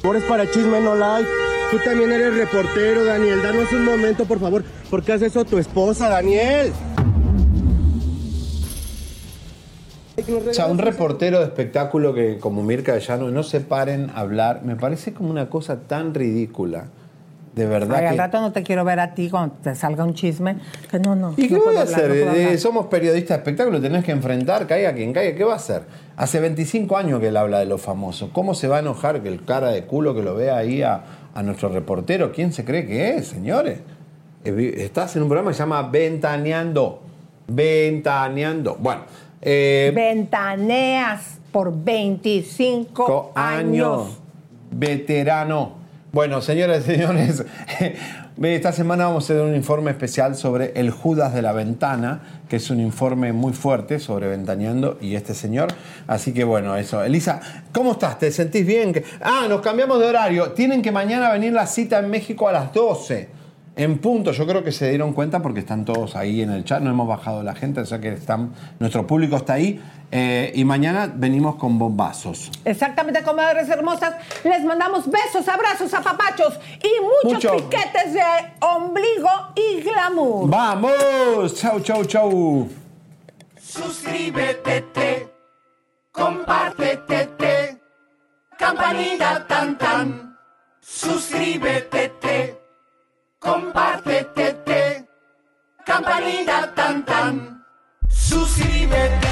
[0.00, 1.28] Por es para Chisme No Live.
[1.72, 3.42] Tú también eres reportero, Daniel.
[3.42, 4.62] Danos un momento, por favor.
[4.88, 6.72] ¿Por qué haces eso tu esposa, Daniel?
[10.50, 14.62] O sea, un reportero de espectáculo que como Mirka Llano no se paren a hablar,
[14.64, 16.86] me parece como una cosa tan ridícula.
[17.54, 18.18] De verdad Ay, al que...
[18.18, 20.56] rato no te quiero ver a ti cuando te salga un chisme.
[20.90, 21.34] Que no, no.
[21.36, 22.26] ¿Y qué no voy a hablar, hacer?
[22.26, 25.56] no Eh, somos periodistas de espectáculo, tenés que enfrentar, caiga quien caiga, ¿qué va a
[25.56, 25.82] hacer?
[26.16, 28.30] Hace 25 años que él habla de los famosos.
[28.32, 31.04] ¿Cómo se va a enojar que el cara de culo que lo vea ahí a,
[31.34, 32.32] a nuestro reportero?
[32.32, 33.80] ¿Quién se cree que es, señores?
[34.44, 37.02] Eh, Estás en un programa que se llama Ventaneando.
[37.48, 38.76] Ventaneando.
[38.80, 39.02] Bueno,
[39.42, 44.18] eh, Ventaneas por 25 años.
[44.70, 45.82] Veterano.
[46.12, 47.44] Bueno, señoras y señores,
[48.42, 52.56] esta semana vamos a hacer un informe especial sobre el Judas de la Ventana, que
[52.56, 55.68] es un informe muy fuerte sobre Ventaneando y este señor.
[56.06, 57.02] Así que bueno, eso.
[57.02, 57.40] Elisa,
[57.72, 58.18] ¿cómo estás?
[58.18, 59.02] ¿Te sentís bien?
[59.22, 60.52] Ah, nos cambiamos de horario.
[60.52, 63.41] Tienen que mañana venir la cita en México a las 12.
[63.74, 66.82] En punto, yo creo que se dieron cuenta porque están todos ahí en el chat,
[66.82, 69.80] no hemos bajado la gente, o sea que están, nuestro público está ahí.
[70.10, 72.50] eh, y mañana venimos con bombazos.
[72.66, 74.14] Exactamente, comadres hermosas.
[74.44, 77.00] Les mandamos besos, abrazos, apapachos y
[77.30, 77.56] muchos Mucho.
[77.70, 78.20] piquetes de
[78.60, 80.50] ombligo y glamour.
[80.50, 81.54] ¡Vamos!
[81.54, 82.68] ¡Chau, chau, chau!
[83.58, 85.28] Suscríbete, te,
[86.12, 87.80] compártete, te,
[88.58, 90.36] campanita tan tan.
[90.82, 92.61] Suscríbete, te,
[93.42, 95.08] compártete, te,
[95.84, 97.64] campanita tan tan.
[98.00, 99.31] Te, suscríbete,